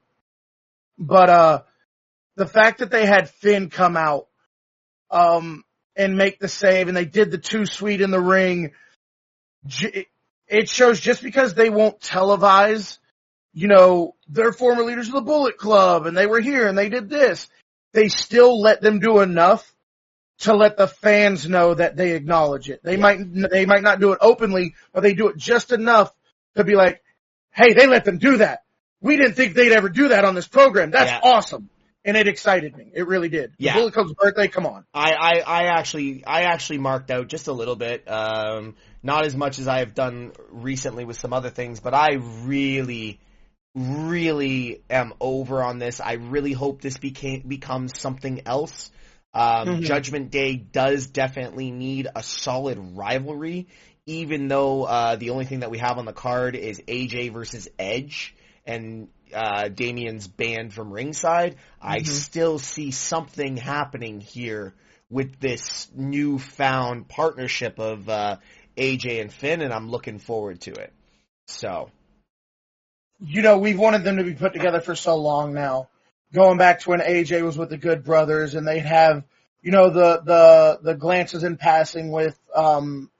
but 0.98 1.28
uh, 1.28 1.62
the 2.36 2.46
fact 2.46 2.78
that 2.78 2.90
they 2.90 3.06
had 3.06 3.30
Finn 3.30 3.70
come 3.70 3.96
out 3.96 4.26
um, 5.10 5.64
and 5.96 6.16
make 6.16 6.38
the 6.38 6.48
save, 6.48 6.88
and 6.88 6.96
they 6.96 7.04
did 7.04 7.30
the 7.30 7.38
Too 7.38 7.66
Sweet 7.66 8.00
in 8.00 8.10
the 8.10 8.20
ring, 8.20 8.72
j- 9.66 10.06
it 10.48 10.68
shows 10.68 11.00
just 11.00 11.22
because 11.22 11.54
they 11.54 11.70
won't 11.70 12.00
televise, 12.00 12.98
you 13.52 13.68
know, 13.68 14.14
they're 14.28 14.52
former 14.52 14.82
leaders 14.82 15.06
of 15.08 15.14
the 15.14 15.20
Bullet 15.20 15.56
Club, 15.56 16.06
and 16.06 16.16
they 16.16 16.26
were 16.26 16.40
here 16.40 16.66
and 16.66 16.76
they 16.76 16.88
did 16.88 17.08
this. 17.08 17.48
They 17.92 18.08
still 18.08 18.60
let 18.60 18.80
them 18.80 18.98
do 18.98 19.20
enough 19.20 19.70
to 20.40 20.54
let 20.54 20.76
the 20.76 20.88
fans 20.88 21.48
know 21.48 21.74
that 21.74 21.96
they 21.96 22.12
acknowledge 22.12 22.68
it. 22.68 22.80
They 22.82 22.94
Yeah. 22.96 23.00
might 23.02 23.50
they 23.50 23.66
might 23.66 23.84
not 23.84 24.00
do 24.00 24.12
it 24.12 24.18
openly, 24.20 24.74
but 24.92 25.02
they 25.04 25.14
do 25.14 25.28
it 25.28 25.36
just 25.36 25.70
enough 25.70 26.12
to 26.56 26.64
be 26.64 26.74
like, 26.74 27.00
"Hey, 27.52 27.72
they 27.72 27.86
let 27.86 28.04
them 28.04 28.18
do 28.18 28.38
that. 28.38 28.64
We 29.00 29.16
didn't 29.16 29.34
think 29.34 29.54
they'd 29.54 29.70
ever 29.72 29.88
do 29.88 30.08
that 30.08 30.24
on 30.24 30.34
this 30.34 30.48
program. 30.48 30.90
That's 30.90 31.10
Yeah. 31.12 31.20
awesome." 31.22 31.70
And 32.04 32.16
it 32.18 32.28
excited 32.28 32.76
me. 32.76 32.90
It 32.92 33.06
really 33.06 33.30
did. 33.30 33.52
Yeah. 33.58 33.74
Bullet 33.74 33.94
Club's 33.94 34.12
birthday, 34.12 34.48
come 34.48 34.66
on. 34.66 34.84
I, 34.92 35.12
I, 35.12 35.32
I 35.40 35.62
actually 35.78 36.24
I 36.26 36.42
actually 36.42 36.78
marked 36.78 37.10
out 37.10 37.28
just 37.28 37.48
a 37.48 37.52
little 37.52 37.76
bit, 37.76 38.06
um, 38.10 38.74
not 39.02 39.24
as 39.24 39.34
much 39.34 39.58
as 39.58 39.68
I 39.68 39.78
have 39.78 39.94
done 39.94 40.32
recently 40.50 41.06
with 41.06 41.16
some 41.18 41.32
other 41.32 41.48
things, 41.48 41.80
but 41.80 41.94
I 41.94 42.14
really, 42.42 43.20
really 43.74 44.82
am 44.90 45.14
over 45.18 45.62
on 45.62 45.78
this. 45.78 45.98
I 45.98 46.14
really 46.14 46.52
hope 46.52 46.83
this 46.83 46.98
became 46.98 47.42
becomes 47.48 47.98
something 47.98 48.42
else. 48.46 48.90
Um, 49.33 49.68
Mhm. 49.68 49.83
Judgment 49.83 50.31
Day 50.31 50.56
does 50.56 51.06
definitely 51.06 51.70
need 51.70 52.06
a 52.14 52.22
solid 52.22 52.79
rivalry, 52.96 53.66
even 54.06 54.48
though 54.48 54.85
uh, 54.85 55.16
the 55.16 55.31
only 55.31 55.46
thing 55.46 55.60
that 55.60 55.70
we 55.70 55.79
have 55.79 55.96
on 55.98 56.04
the 56.04 56.12
card 56.12 56.54
is 56.54 56.81
AJ 56.87 57.33
versus 57.33 57.68
Edge, 57.79 58.37
and 58.66 59.08
uh, 59.35 59.68
Damian's 59.68 60.26
banned 60.28 60.72
from 60.72 60.92
ringside. 60.92 61.56
I 61.80 62.00
Mhm. 62.00 62.06
still 62.06 62.58
see 62.58 62.90
something 62.90 63.56
happening 63.56 64.20
here 64.20 64.74
with 65.10 65.38
this 65.40 65.88
newfound 65.94 67.08
partnership 67.08 67.78
of 67.78 68.08
uh, 68.08 68.37
AJ 68.76 69.20
and 69.20 69.32
Finn, 69.32 69.60
and 69.60 69.72
I'm 69.72 69.90
looking 69.90 70.18
forward 70.18 70.60
to 70.62 70.72
it. 70.72 70.92
So, 71.46 71.90
you 73.20 73.42
know, 73.42 73.58
we've 73.58 73.78
wanted 73.78 74.04
them 74.04 74.16
to 74.16 74.24
be 74.24 74.35
put 74.35 74.52
together 74.52 74.80
for 74.80 74.94
so 74.94 75.16
long 75.16 75.52
now. 75.52 75.88
Going 76.32 76.58
back 76.58 76.80
to 76.80 76.90
when 76.90 77.00
AJ 77.00 77.42
was 77.42 77.56
with 77.56 77.70
the 77.70 77.76
Good 77.76 78.02
Brothers 78.02 78.54
and 78.54 78.66
they'd 78.66 78.85
have, 78.87 79.24
you 79.62 79.70
know, 79.70 79.90
the, 79.90 80.20
the, 80.24 80.78
the 80.82 80.94
glances 80.94 81.44
in 81.44 81.56
passing 81.56 82.10
with, 82.10 82.38
um, 82.54 83.10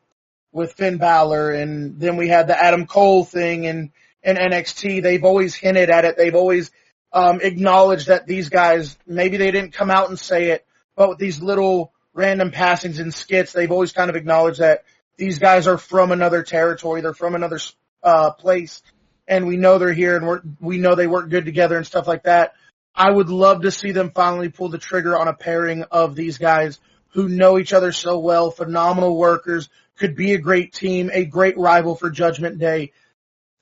with 0.53 0.73
Finn 0.73 0.99
Balor 0.99 1.51
and 1.53 2.01
then 2.01 2.17
we 2.17 2.29
had 2.29 2.49
the 2.49 2.61
Adam 2.61 2.87
Cole 2.87 3.25
thing 3.25 3.67
and, 3.67 3.91
in 4.25 4.37
NXT. 4.37 5.03
They've 5.03 5.25
always 5.25 5.55
hinted 5.55 5.91
at 5.91 6.05
it. 6.05 6.17
They've 6.17 6.35
always, 6.35 6.71
um, 7.13 7.41
acknowledged 7.41 8.09
that 8.09 8.27
these 8.27 8.49
guys, 8.49 8.99
maybe 9.07 9.37
they 9.37 9.51
didn't 9.51 9.73
come 9.73 9.91
out 9.91 10.09
and 10.09 10.19
say 10.19 10.51
it, 10.51 10.67
but 10.97 11.11
with 11.11 11.19
these 11.19 11.41
little 11.41 11.93
random 12.13 12.51
passings 12.51 12.99
and 12.99 13.13
skits, 13.15 13.53
they've 13.53 13.71
always 13.71 13.93
kind 13.93 14.11
of 14.11 14.17
acknowledged 14.17 14.61
that 14.61 14.85
these 15.17 15.39
guys 15.39 15.69
are 15.69 15.79
from 15.79 16.11
another 16.11 16.43
territory. 16.43 17.01
They're 17.01 17.15
from 17.15 17.35
another, 17.35 17.61
uh, 18.03 18.33
place 18.33 18.83
and 19.27 19.47
we 19.47 19.57
know 19.57 19.79
they're 19.79 19.93
here 19.93 20.17
and 20.17 20.27
we're, 20.27 20.43
we 20.61 20.79
know 20.79 20.95
they 20.95 21.07
work 21.07 21.29
good 21.31 21.45
together 21.45 21.77
and 21.77 21.87
stuff 21.87 22.07
like 22.07 22.25
that. 22.25 22.55
I 22.95 23.11
would 23.11 23.29
love 23.29 23.63
to 23.63 23.71
see 23.71 23.93
them 23.93 24.13
finally 24.15 24.49
pull 24.49 24.69
the 24.69 24.79
trigger 24.79 25.19
on 25.19 25.29
a 25.29 25.35
pairing 25.35 25.83
of 25.85 26.15
these 26.15 26.39
guys 26.39 26.79
who 27.09 27.29
know 27.29 27.59
each 27.59 27.73
other 27.73 27.93
so 27.93 28.19
well, 28.19 28.51
phenomenal 28.51 29.17
workers, 29.17 29.69
could 29.97 30.17
be 30.17 30.35
a 30.35 30.39
great 30.39 30.73
team, 30.73 31.11
a 31.13 31.25
great 31.25 31.57
rival 31.57 31.95
for 31.95 32.11
Judgment 32.11 32.59
Day. 32.59 32.93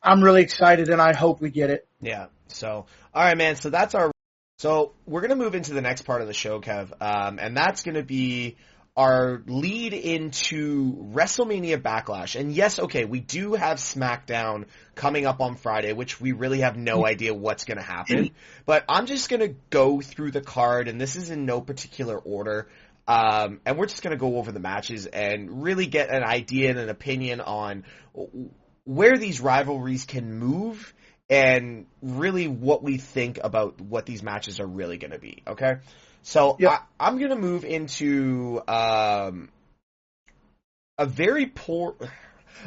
I'm 0.03 0.23
really 0.23 0.43
excited 0.43 0.89
and 0.89 1.01
I 1.01 1.15
hope 1.15 1.41
we 1.41 1.51
get 1.51 1.71
it. 1.71 1.87
Yeah. 2.01 2.27
So, 2.49 2.87
all 3.15 3.25
right, 3.25 3.37
man. 3.37 3.57
So 3.57 3.71
that's 3.71 3.95
our. 3.95 4.11
So 4.59 4.93
we're 5.07 5.23
gonna 5.23 5.37
move 5.37 5.55
into 5.55 5.75
the 5.75 5.81
next 5.81 6.03
part 6.03 6.21
of 6.21 6.29
the 6.29 6.35
show, 6.35 6.61
Kev, 6.61 6.93
um, 7.01 7.39
and 7.41 7.57
that's 7.57 7.83
gonna 7.83 8.05
be 8.05 8.57
our 8.97 9.43
lead 9.47 9.95
into 9.95 10.95
WrestleMania 11.15 11.81
Backlash. 11.81 12.39
And 12.39 12.53
yes, 12.53 12.79
okay, 12.79 13.07
we 13.07 13.21
do 13.21 13.55
have 13.55 13.79
SmackDown 13.79 14.67
coming 14.95 15.25
up 15.25 15.41
on 15.41 15.57
Friday, 15.57 15.95
which 15.95 16.21
we 16.21 16.33
really 16.33 16.61
have 16.61 16.77
no 16.77 17.07
idea 17.07 17.33
what's 17.33 17.65
going 17.65 17.79
to 17.79 17.85
happen. 17.85 18.31
But 18.67 18.85
I'm 18.89 19.07
just 19.07 19.31
going 19.31 19.41
to 19.41 19.57
go 19.71 20.01
through 20.01 20.31
the 20.33 20.43
card, 20.43 20.89
and 20.89 21.01
this 21.01 21.17
is 21.17 21.31
in 21.31 21.47
no 21.47 21.61
particular 21.61 22.19
order. 22.19 22.69
Um, 23.09 23.61
and 23.65 23.79
we're 23.79 23.87
just 23.87 24.03
going 24.03 24.13
to 24.13 24.21
go 24.21 24.37
over 24.37 24.53
the 24.53 24.61
matches 24.61 25.07
and 25.07 25.63
really 25.63 25.87
get 25.87 26.11
an 26.11 26.23
idea 26.23 26.71
and 26.71 26.79
an 26.79 26.89
opinion 26.89 27.41
on 27.41 27.85
where 28.85 29.17
these 29.17 29.41
rivalries 29.41 30.05
can 30.05 30.39
move 30.39 30.93
and 31.31 31.87
really 32.03 32.49
what 32.49 32.83
we 32.83 32.99
think 32.99 33.39
about 33.43 33.81
what 33.81 34.07
these 34.07 34.23
matches 34.23 34.61
are 34.61 34.67
really 34.67 34.99
going 34.99 35.13
to 35.13 35.19
be. 35.19 35.43
Okay. 35.47 35.77
So 36.23 36.57
Yep. 36.59 36.71
I, 36.71 37.07
I'm 37.09 37.19
going 37.19 37.31
to 37.31 37.37
move 37.37 37.65
into 37.65 38.61
um, 38.69 39.49
a 40.99 41.07
very 41.07 41.47
poor, 41.47 41.95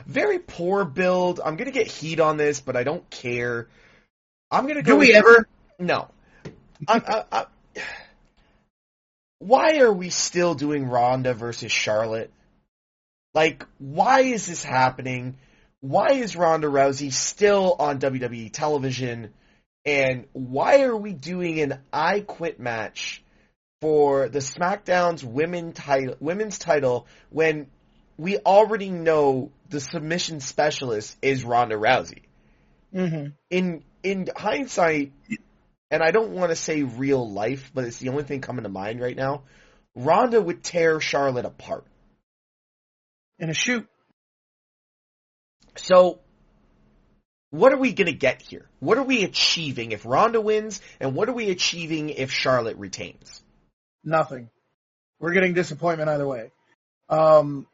very 0.06 0.40
poor 0.40 0.84
build. 0.86 1.40
I'm 1.44 1.56
going 1.58 1.72
to 1.72 1.78
get 1.78 1.88
heat 1.88 2.20
on 2.20 2.38
this, 2.38 2.60
but 2.60 2.76
I 2.76 2.84
don't 2.84 3.08
care. 3.10 3.68
I'm 4.52 4.64
going 4.64 4.76
to 4.76 4.82
go. 4.82 4.94
Do 4.94 4.98
we 4.98 5.08
with- 5.08 5.16
ever? 5.18 5.48
No. 5.80 6.10
I, 6.88 6.98
I, 6.98 7.24
I, 7.32 7.46
why 9.40 9.80
are 9.80 9.92
we 9.92 10.10
still 10.10 10.56
doing 10.56 10.88
Ronda 10.88 11.34
versus 11.34 11.72
Charlotte? 11.72 12.32
Like, 13.34 13.66
why 13.80 14.22
is 14.22 14.48
this 14.48 14.64
happening? 14.64 15.36
Why 15.86 16.14
is 16.14 16.36
Ronda 16.36 16.66
Rousey 16.66 17.14
still 17.14 17.76
on 17.78 18.00
WWE 18.00 18.52
television? 18.52 19.32
And 19.86 20.26
why 20.34 20.82
are 20.82 20.98
we 20.98 21.14
doing 21.14 21.60
an 21.60 21.80
I 21.94 22.22
Quit 22.22 22.60
match 22.60 23.24
for 23.82 24.28
the 24.28 24.40
SmackDown's 24.40 25.24
women 25.24 25.74
title, 25.74 26.16
women's 26.20 26.58
title 26.58 27.06
when 27.30 27.68
we 28.18 28.40
already 28.40 28.90
know 28.90 29.52
the 29.70 29.80
submission 29.80 30.40
specialist 30.40 31.18
is 31.22 31.44
Ronda 31.44 31.76
Rousey? 31.76 32.24
hmm 32.92 33.28
in 33.52 33.84
in 34.02 34.28
hindsight, 34.36 35.12
and 35.92 36.02
I 36.02 36.10
don't 36.10 36.32
want 36.32 36.50
to 36.50 36.56
say 36.56 36.82
real 36.82 37.30
life, 37.32 37.72
but 37.76 37.84
it's 37.84 37.98
the 37.98 38.10
only 38.10 38.24
thing 38.24 38.42
coming 38.42 38.64
to 38.64 38.70
mind 38.70 39.02
right 39.02 39.16
now. 39.16 39.44
Ronda 39.94 40.42
would 40.42 40.64
tear 40.64 41.00
Charlotte 41.00 41.46
apart. 41.46 41.86
In 43.38 43.52
a 43.52 43.54
shoot. 43.54 43.88
So, 45.78 46.20
what 47.52 47.74
are 47.74 47.78
we 47.78 47.94
going 47.94 48.08
to 48.08 48.14
get 48.14 48.42
here? 48.42 48.68
What 48.80 48.98
are 48.98 49.04
we 49.04 49.24
achieving 49.24 49.92
if 49.92 50.06
Ronda 50.06 50.42
wins, 50.42 50.82
and 51.00 51.16
what 51.16 51.30
are 51.30 51.34
we 51.34 51.50
achieving 51.50 52.10
if 52.10 52.32
Charlotte 52.32 52.78
retains? 52.78 53.42
Nothing. 54.04 54.50
We're 55.20 55.34
getting 55.34 55.54
disappointment 55.54 56.10
either 56.10 56.28
way. 56.28 56.52
Um, 57.10 57.68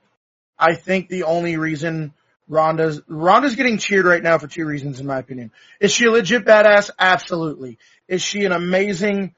I 0.57 0.75
think 0.75 1.09
the 1.09 1.23
only 1.23 1.57
reason 1.57 2.13
Ronda's 2.47 3.01
Ronda's 3.07 3.55
getting 3.55 3.77
cheered 3.77 4.05
right 4.05 4.21
now 4.21 4.37
for 4.37 4.47
two 4.47 4.65
reasons, 4.65 4.99
in 4.99 5.07
my 5.07 5.17
opinion. 5.17 5.51
Is 5.79 5.91
she 5.91 6.05
a 6.05 6.11
legit 6.11 6.45
badass? 6.45 6.89
Absolutely. 6.99 7.77
Is 8.07 8.21
she 8.21 8.45
an 8.45 8.51
amazing 8.51 9.33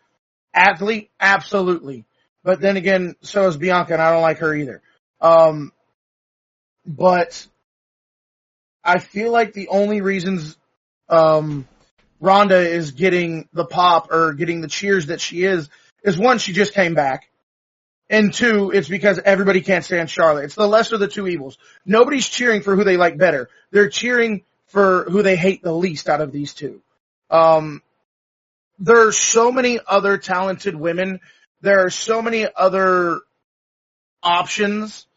athlete? 0.53 1.11
Absolutely. 1.20 2.05
But 2.43 2.59
then 2.59 2.76
again, 2.76 3.16
so 3.22 3.47
is 3.47 3.55
Bianca, 3.55 3.93
and 3.93 4.01
I 4.01 4.11
don't 4.11 4.22
like 4.22 4.39
her 4.39 4.53
either. 4.53 4.82
Um, 5.22 5.72
but 6.86 7.47
I 8.84 8.99
feel 8.99 9.31
like 9.31 9.53
the 9.53 9.69
only 9.69 10.01
reasons 10.01 10.57
um, 11.09 11.67
Ronda 12.19 12.57
is 12.57 12.91
getting 12.91 13.47
the 13.53 13.65
pop 13.65 14.11
or 14.11 14.34
getting 14.34 14.61
the 14.61 14.67
cheers 14.67 15.07
that 15.07 15.21
she 15.21 15.43
is 15.43 15.69
is 16.03 16.17
one, 16.17 16.38
she 16.38 16.53
just 16.53 16.73
came 16.73 16.93
back. 16.93 17.29
And 18.09 18.34
two, 18.34 18.71
it's 18.71 18.89
because 18.89 19.19
everybody 19.19 19.61
can't 19.61 19.84
stand 19.84 20.09
Charlotte. 20.09 20.45
It's 20.45 20.55
the 20.55 20.67
lesser 20.67 20.95
of 20.95 21.01
the 21.01 21.07
two 21.07 21.27
evils. 21.27 21.57
Nobody's 21.86 22.27
cheering 22.27 22.61
for 22.61 22.75
who 22.75 22.84
they 22.84 22.97
like 22.97 23.17
better. 23.17 23.49
They're 23.71 23.89
cheering 23.89 24.43
for 24.67 25.05
who 25.05 25.23
they 25.23 25.36
hate 25.36 25.63
the 25.63 25.73
least 25.73 26.09
out 26.09 26.21
of 26.21 26.31
these 26.31 26.53
two. 26.53 26.81
Um, 27.29 27.81
there 28.79 29.07
are 29.07 29.11
so 29.11 29.51
many 29.51 29.79
other 29.88 30.17
talented 30.17 30.75
women. 30.75 31.21
There 31.61 31.86
are 31.86 31.89
so 31.89 32.21
many 32.21 32.45
other 32.53 33.21
options. 34.21 35.07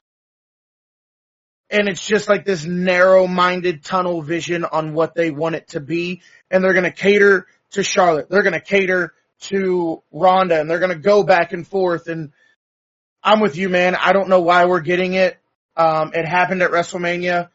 And 1.71 1.89
it's 1.89 2.07
just 2.07 2.29
like 2.29 2.45
this 2.45 2.65
narrow-minded 2.65 3.85
tunnel 3.85 4.23
vision 4.23 4.65
on 4.65 4.95
what 4.95 5.15
they 5.15 5.31
want 5.31 5.57
it 5.57 5.69
to 5.69 5.81
be. 5.81 6.23
And 6.51 6.63
they're 6.63 6.73
going 6.73 6.85
to 6.85 6.93
cater 6.93 7.47
to 7.73 7.83
Charlotte. 7.83 8.29
They're 8.31 8.43
going 8.43 8.53
to 8.53 8.61
cater 8.61 9.13
to 9.39 10.03
Ronda 10.13 10.61
and 10.61 10.71
they're 10.71 10.79
going 10.79 10.93
to 10.93 10.99
go 10.99 11.23
back 11.23 11.53
and 11.53 11.67
forth. 11.67 12.09
And 12.09 12.33
I'm 13.23 13.41
with 13.41 13.57
you, 13.57 13.69
man. 13.69 13.97
I 13.97 14.13
don't 14.13 14.29
know 14.29 14.41
why 14.41 14.67
we're 14.67 14.81
getting 14.81 15.15
it. 15.15 15.37
Um, 15.77 16.13
it 16.15 16.25
happened 16.25 16.63
at 16.63 16.71
WrestleMania. 16.71 17.51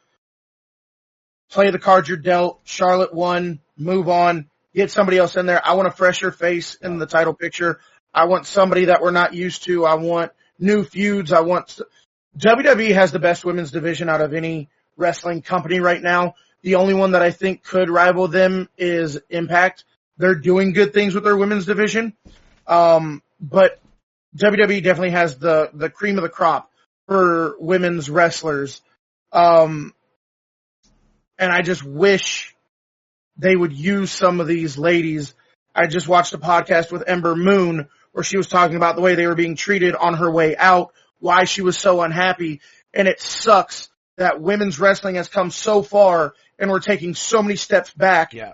Play 1.50 1.70
the 1.70 1.78
cards 1.78 2.08
you're 2.08 2.18
dealt. 2.18 2.60
Charlotte 2.64 3.14
won. 3.14 3.60
Move 3.76 4.08
on. 4.08 4.48
Get 4.74 4.90
somebody 4.90 5.18
else 5.18 5.36
in 5.36 5.46
there. 5.46 5.66
I 5.66 5.74
want 5.74 5.88
a 5.88 5.92
fresher 5.92 6.30
face 6.30 6.76
in 6.76 6.98
the 6.98 7.06
title 7.06 7.34
picture. 7.34 7.80
I 8.14 8.26
want 8.26 8.46
somebody 8.46 8.86
that 8.86 9.02
we're 9.02 9.10
not 9.10 9.34
used 9.34 9.64
to. 9.64 9.84
I 9.84 9.94
want 9.94 10.32
new 10.58 10.84
feuds. 10.84 11.32
I 11.32 11.40
want 11.40 11.80
WWE 12.38 12.94
has 12.94 13.12
the 13.12 13.18
best 13.18 13.44
women's 13.44 13.70
division 13.70 14.08
out 14.08 14.20
of 14.20 14.34
any 14.34 14.68
wrestling 14.96 15.42
company 15.42 15.80
right 15.80 16.00
now. 16.00 16.34
The 16.62 16.76
only 16.76 16.94
one 16.94 17.12
that 17.12 17.22
I 17.22 17.30
think 17.30 17.62
could 17.62 17.90
rival 17.90 18.28
them 18.28 18.68
is 18.78 19.18
Impact. 19.28 19.84
They're 20.16 20.34
doing 20.34 20.72
good 20.72 20.92
things 20.92 21.14
with 21.14 21.24
their 21.24 21.36
women's 21.36 21.66
division. 21.66 22.14
Um, 22.66 23.22
but 23.40 23.80
WWE 24.36 24.82
definitely 24.82 25.10
has 25.10 25.38
the, 25.38 25.70
the 25.74 25.90
cream 25.90 26.16
of 26.16 26.22
the 26.22 26.28
crop 26.28 26.70
for 27.06 27.56
women's 27.58 28.08
wrestlers. 28.08 28.80
Um, 29.32 29.94
and 31.38 31.50
I 31.50 31.62
just 31.62 31.82
wish 31.82 32.54
they 33.36 33.56
would 33.56 33.72
use 33.72 34.10
some 34.12 34.40
of 34.40 34.46
these 34.46 34.78
ladies. 34.78 35.34
I 35.74 35.86
just 35.86 36.06
watched 36.06 36.34
a 36.34 36.38
podcast 36.38 36.92
with 36.92 37.08
Ember 37.08 37.34
Moon 37.34 37.88
where 38.12 38.22
she 38.22 38.36
was 38.36 38.46
talking 38.46 38.76
about 38.76 38.94
the 38.94 39.02
way 39.02 39.14
they 39.14 39.26
were 39.26 39.34
being 39.34 39.56
treated 39.56 39.96
on 39.96 40.14
her 40.14 40.30
way 40.30 40.56
out, 40.56 40.92
why 41.22 41.44
she 41.44 41.62
was 41.62 41.78
so 41.78 42.02
unhappy, 42.02 42.60
and 42.92 43.06
it 43.08 43.20
sucks 43.20 43.88
that 44.16 44.40
women's 44.40 44.78
wrestling 44.78 45.14
has 45.14 45.28
come 45.28 45.50
so 45.50 45.82
far 45.82 46.34
and 46.58 46.70
we're 46.70 46.80
taking 46.80 47.14
so 47.14 47.42
many 47.42 47.56
steps 47.56 47.90
back. 47.90 48.34
Yeah. 48.34 48.52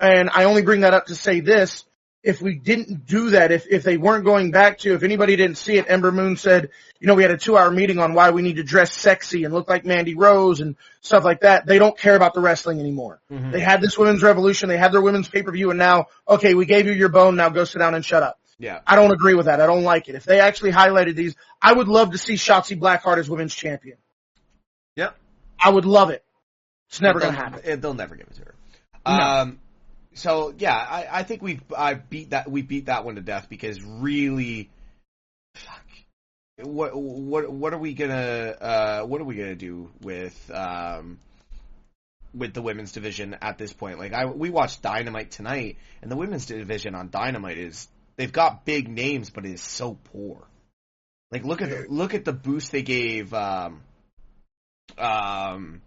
And 0.00 0.30
I 0.30 0.44
only 0.44 0.62
bring 0.62 0.80
that 0.80 0.94
up 0.94 1.06
to 1.06 1.14
say 1.14 1.40
this. 1.40 1.84
If 2.22 2.40
we 2.40 2.54
didn't 2.54 3.04
do 3.04 3.30
that, 3.30 3.52
if, 3.52 3.66
if 3.70 3.82
they 3.82 3.98
weren't 3.98 4.24
going 4.24 4.50
back 4.50 4.78
to, 4.78 4.94
if 4.94 5.02
anybody 5.02 5.36
didn't 5.36 5.58
see 5.58 5.76
it, 5.76 5.84
Ember 5.88 6.10
Moon 6.10 6.38
said, 6.38 6.70
you 6.98 7.06
know, 7.06 7.14
we 7.14 7.22
had 7.22 7.32
a 7.32 7.36
two 7.36 7.58
hour 7.58 7.70
meeting 7.70 7.98
on 7.98 8.14
why 8.14 8.30
we 8.30 8.40
need 8.40 8.56
to 8.56 8.62
dress 8.62 8.94
sexy 8.94 9.44
and 9.44 9.52
look 9.52 9.68
like 9.68 9.84
Mandy 9.84 10.14
Rose 10.14 10.60
and 10.60 10.76
stuff 11.02 11.22
like 11.22 11.40
that. 11.40 11.66
They 11.66 11.78
don't 11.78 11.98
care 11.98 12.16
about 12.16 12.32
the 12.32 12.40
wrestling 12.40 12.80
anymore. 12.80 13.20
Mhm. 13.30 13.52
They 13.52 13.60
had 13.60 13.82
this 13.82 13.98
women's 13.98 14.22
revolution. 14.22 14.70
They 14.70 14.78
had 14.78 14.92
their 14.92 15.02
women's 15.02 15.28
pay 15.28 15.42
per 15.42 15.52
view 15.52 15.68
and 15.68 15.78
now, 15.78 16.06
okay, 16.26 16.54
we 16.54 16.64
gave 16.64 16.86
you 16.86 16.92
your 16.92 17.10
bone. 17.10 17.36
Now 17.36 17.50
go 17.50 17.64
sit 17.64 17.80
down 17.80 17.94
and 17.94 18.04
shut 18.04 18.22
up. 18.22 18.38
Yeah. 18.58 18.80
I 18.86 18.96
don't 18.96 19.12
agree 19.12 19.34
with 19.34 19.46
that. 19.46 19.60
I 19.60 19.66
don't 19.66 19.82
like 19.82 20.08
it. 20.08 20.14
If 20.14 20.24
they 20.24 20.40
actually 20.40 20.72
highlighted 20.72 21.16
these, 21.16 21.34
I 21.60 21.72
would 21.72 21.88
love 21.88 22.12
to 22.12 22.18
see 22.18 22.34
Shotzi 22.34 22.78
Blackheart 22.78 23.18
as 23.18 23.28
women's 23.28 23.54
champion. 23.54 23.98
Yep. 24.96 25.16
I 25.60 25.70
would 25.70 25.84
love 25.84 26.10
it. 26.10 26.24
It's 26.90 27.00
never 27.00 27.18
going 27.18 27.34
to 27.34 27.38
happen. 27.38 27.80
They'll 27.80 27.94
never 27.94 28.14
give 28.14 28.28
it 28.28 28.34
to 28.36 28.42
her. 28.42 28.54
No. 29.06 29.12
Um, 29.12 29.58
so 30.14 30.54
yeah, 30.56 30.76
I, 30.76 31.08
I 31.10 31.22
think 31.24 31.42
we've 31.42 31.62
I 31.76 31.94
beat 31.94 32.30
that 32.30 32.48
we 32.48 32.62
beat 32.62 32.86
that 32.86 33.04
one 33.04 33.16
to 33.16 33.20
death 33.20 33.48
because 33.48 33.82
really, 33.82 34.70
fuck, 35.56 35.84
what 36.62 36.96
what 36.96 37.50
what 37.50 37.74
are 37.74 37.78
we 37.78 37.94
gonna 37.94 38.54
uh 38.60 39.02
what 39.02 39.20
are 39.20 39.24
we 39.24 39.34
gonna 39.34 39.56
do 39.56 39.90
with 40.00 40.50
um 40.54 41.18
with 42.32 42.54
the 42.54 42.62
women's 42.62 42.92
division 42.92 43.36
at 43.42 43.58
this 43.58 43.72
point. 43.72 43.98
Like 43.98 44.12
I, 44.12 44.26
we 44.26 44.50
watched 44.50 44.82
Dynamite 44.82 45.30
tonight, 45.30 45.78
and 46.02 46.10
the 46.10 46.16
women's 46.16 46.46
division 46.46 46.94
on 46.94 47.10
Dynamite 47.10 47.58
is 47.58 47.88
they've 48.16 48.32
got 48.32 48.64
big 48.64 48.88
names, 48.88 49.30
but 49.30 49.44
it 49.44 49.52
is 49.52 49.62
so 49.62 49.98
poor. 50.12 50.46
Like 51.30 51.44
look 51.44 51.62
at 51.62 51.70
the, 51.70 51.86
look 51.88 52.14
at 52.14 52.24
the 52.24 52.32
boost 52.32 52.70
they 52.72 52.82
gave 52.82 53.32
um, 53.34 53.82
um, 54.98 55.82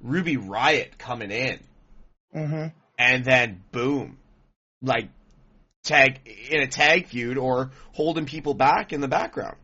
Ruby 0.00 0.36
Riott 0.36 0.98
coming 0.98 1.30
in, 1.30 1.60
hmm 2.32 2.66
and 2.98 3.24
then 3.24 3.62
boom, 3.72 4.18
like 4.82 5.08
tag 5.82 6.20
in 6.50 6.62
a 6.62 6.66
tag 6.66 7.06
feud 7.06 7.38
or 7.38 7.70
holding 7.92 8.26
people 8.26 8.54
back 8.54 8.92
in 8.92 9.00
the 9.00 9.08
background. 9.08 9.56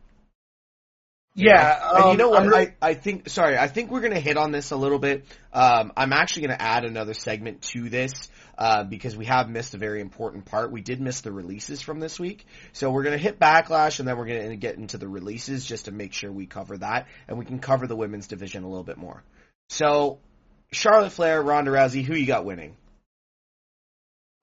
Yeah, 1.35 1.95
and 1.95 2.05
you 2.05 2.11
um, 2.11 2.17
know 2.19 2.29
what? 2.31 2.43
I'm 2.43 2.49
really- 2.49 2.75
I, 2.83 2.91
I 2.91 2.95
think 2.95 3.29
sorry, 3.31 3.57
I 3.57 3.67
think 3.67 3.91
we're 3.91 4.03
gonna 4.03 4.21
hit 4.21 4.37
on 4.37 4.53
this 4.53 4.71
a 4.71 4.77
little 4.77 4.99
bit. 4.99 5.25
Um, 5.53 5.93
I'm 5.97 6.13
actually 6.13 6.43
gonna 6.43 6.61
add 6.61 6.85
another 6.85 7.15
segment 7.15 7.63
to 7.73 7.89
this 7.89 8.13
uh, 8.59 8.85
because 8.85 9.17
we 9.17 9.25
have 9.25 9.49
missed 9.49 9.73
a 9.73 9.79
very 9.79 10.03
important 10.03 10.45
part. 10.45 10.71
We 10.71 10.83
did 10.83 11.01
miss 11.01 11.23
the 11.23 11.33
releases 11.33 11.81
from 11.81 12.01
this 12.01 12.21
week, 12.21 12.45
so 12.73 12.91
we're 12.91 13.03
gonna 13.03 13.17
hit 13.17 13.39
backlash 13.39 13.99
and 13.99 14.07
then 14.07 14.19
we're 14.19 14.27
gonna 14.27 14.57
get 14.57 14.77
into 14.77 14.99
the 14.99 15.09
releases 15.09 15.65
just 15.65 15.87
to 15.87 15.91
make 15.91 16.13
sure 16.13 16.31
we 16.31 16.47
cover 16.47 16.77
that 16.79 17.07
and 17.29 17.39
we 17.39 17.47
can 17.47 17.61
cover 17.61 17.87
the 17.87 17.97
women's 17.97 18.27
division 18.27 18.65
a 18.65 18.69
little 18.69 18.85
bit 18.85 18.99
more. 18.99 19.23
So, 19.71 20.19
Charlotte 20.71 21.13
Flair, 21.13 21.43
Ronda 21.43 21.71
Rousey, 21.71 22.05
who 22.05 22.15
you 22.15 22.27
got 22.27 22.45
winning? 22.45 22.77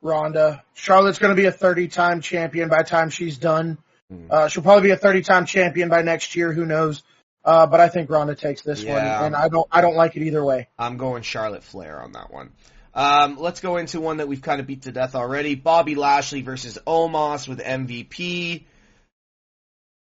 Ronda. 0.01 0.63
Charlotte's 0.73 1.19
going 1.19 1.35
to 1.35 1.41
be 1.41 1.47
a 1.47 1.51
30-time 1.51 2.21
champion 2.21 2.69
by 2.69 2.83
the 2.83 2.89
time 2.89 3.09
she's 3.09 3.37
done. 3.37 3.77
Hmm. 4.09 4.27
Uh, 4.29 4.47
she'll 4.47 4.63
probably 4.63 4.89
be 4.89 4.91
a 4.91 4.97
30-time 4.97 5.45
champion 5.45 5.89
by 5.89 6.01
next 6.01 6.35
year. 6.35 6.51
Who 6.51 6.65
knows? 6.65 7.03
Uh, 7.43 7.67
but 7.67 7.79
I 7.79 7.89
think 7.89 8.09
Ronda 8.09 8.35
takes 8.35 8.61
this 8.61 8.83
one, 8.83 8.97
and 8.97 9.35
I 9.35 9.47
don't. 9.47 9.67
I 9.71 9.81
don't 9.81 9.95
like 9.95 10.17
it 10.17 10.23
either 10.23 10.43
way. 10.43 10.67
I'm 10.77 10.97
going 10.97 11.23
Charlotte 11.23 11.63
Flair 11.63 12.01
on 12.01 12.11
that 12.11 12.31
one. 12.31 12.51
Um, 12.93 13.37
let's 13.37 13.61
go 13.61 13.77
into 13.77 14.01
one 14.01 14.17
that 14.17 14.27
we've 14.27 14.41
kind 14.41 14.59
of 14.59 14.67
beat 14.67 14.83
to 14.83 14.91
death 14.91 15.15
already. 15.15 15.55
Bobby 15.55 15.95
Lashley 15.95 16.41
versus 16.41 16.77
Omos 16.85 17.47
with 17.47 17.59
MVP. 17.59 18.65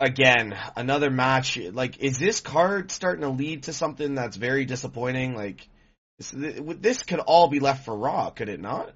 Again, 0.01 0.57
another 0.77 1.11
match. 1.11 1.59
Like, 1.59 1.99
is 1.99 2.19
this 2.19 2.41
card 2.41 2.91
starting 2.91 3.23
to 3.23 3.31
lead 3.31 3.65
to 3.65 3.73
something 3.73 4.15
that's 4.15 4.37
very 4.37 4.65
disappointing? 4.65 5.35
Like, 5.35 5.69
this, 6.19 6.33
this 6.35 7.03
could 7.03 7.19
all 7.19 7.49
be 7.49 7.61
left 7.61 7.85
for 7.85 7.97
Raw, 7.97 8.31
could 8.31 8.49
it 8.49 8.61
not? 8.61 8.91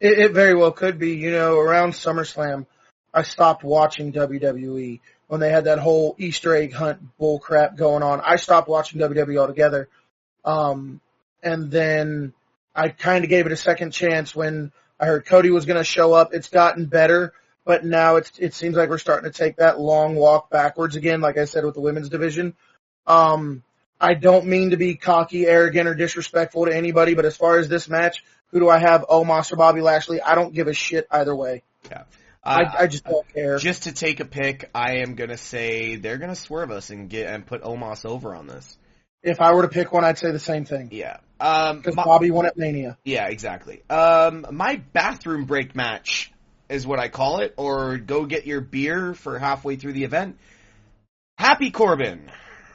It, 0.00 0.18
it 0.18 0.32
very 0.32 0.54
well 0.54 0.72
could 0.72 0.98
be. 0.98 1.12
You 1.12 1.30
know, 1.30 1.58
around 1.58 1.92
SummerSlam, 1.92 2.66
I 3.14 3.22
stopped 3.22 3.62
watching 3.62 4.12
WWE 4.12 5.00
when 5.28 5.40
they 5.40 5.50
had 5.50 5.64
that 5.64 5.78
whole 5.78 6.14
Easter 6.18 6.54
egg 6.54 6.72
hunt 6.72 7.00
bull 7.18 7.38
crap 7.38 7.76
going 7.76 8.02
on. 8.02 8.20
I 8.20 8.36
stopped 8.36 8.68
watching 8.68 9.00
WWE 9.00 9.38
altogether. 9.38 9.88
Um, 10.44 11.00
and 11.42 11.70
then 11.70 12.32
I 12.74 12.88
kind 12.88 13.24
of 13.24 13.30
gave 13.30 13.46
it 13.46 13.52
a 13.52 13.56
second 13.56 13.92
chance 13.92 14.34
when 14.34 14.72
I 14.98 15.06
heard 15.06 15.26
Cody 15.26 15.50
was 15.50 15.66
going 15.66 15.78
to 15.78 15.84
show 15.84 16.12
up. 16.12 16.32
It's 16.32 16.48
gotten 16.48 16.86
better, 16.86 17.32
but 17.64 17.84
now 17.84 18.16
it's, 18.16 18.38
it 18.38 18.54
seems 18.54 18.76
like 18.76 18.88
we're 18.88 18.98
starting 18.98 19.30
to 19.30 19.36
take 19.36 19.56
that 19.56 19.78
long 19.78 20.14
walk 20.14 20.50
backwards 20.50 20.96
again, 20.96 21.20
like 21.20 21.38
I 21.38 21.44
said 21.44 21.64
with 21.64 21.74
the 21.74 21.80
women's 21.80 22.08
division. 22.08 22.54
Um, 23.06 23.62
I 24.00 24.14
don't 24.14 24.46
mean 24.46 24.70
to 24.70 24.76
be 24.76 24.96
cocky, 24.96 25.46
arrogant, 25.46 25.88
or 25.88 25.94
disrespectful 25.94 26.66
to 26.66 26.76
anybody, 26.76 27.14
but 27.14 27.24
as 27.24 27.36
far 27.36 27.58
as 27.58 27.68
this 27.68 27.88
match, 27.88 28.24
who 28.50 28.58
do 28.58 28.68
I 28.68 28.78
have? 28.78 29.06
Omos 29.08 29.52
or 29.52 29.56
Bobby 29.56 29.80
Lashley? 29.80 30.20
I 30.20 30.34
don't 30.34 30.52
give 30.52 30.68
a 30.68 30.74
shit 30.74 31.06
either 31.10 31.34
way. 31.34 31.62
Uh, 31.90 32.02
I, 32.44 32.64
I 32.80 32.86
just 32.88 33.04
don't 33.04 33.26
care. 33.32 33.58
just 33.58 33.84
to 33.84 33.92
take 33.92 34.20
a 34.20 34.24
pick, 34.24 34.68
I 34.74 34.96
am 34.96 35.14
gonna 35.14 35.36
say 35.36 35.96
they're 35.96 36.18
gonna 36.18 36.34
swerve 36.34 36.70
us 36.70 36.90
and 36.90 37.08
get 37.08 37.32
and 37.32 37.46
put 37.46 37.62
Omos 37.62 38.04
over 38.04 38.34
on 38.34 38.46
this. 38.46 38.76
If 39.22 39.40
I 39.40 39.54
were 39.54 39.62
to 39.62 39.68
pick 39.68 39.92
one, 39.92 40.04
I'd 40.04 40.18
say 40.18 40.32
the 40.32 40.40
same 40.40 40.64
thing. 40.64 40.88
Yeah. 40.90 41.18
Um, 41.38 41.76
Because 41.78 41.94
my- 41.94 42.04
Bobby 42.04 42.30
won 42.32 42.46
at 42.46 42.56
Mania. 42.56 42.98
Yeah, 43.04 43.28
exactly. 43.28 43.82
Um, 43.88 44.46
my 44.50 44.82
bathroom 44.92 45.44
break 45.44 45.76
match 45.76 46.32
is 46.68 46.84
what 46.86 46.98
I 46.98 47.08
call 47.08 47.38
it, 47.40 47.54
or 47.56 47.98
go 47.98 48.26
get 48.26 48.46
your 48.46 48.60
beer 48.60 49.14
for 49.14 49.38
halfway 49.38 49.76
through 49.76 49.92
the 49.92 50.02
event. 50.04 50.38
Happy 51.38 51.70
Corbin 51.70 52.30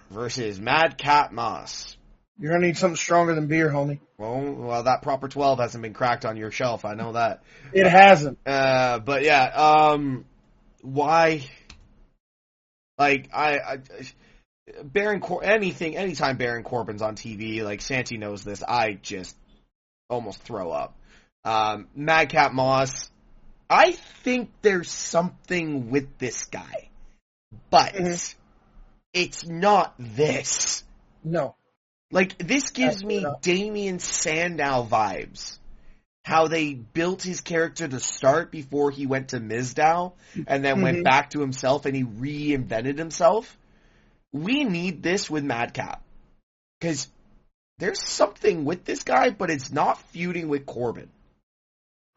versus 0.10 0.60
Madcap 0.60 1.34
Moss. 1.34 1.97
You're 2.40 2.52
gonna 2.54 2.68
need 2.68 2.78
something 2.78 2.96
stronger 2.96 3.34
than 3.34 3.48
beer, 3.48 3.70
homie. 3.70 4.00
Well, 4.18 4.40
well, 4.54 4.84
that 4.84 5.02
proper 5.02 5.28
twelve 5.28 5.60
hasn't 5.60 5.82
been 5.82 5.94
cracked 5.94 6.26
on 6.26 6.38
your 6.38 6.52
shelf. 6.52 6.86
I 6.86 6.94
know 6.94 7.14
that. 7.14 7.42
It 7.74 7.88
hasn't. 7.88 8.38
Uh, 8.46 9.00
but 9.00 9.24
yeah, 9.24 9.44
um, 9.46 10.26
why? 10.82 11.44
Like 13.00 13.30
I, 13.34 13.58
I 13.60 13.80
Baron 14.84 15.20
Cor- 15.20 15.44
anything, 15.44 15.98
anytime 15.98 16.38
Baron 16.38 16.64
Corbin's 16.64 17.02
on 17.02 17.16
TV, 17.16 17.64
like 17.64 17.82
Santi 17.82 18.18
knows 18.18 18.44
this, 18.44 18.62
I 18.64 18.94
just 18.94 19.36
almost 20.10 20.42
throw 20.42 20.72
up. 20.72 20.96
Um, 21.44 21.88
Madcap 21.96 22.54
Moss, 22.54 23.10
I 23.70 23.92
think 24.24 24.52
there's 24.62 24.92
something 24.92 25.90
with 25.90 26.18
this 26.18 26.46
guy, 26.46 26.90
but 27.70 27.94
Mhm. 27.94 28.36
it's 29.14 29.46
not 29.46 29.94
this. 29.98 30.84
No. 31.24 31.56
Like 32.12 32.38
this 32.38 32.70
gives 32.72 33.04
me. 33.04 33.26
Damien 33.42 34.00
Sandow 34.00 34.88
vibes. 34.90 35.58
How 36.24 36.48
they 36.48 36.74
built 36.74 37.22
his 37.22 37.42
character 37.42 37.88
to 37.88 38.00
start 38.00 38.52
before 38.52 38.92
he 38.92 39.06
went 39.06 39.30
to 39.30 39.40
Mizdow 39.40 40.14
and 40.46 40.64
then 40.64 40.82
went 40.82 41.00
Mhm. 41.00 41.04
back 41.04 41.30
to 41.32 41.40
himself 41.40 41.86
and 41.86 41.96
he 41.96 42.04
reinvented 42.04 42.98
himself. 42.98 43.58
We 44.34 44.66
need 44.66 45.02
this 45.02 45.30
with 45.30 45.46
Madcap. 45.46 46.04
Cause 46.82 47.08
there's 47.78 48.02
something 48.02 48.66
with 48.66 48.84
this 48.84 49.04
guy, 49.04 49.30
but 49.30 49.50
it's 49.50 49.72
not 49.72 50.02
feuding 50.12 50.50
with 50.50 50.66
Corbin. 50.66 51.10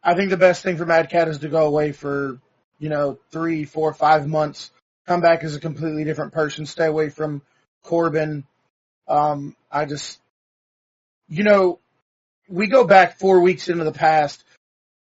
I 0.03 0.14
think 0.14 0.30
the 0.30 0.36
best 0.36 0.62
thing 0.62 0.76
for 0.76 0.86
Madcap 0.86 1.28
is 1.28 1.38
to 1.38 1.49
go 1.49 1.66
away 1.66 1.93
for, 1.93 2.41
you 2.78 2.88
know, 2.88 3.18
three, 3.30 3.64
four, 3.64 3.93
five 3.93 4.26
months, 4.26 4.70
come 5.07 5.20
back 5.20 5.45
as 5.45 5.55
a 5.55 5.61
completely 5.61 6.05
different 6.05 6.32
person, 6.32 6.66
stay 6.66 6.86
away 6.86 7.11
from 7.11 7.43
Corbin. 7.82 8.45
Um, 9.09 9.57
I 9.70 9.84
just, 9.84 10.20
you 11.28 11.44
know, 11.44 11.78
we 12.48 12.66
go 12.66 12.84
back 12.84 13.18
four 13.18 13.40
weeks 13.40 13.68
into 13.68 13.84
the 13.84 13.92
past. 13.92 14.44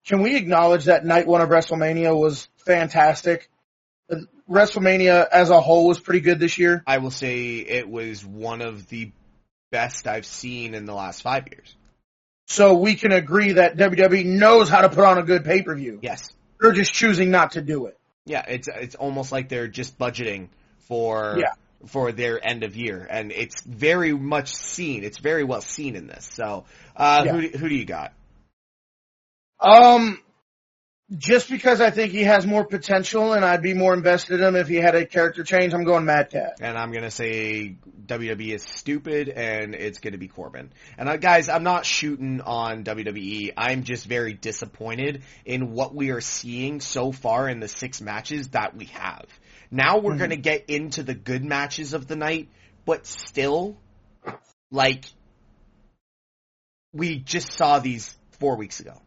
Can 0.07 0.23
we 0.23 0.37
acknowledge 0.37 0.87
that 0.87 1.05
night 1.05 1.27
one 1.27 1.41
of 1.41 1.49
WrestleMania 1.49 2.19
was 2.19 2.49
fantastic? 2.57 3.49
Uh, 4.11 4.17
WrestleMania 4.51 5.27
as 5.31 5.51
a 5.51 5.61
whole 5.61 5.87
was 5.87 6.01
pretty 6.01 6.21
good 6.21 6.41
this 6.41 6.59
year. 6.59 6.83
I 6.87 6.99
will 6.99 7.11
say 7.11 7.57
it 7.59 7.89
was 7.89 8.25
one 8.25 8.63
of 8.63 8.89
the 8.89 9.13
best 9.71 10.07
I've 10.07 10.27
seen 10.27 10.75
in 10.75 10.87
the 10.87 10.95
last 10.95 11.23
five 11.23 11.49
years. 11.49 11.75
So 12.47 12.75
we 12.75 12.97
can 12.97 13.13
agree 13.13 13.53
that 13.53 13.77
WWE 13.77 14.27
knows 14.27 14.69
how 14.69 14.83
to 14.83 14.89
put 14.89 15.05
on 15.05 15.19
a 15.19 15.23
good 15.23 15.45
pay-per-view. 15.45 16.01
Yes. 16.03 16.33
They're 16.61 16.73
just 16.73 16.93
choosing 16.93 17.31
not 17.31 17.53
to 17.53 17.63
do 17.63 17.87
it. 17.87 17.99
Yeah, 18.25 18.45
it's 18.47 18.69
it's 18.69 18.95
almost 18.95 19.33
like 19.33 19.49
they're 19.49 19.69
just 19.69 19.99
budgeting 19.99 20.49
for 20.87 21.37
Yeah. 21.39 21.53
For 21.87 22.13
their 22.13 22.45
end 22.45 22.63
of 22.63 22.77
year, 22.77 23.07
and 23.11 23.33
it's 23.33 23.61
very 23.63 24.13
much 24.13 24.55
seen. 24.55 25.03
It's 25.05 25.19
very 25.19 25.45
well 25.45 25.61
seen 25.63 25.97
in 25.97 26.07
this. 26.07 26.29
So, 26.33 26.65
uh, 26.97 27.23
Yeah. 27.27 27.33
who 27.33 27.41
do, 27.49 27.59
who 27.59 27.69
do 27.69 27.75
you 27.75 27.85
got? 27.85 28.13
Um, 29.61 30.21
just 31.17 31.51
because 31.51 31.81
I 31.81 31.91
think 31.91 32.13
he 32.13 32.23
has 32.25 32.47
more 32.47 32.65
potential 32.65 33.33
and 33.35 33.45
I'd 33.45 33.63
be 33.63 33.75
more 33.75 33.93
invested 33.93 34.41
in 34.41 34.47
him 34.47 34.57
if 34.57 34.67
he 34.67 34.77
had 34.77 34.95
a 34.95 35.05
character 35.05 35.45
change, 35.45 35.75
I'm 35.75 35.85
going 35.85 36.05
Madcap. 36.05 36.55
And 36.61 36.79
I'm 36.79 36.91
gonna 36.91 37.11
say 37.11 37.77
WWE 38.07 38.55
is 38.55 38.63
stupid, 38.63 39.29
and 39.29 39.75
it's 39.75 39.99
gonna 39.99 40.19
be 40.19 40.29
Corbin. 40.29 40.73
And 40.97 41.09
uh, 41.09 41.17
guys, 41.19 41.49
I'm 41.49 41.65
not 41.65 41.85
shooting 41.85 42.41
on 42.41 42.85
WWE. 42.85 43.53
I'm 43.57 43.85
just 43.85 44.07
very 44.07 44.33
disappointed 44.33 45.23
in 45.45 45.73
what 45.73 45.95
we 45.95 46.11
are 46.11 46.21
seeing 46.21 46.81
so 46.81 47.13
far 47.13 47.49
in 47.49 47.61
the 47.61 47.69
six 47.69 48.01
matches 48.01 48.49
that 48.51 48.75
we 48.77 48.87
have. 48.87 49.27
Now 49.73 49.99
we're 49.99 50.15
Mhm. 50.15 50.19
gonna 50.19 50.37
get 50.37 50.69
into 50.69 51.03
the 51.03 51.15
good 51.15 51.43
matches 51.43 51.95
of 51.95 52.07
the 52.07 52.15
night, 52.15 52.49
but 52.85 53.07
still, 53.07 53.77
like, 54.71 55.07
we 56.93 57.19
just 57.19 57.53
saw 57.55 57.79
these 57.79 58.15
four 58.39 58.57
weeks 58.57 58.81
ago. 58.81 59.01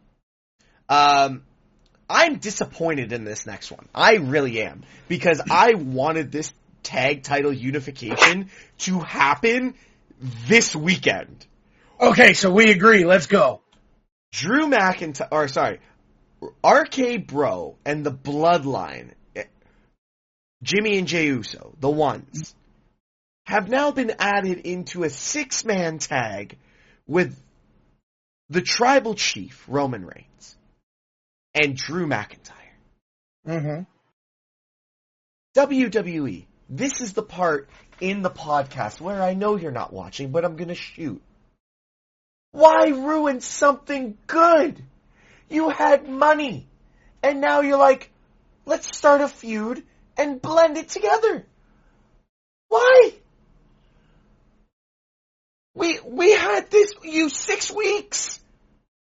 Um, 0.88 1.44
I'm 2.10 2.38
disappointed 2.38 3.12
in 3.12 3.24
this 3.24 3.46
next 3.46 3.70
one. 3.70 3.88
I 3.94 4.16
really 4.16 4.60
am. 4.62 4.82
Because 5.08 5.40
I 5.50 5.74
wanted 5.74 6.32
this 6.32 6.52
tag 6.82 7.22
title 7.22 7.52
unification 7.52 8.50
to 8.78 8.98
happen 9.00 9.74
this 10.48 10.74
weekend. 10.74 11.46
Okay, 12.00 12.34
so 12.34 12.50
we 12.50 12.70
agree. 12.72 13.04
Let's 13.04 13.26
go. 13.26 13.62
Drew 14.32 14.66
McIntyre, 14.66 15.28
or 15.30 15.48
sorry, 15.48 15.80
RK 16.64 17.26
Bro 17.26 17.76
and 17.84 18.04
the 18.04 18.12
Bloodline, 18.12 19.12
Jimmy 20.62 20.98
and 20.98 21.06
Jey 21.06 21.26
Uso, 21.26 21.74
the 21.80 21.90
ones, 21.90 22.54
have 23.44 23.68
now 23.68 23.90
been 23.90 24.14
added 24.18 24.58
into 24.58 25.04
a 25.04 25.10
six 25.10 25.64
man 25.64 25.98
tag 25.98 26.58
with 27.06 27.38
the 28.48 28.60
tribal 28.60 29.14
chief, 29.14 29.64
Roman 29.68 30.04
Reigns, 30.04 30.56
and 31.54 31.76
Drew 31.76 32.06
McIntyre. 32.06 32.52
Mm-hmm. 33.46 33.82
WWE, 35.56 36.44
this 36.68 37.00
is 37.00 37.12
the 37.12 37.22
part 37.22 37.68
in 38.00 38.22
the 38.22 38.30
podcast 38.30 39.00
where 39.00 39.22
I 39.22 39.34
know 39.34 39.56
you're 39.56 39.70
not 39.70 39.92
watching, 39.92 40.30
but 40.30 40.44
I'm 40.44 40.56
gonna 40.56 40.74
shoot. 40.74 41.22
Why 42.52 42.88
ruin 42.88 43.40
something 43.40 44.16
good? 44.26 44.82
You 45.48 45.70
had 45.70 46.08
money. 46.08 46.66
And 47.22 47.40
now 47.40 47.60
you're 47.60 47.78
like, 47.78 48.10
let's 48.64 48.96
start 48.96 49.20
a 49.20 49.28
feud 49.28 49.82
and 50.16 50.40
blend 50.40 50.76
it 50.76 50.88
together. 50.88 51.44
Why? 52.68 53.12
We, 55.74 56.00
we 56.04 56.32
had 56.32 56.70
this, 56.70 56.94
you 57.02 57.28
six 57.28 57.70
weeks, 57.70 58.40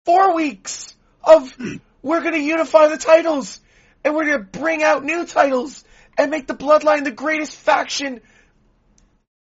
four 0.04 0.34
weeks 0.34 0.94
of, 1.24 1.54
we're 2.02 2.22
gonna 2.22 2.38
unify 2.38 2.88
the 2.88 2.96
titles 2.96 3.60
and 4.04 4.14
we're 4.14 4.26
gonna 4.26 4.44
bring 4.44 4.82
out 4.82 5.04
new 5.04 5.26
titles 5.26 5.84
and 6.16 6.30
make 6.30 6.46
the 6.46 6.54
Bloodline 6.54 7.04
the 7.04 7.10
greatest 7.10 7.56
faction 7.56 8.20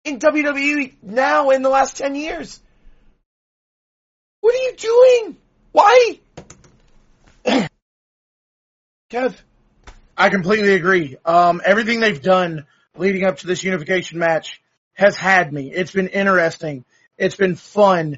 in 0.03 0.19
WWE 0.19 0.93
now 1.01 1.49
in 1.49 1.61
the 1.61 1.69
last 1.69 1.97
10 1.97 2.15
years. 2.15 2.59
What 4.41 4.55
are 4.55 4.57
you 4.57 4.75
doing? 4.77 5.37
Why? 5.73 6.19
Kev. 9.11 9.35
I 10.17 10.29
completely 10.29 10.73
agree. 10.73 11.15
Um, 11.23 11.61
everything 11.63 11.99
they've 11.99 12.21
done 12.21 12.65
leading 12.97 13.23
up 13.23 13.37
to 13.37 13.47
this 13.47 13.63
unification 13.63 14.17
match 14.17 14.59
has 14.93 15.15
had 15.15 15.53
me. 15.53 15.71
It's 15.71 15.91
been 15.91 16.07
interesting. 16.07 16.85
It's 17.19 17.35
been 17.35 17.55
fun. 17.55 18.17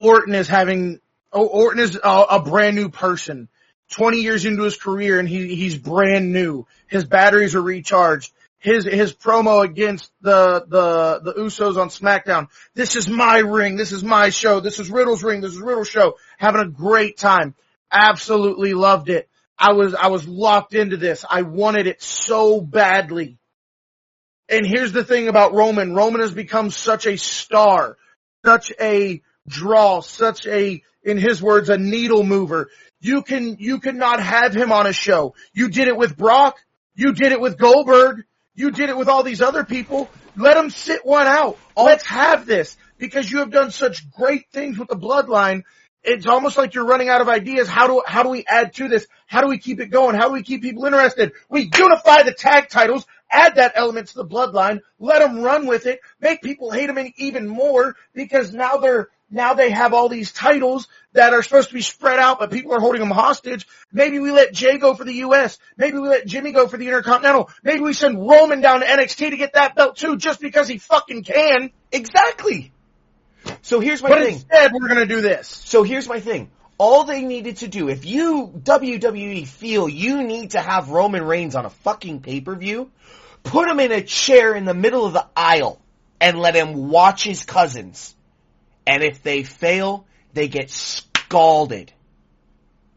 Orton 0.00 0.34
is 0.34 0.48
having, 0.48 1.00
oh, 1.32 1.46
Orton 1.46 1.80
is 1.80 1.98
a, 2.02 2.24
a 2.30 2.42
brand 2.42 2.74
new 2.74 2.88
person. 2.88 3.48
20 3.92 4.18
years 4.18 4.44
into 4.44 4.64
his 4.64 4.76
career 4.76 5.20
and 5.20 5.28
he, 5.28 5.54
he's 5.54 5.78
brand 5.78 6.32
new. 6.32 6.66
His 6.88 7.04
batteries 7.04 7.54
are 7.54 7.62
recharged. 7.62 8.32
His, 8.58 8.84
his 8.84 9.14
promo 9.14 9.62
against 9.64 10.10
the, 10.22 10.64
the, 10.66 11.20
the 11.22 11.34
Usos 11.34 11.76
on 11.76 11.90
SmackDown. 11.90 12.48
This 12.74 12.96
is 12.96 13.08
my 13.08 13.38
ring. 13.38 13.76
This 13.76 13.92
is 13.92 14.02
my 14.02 14.30
show. 14.30 14.58
This 14.58 14.80
is 14.80 14.90
Riddle's 14.90 15.22
ring. 15.22 15.40
This 15.40 15.52
is 15.52 15.60
Riddle's 15.60 15.88
show. 15.88 16.16
Having 16.38 16.62
a 16.62 16.68
great 16.68 17.16
time. 17.16 17.54
Absolutely 17.92 18.74
loved 18.74 19.08
it. 19.08 19.28
I 19.58 19.72
was, 19.72 19.94
I 19.94 20.08
was 20.08 20.28
locked 20.28 20.74
into 20.74 20.96
this. 20.96 21.24
I 21.28 21.42
wanted 21.42 21.86
it 21.86 22.02
so 22.02 22.60
badly. 22.60 23.38
And 24.48 24.66
here's 24.66 24.92
the 24.92 25.04
thing 25.04 25.28
about 25.28 25.54
Roman. 25.54 25.94
Roman 25.94 26.20
has 26.20 26.32
become 26.32 26.70
such 26.70 27.06
a 27.06 27.16
star, 27.16 27.96
such 28.44 28.72
a 28.80 29.22
draw, 29.48 30.00
such 30.00 30.46
a, 30.46 30.82
in 31.02 31.18
his 31.18 31.42
words, 31.42 31.68
a 31.68 31.78
needle 31.78 32.22
mover. 32.22 32.70
You 33.00 33.22
can, 33.22 33.56
you 33.58 33.80
cannot 33.80 34.20
have 34.20 34.54
him 34.54 34.72
on 34.72 34.86
a 34.86 34.92
show. 34.92 35.34
You 35.52 35.68
did 35.68 35.88
it 35.88 35.96
with 35.96 36.16
Brock. 36.16 36.58
You 36.94 37.12
did 37.12 37.32
it 37.32 37.40
with 37.40 37.58
Goldberg. 37.58 38.24
You 38.54 38.70
did 38.70 38.88
it 38.88 38.96
with 38.96 39.08
all 39.08 39.22
these 39.22 39.42
other 39.42 39.64
people. 39.64 40.08
Let 40.36 40.56
him 40.56 40.70
sit 40.70 41.04
one 41.04 41.26
out. 41.26 41.58
Let's 41.76 42.06
have 42.06 42.46
this 42.46 42.76
because 42.98 43.30
you 43.30 43.38
have 43.38 43.50
done 43.50 43.70
such 43.70 44.10
great 44.10 44.46
things 44.52 44.78
with 44.78 44.88
the 44.88 44.96
bloodline. 44.96 45.64
It's 46.06 46.26
almost 46.26 46.56
like 46.56 46.74
you're 46.74 46.86
running 46.86 47.08
out 47.08 47.20
of 47.20 47.28
ideas. 47.28 47.68
How 47.68 47.88
do, 47.88 48.00
how 48.06 48.22
do 48.22 48.28
we 48.28 48.44
add 48.46 48.74
to 48.74 48.86
this? 48.86 49.08
How 49.26 49.40
do 49.40 49.48
we 49.48 49.58
keep 49.58 49.80
it 49.80 49.86
going? 49.86 50.14
How 50.14 50.28
do 50.28 50.34
we 50.34 50.44
keep 50.44 50.62
people 50.62 50.84
interested? 50.84 51.32
We 51.48 51.62
unify 51.62 52.22
the 52.22 52.32
tag 52.32 52.68
titles, 52.68 53.04
add 53.28 53.56
that 53.56 53.72
element 53.74 54.08
to 54.08 54.14
the 54.14 54.24
bloodline, 54.24 54.82
let 55.00 55.18
them 55.18 55.40
run 55.40 55.66
with 55.66 55.86
it, 55.86 55.98
make 56.20 56.42
people 56.42 56.70
hate 56.70 56.86
them 56.86 57.12
even 57.16 57.48
more 57.48 57.96
because 58.14 58.54
now 58.54 58.76
they're, 58.76 59.08
now 59.32 59.54
they 59.54 59.70
have 59.70 59.94
all 59.94 60.08
these 60.08 60.30
titles 60.32 60.86
that 61.12 61.34
are 61.34 61.42
supposed 61.42 61.70
to 61.70 61.74
be 61.74 61.82
spread 61.82 62.20
out, 62.20 62.38
but 62.38 62.52
people 62.52 62.72
are 62.72 62.80
holding 62.80 63.00
them 63.00 63.10
hostage. 63.10 63.66
Maybe 63.90 64.20
we 64.20 64.30
let 64.30 64.52
Jey 64.52 64.78
go 64.78 64.94
for 64.94 65.02
the 65.02 65.14
U.S. 65.14 65.58
Maybe 65.76 65.98
we 65.98 66.08
let 66.08 66.24
Jimmy 66.24 66.52
go 66.52 66.68
for 66.68 66.76
the 66.76 66.86
Intercontinental. 66.86 67.50
Maybe 67.64 67.80
we 67.80 67.94
send 67.94 68.24
Roman 68.24 68.60
down 68.60 68.78
to 68.80 68.86
NXT 68.86 69.30
to 69.30 69.36
get 69.36 69.54
that 69.54 69.74
belt 69.74 69.96
too, 69.96 70.16
just 70.16 70.40
because 70.40 70.68
he 70.68 70.78
fucking 70.78 71.24
can. 71.24 71.72
Exactly. 71.90 72.72
So 73.62 73.80
here's 73.80 74.02
my 74.02 74.08
But 74.08 74.22
thing. 74.22 74.34
instead, 74.34 74.72
we're 74.72 74.88
gonna 74.88 75.06
do 75.06 75.20
this. 75.20 75.48
So 75.48 75.82
here's 75.82 76.08
my 76.08 76.20
thing. 76.20 76.50
All 76.78 77.04
they 77.04 77.22
needed 77.22 77.58
to 77.58 77.68
do, 77.68 77.88
if 77.88 78.04
you, 78.04 78.52
WWE, 78.62 79.46
feel 79.46 79.88
you 79.88 80.22
need 80.22 80.50
to 80.50 80.60
have 80.60 80.90
Roman 80.90 81.22
Reigns 81.24 81.54
on 81.54 81.64
a 81.64 81.70
fucking 81.70 82.20
pay-per-view, 82.20 82.90
put 83.44 83.68
him 83.68 83.80
in 83.80 83.92
a 83.92 84.02
chair 84.02 84.54
in 84.54 84.66
the 84.66 84.74
middle 84.74 85.06
of 85.06 85.14
the 85.14 85.26
aisle 85.34 85.80
and 86.20 86.38
let 86.38 86.54
him 86.54 86.90
watch 86.90 87.24
his 87.24 87.44
cousins. 87.44 88.14
And 88.86 89.02
if 89.02 89.22
they 89.22 89.42
fail, 89.42 90.06
they 90.34 90.48
get 90.48 90.70
scalded 90.70 91.92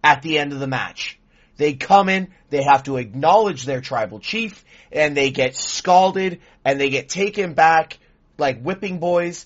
at 0.04 0.22
the 0.22 0.40
end 0.40 0.52
of 0.54 0.60
the 0.60 0.68
match. 0.68 1.18
They 1.58 1.74
come 1.74 2.10
in, 2.10 2.30
they 2.50 2.64
have 2.64 2.84
to 2.84 2.98
acknowledge 2.98 3.66
their 3.66 3.82
tribal 3.82 4.20
chief, 4.20 4.64
and 4.92 5.16
they 5.16 5.32
get 5.32 5.56
scalded, 5.56 6.40
and 6.64 6.80
they 6.80 6.90
get 6.90 7.10
taken 7.10 7.54
back 7.54 7.98
like 8.38 8.62
whipping 8.62 9.00
boys, 9.00 9.46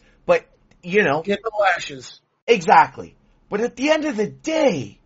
you 0.84 1.04
know, 1.04 1.22
Get 1.24 1.42
the 1.42 1.52
lashes. 1.60 2.22
Exactly. 2.48 3.16
But 3.50 3.62
at 3.62 3.76
the 3.76 3.90
end 3.92 4.06
of 4.06 4.18
the 4.18 4.28
day, 4.28 5.00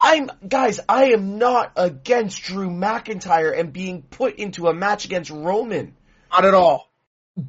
I'm, 0.00 0.30
guys, 0.46 0.80
I 0.88 1.06
am 1.06 1.38
not 1.38 1.72
against 1.76 2.42
Drew 2.42 2.70
McIntyre 2.70 3.58
and 3.58 3.72
being 3.72 4.02
put 4.02 4.36
into 4.36 4.68
a 4.68 4.74
match 4.74 5.04
against 5.04 5.30
Roman. 5.30 5.94
Not 6.32 6.44
at 6.44 6.54
all. 6.54 6.88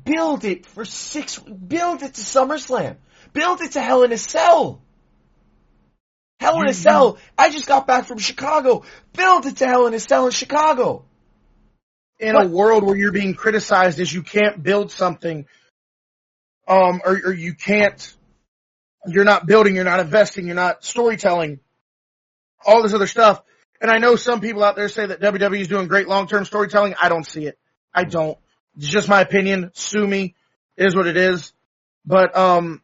Build 0.04 0.44
it 0.46 0.66
for 0.66 0.86
six, 0.86 1.38
build 1.40 2.02
it 2.04 2.14
to 2.16 2.22
SummerSlam. 2.22 2.98
Build 3.34 3.62
it 3.62 3.74
to 3.74 3.82
Hell 3.82 4.04
in 4.04 4.12
a 4.12 4.18
Cell. 4.18 4.82
Hell 6.40 6.56
in 6.62 6.66
a 6.66 6.68
You- 6.70 6.74
Cell. 6.74 7.18
I 7.38 7.50
just 7.50 7.68
got 7.68 7.86
back 7.86 8.06
from 8.06 8.18
Chicago. 8.18 8.84
Build 9.14 9.46
it 9.46 9.58
to 9.58 9.68
Hell 9.68 9.88
in 9.88 9.94
a 9.94 10.00
Cell 10.00 10.26
in 10.26 10.32
Chicago. 10.32 11.06
in 12.20 12.34
What? 12.34 12.46
a 12.48 12.50
world 12.50 12.84
where 12.84 12.98
you're 12.98 13.12
being 13.14 13.34
criticized 13.34 14.00
as 14.00 14.12
you 14.12 14.24
can't 14.24 14.62
build 14.62 14.92
something, 14.92 15.46
um, 16.70 17.02
or, 17.04 17.20
or 17.26 17.34
you 17.34 17.56
can't, 17.56 18.16
you're 19.08 19.26
not 19.26 19.48
building, 19.48 19.76
you're 19.76 19.84
not 19.84 20.00
investing, 20.00 20.46
you're 20.46 20.56
not 20.56 20.86
storytelling, 20.86 21.60
all 22.66 22.84
this 22.84 22.94
other 22.94 23.08
stuff. 23.08 23.42
And 23.82 23.90
I 23.90 23.98
know 23.98 24.16
some 24.16 24.40
people 24.40 24.64
out 24.64 24.76
there 24.76 24.90
say 24.90 25.08
that 25.08 25.20
WWE 25.20 25.60
is 25.60 25.68
doing 25.68 25.88
great 25.88 26.08
long-term 26.08 26.46
storytelling. 26.46 26.96
I 27.02 27.10
don't 27.10 27.26
see 27.26 27.48
it. 27.48 27.58
I 27.94 28.04
don't. 28.04 28.38
It's 28.78 28.88
just 28.88 29.10
my 29.10 29.22
opinion. 29.22 29.72
Sue 29.74 30.06
me. 30.06 30.36
It 30.78 30.86
is 30.86 30.96
what 30.96 31.08
it 31.08 31.18
is. 31.18 31.54
But, 32.06 32.38
um, 32.38 32.82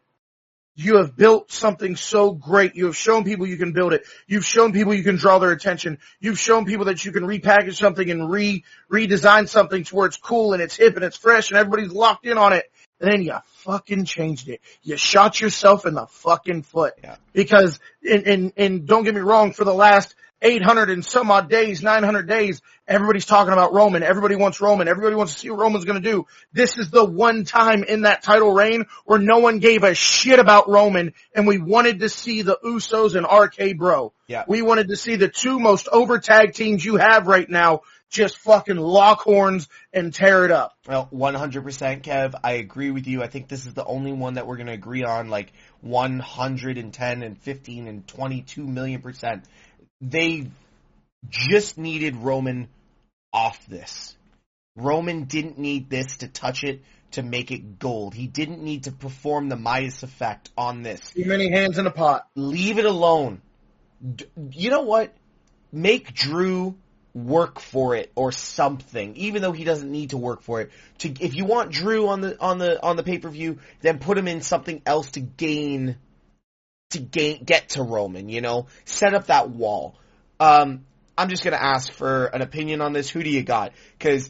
you 0.78 0.98
have 0.98 1.16
built 1.16 1.52
something 1.52 1.96
so 1.96 2.32
great. 2.32 2.76
You 2.76 2.88
have 2.88 2.98
shown 2.98 3.24
people 3.24 3.48
you 3.48 3.58
can 3.58 3.72
build 3.72 3.94
it. 3.94 4.06
You've 4.28 4.46
shown 4.46 4.74
people 4.74 4.94
you 4.94 5.04
can 5.04 5.16
draw 5.16 5.40
their 5.40 5.52
attention. 5.52 6.00
You've 6.20 6.38
shown 6.38 6.66
people 6.66 6.86
that 6.86 7.06
you 7.06 7.14
can 7.14 7.24
repackage 7.24 7.78
something 7.78 8.12
and 8.12 8.30
re, 8.30 8.66
redesign 8.92 9.48
something 9.48 9.86
to 9.86 9.96
where 9.96 10.08
it's 10.08 10.18
cool 10.18 10.52
and 10.52 10.62
it's 10.62 10.76
hip 10.76 10.96
and 10.96 11.06
it's 11.06 11.16
fresh 11.16 11.50
and 11.50 11.58
everybody's 11.58 11.94
locked 11.94 12.26
in 12.26 12.38
on 12.38 12.52
it. 12.52 12.70
And 13.00 13.12
then 13.12 13.22
you 13.22 13.36
fucking 13.64 14.06
changed 14.06 14.48
it. 14.48 14.62
You 14.82 14.98
shot 14.98 15.42
yourself 15.42 15.86
in 15.86 15.94
the 15.96 16.08
fucking 16.08 16.64
foot. 16.64 16.94
Yeah. 17.04 17.18
Because, 17.34 17.80
and, 18.04 18.28
and, 18.28 18.54
and 18.56 18.88
don't 18.88 19.04
get 19.04 19.14
me 19.14 19.22
wrong, 19.22 19.52
for 19.52 19.66
the 19.66 19.74
last 19.74 20.16
800 20.42 20.90
and 20.90 21.04
some 21.04 21.32
odd 21.32 21.50
days, 21.50 21.82
900 21.82 22.28
days, 22.28 22.62
everybody's 22.88 23.26
talking 23.26 23.54
about 23.54 23.74
Roman. 23.74 24.04
Everybody 24.04 24.36
wants 24.36 24.62
Roman. 24.62 24.88
Everybody 24.88 25.16
wants 25.16 25.34
to 25.34 25.40
see 25.40 25.50
what 25.50 25.60
Roman's 25.60 25.86
gonna 25.86 26.02
do. 26.02 26.28
This 26.54 26.78
is 26.78 26.90
the 26.92 27.04
one 27.04 27.46
time 27.46 27.84
in 27.84 28.02
that 28.02 28.22
title 28.22 28.52
reign 28.52 28.86
where 29.06 29.18
no 29.18 29.40
one 29.40 29.60
gave 29.60 29.84
a 29.84 29.96
shit 29.96 30.38
about 30.40 30.70
Roman 30.70 31.14
and 31.34 31.48
we 31.48 31.58
wanted 31.58 32.02
to 32.02 32.10
see 32.10 32.44
the 32.44 32.60
Usos 32.64 33.16
and 33.16 33.26
RK 33.26 33.78
Bro. 33.78 34.14
Yeah. 34.28 34.44
We 34.48 34.62
wanted 34.62 34.90
to 34.90 34.96
see 34.96 35.16
the 35.16 35.30
two 35.30 35.60
most 35.60 35.88
over 35.92 36.20
tag 36.20 36.54
teams 36.54 36.84
you 36.84 36.98
have 36.98 37.28
right 37.28 37.50
now 37.50 37.82
just 38.16 38.38
fucking 38.40 38.78
lock 38.78 39.22
horns 39.22 39.68
and 39.94 40.14
tear 40.14 40.46
it 40.46 40.52
up. 40.52 40.78
Well, 40.88 41.08
100% 41.14 42.02
Kev, 42.02 42.34
I 42.44 42.54
agree 42.54 42.92
with 42.92 43.08
you. 43.08 43.22
I 43.22 43.28
think 43.28 43.48
this 43.48 43.66
is 43.66 43.74
the 43.74 43.86
only 43.86 44.14
one 44.14 44.36
that 44.36 44.48
we're 44.48 44.56
going 44.56 44.68
to 44.68 44.74
agree 44.74 45.04
on 45.04 45.30
like 45.30 45.52
110 45.82 47.24
and 47.24 47.38
15 47.38 47.88
and 47.88 48.08
22 48.08 48.66
million 48.66 49.02
percent. 49.02 49.44
They 50.02 50.48
just 51.30 51.78
needed 51.78 52.16
Roman 52.16 52.70
off 53.34 53.66
this. 53.68 54.16
Roman 54.78 55.26
didn't 55.26 55.58
need 55.58 55.90
this 55.90 56.18
to 56.18 56.28
touch 56.28 56.64
it 56.64 56.82
to 57.12 57.24
make 57.24 57.52
it 57.52 57.80
gold. 57.80 58.14
He 58.14 58.28
didn't 58.28 58.62
need 58.62 58.84
to 58.84 58.92
perform 58.92 59.50
the 59.50 59.56
Midas 59.56 60.04
effect 60.04 60.50
on 60.58 60.84
this. 60.84 61.12
Too 61.12 61.26
many 61.26 61.50
hands 61.52 61.78
in 61.78 61.88
a 61.88 61.92
pot. 61.92 62.28
Leave 62.36 62.78
it 62.78 62.86
alone. 62.86 63.42
D- 64.04 64.26
you 64.52 64.70
know 64.70 64.82
what? 64.82 65.14
Make 65.72 66.14
Drew 66.14 66.76
work 67.16 67.62
for 67.62 67.96
it 67.96 68.12
or 68.14 68.32
something, 68.34 69.16
even 69.16 69.42
though 69.42 69.54
he 69.54 69.64
doesn't 69.64 69.90
need 69.90 70.12
to 70.12 70.18
work 70.18 70.42
for 70.42 70.62
it. 70.62 70.72
To 71.00 71.10
if 71.20 71.36
you 71.36 71.46
want 71.46 71.72
Drew 71.72 72.10
on 72.10 72.22
the 72.22 72.40
on 72.40 72.60
the 72.60 72.84
on 72.84 72.98
the 72.98 73.04
pay 73.04 73.18
per 73.18 73.30
view, 73.30 73.60
then 73.82 73.98
put 74.00 74.18
him 74.18 74.28
in 74.28 74.42
something 74.42 74.82
else 74.86 75.12
to 75.12 75.22
gain 75.22 75.98
to 76.92 77.00
gain 77.00 77.44
get 77.44 77.70
to 77.70 77.84
Roman. 77.84 78.28
You 78.30 78.42
know, 78.42 78.68
set 78.84 79.14
up 79.14 79.28
that 79.28 79.50
wall. 79.50 79.96
Um, 80.40 80.86
I'm 81.18 81.30
just 81.30 81.44
gonna 81.44 81.56
ask 81.56 81.92
for 81.92 82.26
an 82.26 82.42
opinion 82.42 82.82
on 82.82 82.92
this. 82.92 83.10
Who 83.10 83.24
do 83.24 83.30
you 83.30 83.44
got? 83.44 83.72
Because 83.98 84.30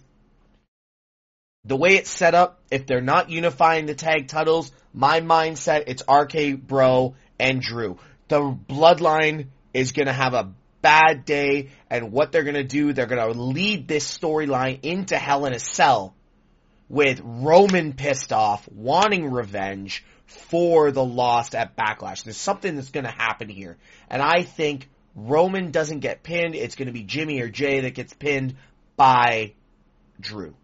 the 1.65 1.75
way 1.75 1.95
it's 1.95 2.11
set 2.11 2.35
up, 2.35 2.61
if 2.69 2.85
they're 2.85 3.01
not 3.01 3.31
unifying 3.31 3.87
the 3.87 3.95
tag 3.95 4.27
titles, 4.27 4.71
my 4.93 5.21
mindset, 5.21 5.85
it's 5.87 6.03
RK 6.07 6.61
Bro 6.67 7.15
and 7.39 7.59
Drew. 7.59 7.97
The 8.27 8.39
bloodline 8.39 9.47
is 9.73 9.91
gonna 9.91 10.13
have 10.13 10.35
a 10.35 10.53
bad 10.85 11.25
day, 11.25 11.69
and 11.89 12.11
what 12.11 12.31
they're 12.31 12.43
gonna 12.43 12.63
do, 12.63 12.93
they're 12.93 13.07
gonna 13.07 13.29
lead 13.29 13.87
this 13.87 14.05
storyline 14.05 14.79
into 14.83 15.17
Hell 15.17 15.45
in 15.45 15.53
a 15.53 15.59
Cell 15.59 16.15
with 16.89 17.21
Roman 17.23 17.93
pissed 17.93 18.31
off, 18.31 18.67
wanting 18.71 19.31
revenge 19.31 20.03
for 20.25 20.91
the 20.91 21.03
loss 21.03 21.53
at 21.53 21.75
Backlash. 21.75 22.23
There's 22.23 22.37
something 22.37 22.75
that's 22.75 22.91
going 22.91 23.05
to 23.05 23.11
happen 23.11 23.49
here. 23.49 23.77
And 24.09 24.21
I 24.21 24.43
think 24.43 24.89
Roman 25.15 25.71
doesn't 25.71 25.99
get 25.99 26.23
pinned. 26.23 26.55
It's 26.55 26.75
going 26.75 26.87
to 26.87 26.93
be 26.93 27.03
Jimmy 27.03 27.41
or 27.41 27.49
Jey 27.49 27.81
that 27.81 27.95
gets 27.95 28.13
pinned 28.13 28.55
by 28.95 29.53
Drew. 30.19 30.55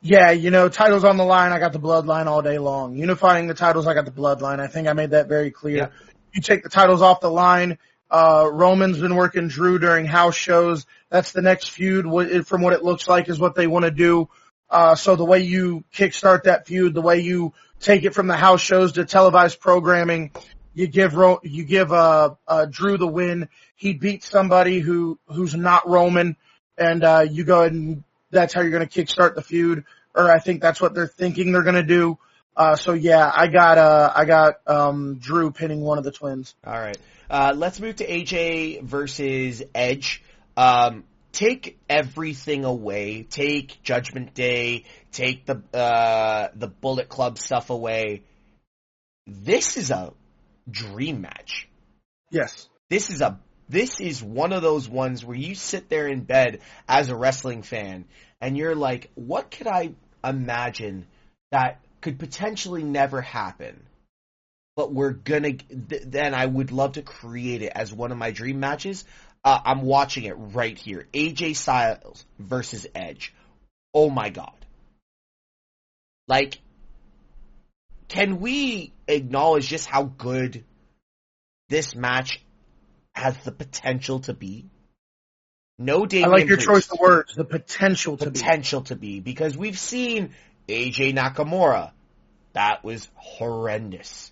Yeah, 0.00 0.30
you 0.30 0.50
know, 0.50 0.68
titles 0.68 1.02
on 1.02 1.16
the 1.16 1.24
line, 1.24 1.52
I 1.52 1.58
got 1.58 1.72
the 1.72 1.80
bloodline 1.80 2.26
all 2.26 2.42
day 2.42 2.58
long. 2.58 2.94
Unifying 2.96 3.48
the 3.48 3.54
titles, 3.54 3.86
I 3.86 3.94
got 3.94 4.04
the 4.04 4.12
bloodline. 4.12 4.60
I 4.60 4.68
think 4.68 4.86
I 4.86 4.92
made 4.92 5.10
that 5.10 5.28
very 5.28 5.50
clear. 5.50 5.76
Yeah. 5.76 5.88
You 6.32 6.40
take 6.40 6.62
the 6.62 6.68
titles 6.68 7.02
off 7.02 7.20
the 7.20 7.30
line, 7.30 7.78
uh, 8.10 8.48
Roman's 8.50 8.98
been 8.98 9.14
working 9.14 9.48
Drew 9.48 9.78
during 9.78 10.06
house 10.06 10.34
shows. 10.34 10.86
That's 11.10 11.32
the 11.32 11.42
next 11.42 11.70
feud 11.70 12.46
from 12.46 12.62
what 12.62 12.72
it 12.72 12.82
looks 12.82 13.08
like 13.08 13.28
is 13.28 13.38
what 13.38 13.54
they 13.54 13.66
want 13.66 13.84
to 13.84 13.90
do. 13.90 14.28
Uh, 14.70 14.94
so 14.94 15.16
the 15.16 15.24
way 15.24 15.40
you 15.40 15.84
kickstart 15.94 16.44
that 16.44 16.66
feud, 16.66 16.94
the 16.94 17.02
way 17.02 17.20
you 17.20 17.54
take 17.80 18.04
it 18.04 18.14
from 18.14 18.26
the 18.26 18.36
house 18.36 18.60
shows 18.60 18.92
to 18.92 19.04
televised 19.04 19.60
programming, 19.60 20.30
you 20.74 20.86
give 20.86 21.14
Ro- 21.14 21.40
you 21.42 21.64
give 21.64 21.92
uh, 21.92 22.34
uh, 22.46 22.66
Drew 22.66 22.98
the 22.98 23.06
win. 23.06 23.48
He 23.76 23.94
beats 23.94 24.28
somebody 24.28 24.80
who 24.80 25.18
who's 25.26 25.54
not 25.54 25.88
Roman, 25.88 26.36
and 26.76 27.02
uh, 27.02 27.26
you 27.28 27.44
go 27.44 27.62
and 27.62 28.04
that's 28.30 28.52
how 28.52 28.60
you're 28.60 28.70
going 28.70 28.86
to 28.86 29.04
kickstart 29.04 29.34
the 29.34 29.42
feud. 29.42 29.84
Or 30.14 30.30
I 30.30 30.38
think 30.38 30.60
that's 30.60 30.80
what 30.80 30.94
they're 30.94 31.06
thinking 31.06 31.52
they're 31.52 31.62
going 31.62 31.74
to 31.74 31.82
do. 31.82 32.18
Uh, 32.56 32.76
so 32.76 32.92
yeah, 32.92 33.30
I 33.34 33.46
got 33.46 33.78
uh, 33.78 34.12
I 34.14 34.24
got 34.24 34.54
um, 34.66 35.18
Drew 35.18 35.50
pinning 35.50 35.80
one 35.80 35.98
of 35.98 36.04
the 36.04 36.10
twins. 36.10 36.54
All 36.66 36.78
right. 36.78 36.98
Uh, 37.30 37.52
let's 37.54 37.78
move 37.78 37.96
to 37.96 38.06
AJ 38.06 38.82
versus 38.82 39.62
Edge. 39.74 40.22
Um, 40.56 41.04
take 41.32 41.78
everything 41.88 42.64
away. 42.64 43.24
Take 43.24 43.82
Judgment 43.82 44.34
Day. 44.34 44.84
Take 45.12 45.44
the 45.44 45.62
uh, 45.76 46.48
the 46.54 46.68
Bullet 46.68 47.08
Club 47.08 47.38
stuff 47.38 47.70
away. 47.70 48.22
This 49.26 49.76
is 49.76 49.90
a 49.90 50.12
dream 50.70 51.20
match. 51.20 51.68
Yes. 52.30 52.68
This 52.88 53.10
is 53.10 53.20
a 53.20 53.38
this 53.68 54.00
is 54.00 54.22
one 54.22 54.54
of 54.54 54.62
those 54.62 54.88
ones 54.88 55.22
where 55.22 55.36
you 55.36 55.54
sit 55.54 55.90
there 55.90 56.08
in 56.08 56.20
bed 56.20 56.60
as 56.88 57.10
a 57.10 57.16
wrestling 57.16 57.62
fan 57.62 58.06
and 58.40 58.56
you're 58.56 58.74
like, 58.74 59.10
what 59.14 59.50
could 59.50 59.66
I 59.66 59.92
imagine 60.24 61.06
that 61.52 61.80
could 62.00 62.18
potentially 62.18 62.82
never 62.82 63.20
happen? 63.20 63.82
But 64.78 64.92
we're 64.92 65.10
gonna, 65.10 65.54
th- 65.54 66.02
then 66.06 66.34
I 66.34 66.46
would 66.46 66.70
love 66.70 66.92
to 66.92 67.02
create 67.02 67.62
it 67.62 67.72
as 67.74 67.92
one 67.92 68.12
of 68.12 68.16
my 68.16 68.30
dream 68.30 68.60
matches. 68.60 69.04
Uh, 69.42 69.58
I'm 69.64 69.82
watching 69.82 70.22
it 70.22 70.34
right 70.34 70.78
here. 70.78 71.08
AJ 71.12 71.56
Styles 71.56 72.24
versus 72.38 72.86
Edge. 72.94 73.34
Oh 73.92 74.08
my 74.08 74.28
god. 74.28 74.54
Like, 76.28 76.60
can 78.06 78.38
we 78.38 78.92
acknowledge 79.08 79.66
just 79.66 79.88
how 79.88 80.04
good 80.04 80.62
this 81.68 81.96
match 81.96 82.40
has 83.16 83.36
the 83.38 83.50
potential 83.50 84.20
to 84.20 84.32
be? 84.32 84.66
No 85.76 86.04
I 86.04 86.26
like 86.28 86.46
your 86.46 86.56
Priest. 86.58 86.68
choice 86.68 86.92
of 86.92 87.00
words. 87.00 87.34
The 87.34 87.44
potential 87.44 88.16
to 88.16 88.30
be. 88.30 88.38
potential 88.38 88.82
to 88.82 88.94
be 88.94 89.18
because 89.18 89.56
we've 89.56 89.78
seen 89.78 90.34
AJ 90.68 91.16
Nakamura. 91.16 91.90
That 92.52 92.84
was 92.84 93.08
horrendous. 93.16 94.30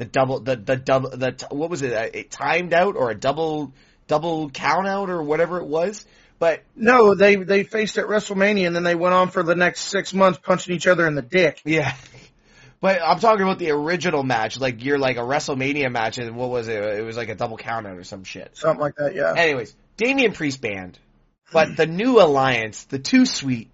The 0.00 0.06
double, 0.06 0.40
the 0.40 0.56
the 0.56 0.76
double, 0.76 1.10
the 1.10 1.46
what 1.50 1.68
was 1.68 1.82
it? 1.82 1.92
A, 1.92 2.20
it 2.20 2.30
timed 2.30 2.72
out 2.72 2.96
or 2.96 3.10
a 3.10 3.14
double 3.14 3.74
double 4.06 4.48
count 4.48 4.88
out 4.88 5.10
or 5.10 5.22
whatever 5.22 5.58
it 5.58 5.66
was. 5.66 6.06
But 6.38 6.62
No, 6.74 7.14
they 7.14 7.36
they 7.36 7.64
faced 7.64 7.98
at 7.98 8.06
WrestleMania 8.06 8.66
and 8.66 8.74
then 8.74 8.82
they 8.82 8.94
went 8.94 9.12
on 9.12 9.28
for 9.28 9.42
the 9.42 9.54
next 9.54 9.82
six 9.82 10.14
months 10.14 10.40
punching 10.42 10.74
each 10.74 10.86
other 10.86 11.06
in 11.06 11.16
the 11.16 11.20
dick. 11.20 11.60
yeah, 11.66 11.94
but 12.80 13.02
I'm 13.04 13.18
talking 13.18 13.42
about 13.42 13.58
the 13.58 13.72
original 13.72 14.22
match. 14.22 14.58
Like 14.58 14.82
you're 14.82 14.98
like 14.98 15.18
a 15.18 15.20
WrestleMania 15.20 15.92
match, 15.92 16.16
and 16.16 16.34
what 16.34 16.48
was 16.48 16.68
it? 16.68 16.82
It 16.82 17.04
was 17.04 17.18
like 17.18 17.28
a 17.28 17.34
double 17.34 17.58
count 17.58 17.86
out 17.86 17.98
or 17.98 18.04
some 18.04 18.24
shit. 18.24 18.56
Something 18.56 18.80
like 18.80 18.94
that, 18.96 19.14
yeah. 19.14 19.34
Anyways, 19.36 19.76
Damian 19.98 20.32
Priest 20.32 20.62
banned, 20.62 20.98
but 21.52 21.76
the 21.76 21.86
new 21.86 22.22
alliance, 22.22 22.84
the 22.84 22.98
Too 22.98 23.26
Sweet 23.26 23.68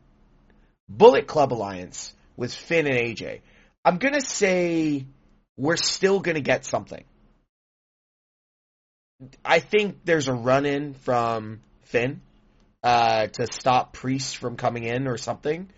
Bullet 0.89 1.29
Club 1.29 1.53
alliance 1.53 2.13
with 2.37 2.53
Finn 2.53 2.89
and 2.89 2.97
AJ. 2.97 3.43
I'm 3.85 3.99
gonna 3.99 4.21
say 4.21 5.07
we're 5.57 5.77
still 5.77 6.21
gonna 6.21 6.41
get 6.41 6.65
something. 6.65 7.05
I 9.45 9.61
think 9.61 10.05
there's 10.05 10.29
a 10.29 10.35
run 10.35 10.67
in 10.67 10.95
from 10.95 11.61
Finn 11.83 12.21
uh, 12.83 13.29
to 13.29 13.47
stop 13.51 13.95
Priest 13.95 14.37
from 14.37 14.57
coming 14.57 14.85
in 14.85 15.07
or 15.07 15.17
something. 15.17 15.71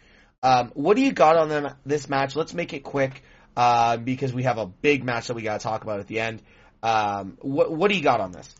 Um, 0.43 0.71
what 0.75 0.97
do 0.97 1.03
you 1.03 1.13
got 1.13 1.37
on 1.37 1.49
them, 1.49 1.73
this 1.87 2.09
match? 2.09 2.35
Let's 2.37 2.55
make 2.55 2.73
it 2.73 2.81
quick 2.83 3.23
uh, 3.57 3.97
because 3.97 4.33
we 4.33 4.45
have 4.45 4.59
a 4.59 4.67
big 4.67 5.05
match 5.05 5.29
that 5.29 5.35
we 5.35 5.43
got 5.43 5.61
to 5.61 5.65
talk 5.65 5.83
about 5.83 6.01
at 6.01 6.07
the 6.07 6.21
end. 6.21 6.43
Um, 6.83 7.39
what 7.41 7.73
what 7.73 7.91
do 7.91 7.97
you 7.97 8.03
got 8.03 8.21
on 8.21 8.33
this? 8.33 8.55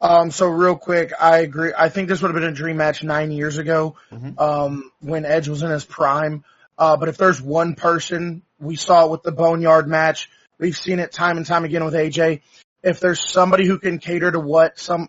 Um, 0.00 0.30
so 0.30 0.48
real 0.48 0.76
quick, 0.76 1.12
I 1.18 1.38
agree. 1.38 1.72
I 1.76 1.88
think 1.88 2.08
this 2.08 2.20
would 2.20 2.28
have 2.28 2.34
been 2.34 2.50
a 2.50 2.54
dream 2.54 2.76
match 2.76 3.04
nine 3.04 3.30
years 3.30 3.58
ago, 3.58 3.96
Mhm. 4.10 4.38
um, 4.38 4.90
when 5.00 5.24
Edge 5.24 5.48
was 5.48 5.62
in 5.62 5.70
his 5.70 5.84
prime. 5.84 6.44
Uh, 6.76 6.96
but 6.96 7.08
if 7.08 7.16
there's 7.16 7.40
one 7.40 7.74
person, 7.74 8.42
we 8.62 8.76
saw 8.76 9.06
it 9.06 9.10
with 9.10 9.22
the 9.22 9.32
Boneyard 9.32 9.88
match. 9.88 10.30
We've 10.58 10.76
seen 10.76 11.00
it 11.00 11.12
time 11.12 11.36
and 11.36 11.44
time 11.44 11.64
again 11.64 11.84
with 11.84 11.94
AJ. 11.94 12.40
If 12.82 13.00
there's 13.00 13.20
somebody 13.20 13.66
who 13.66 13.78
can 13.78 13.98
cater 13.98 14.30
to 14.30 14.40
what 14.40 14.78
some, 14.78 15.08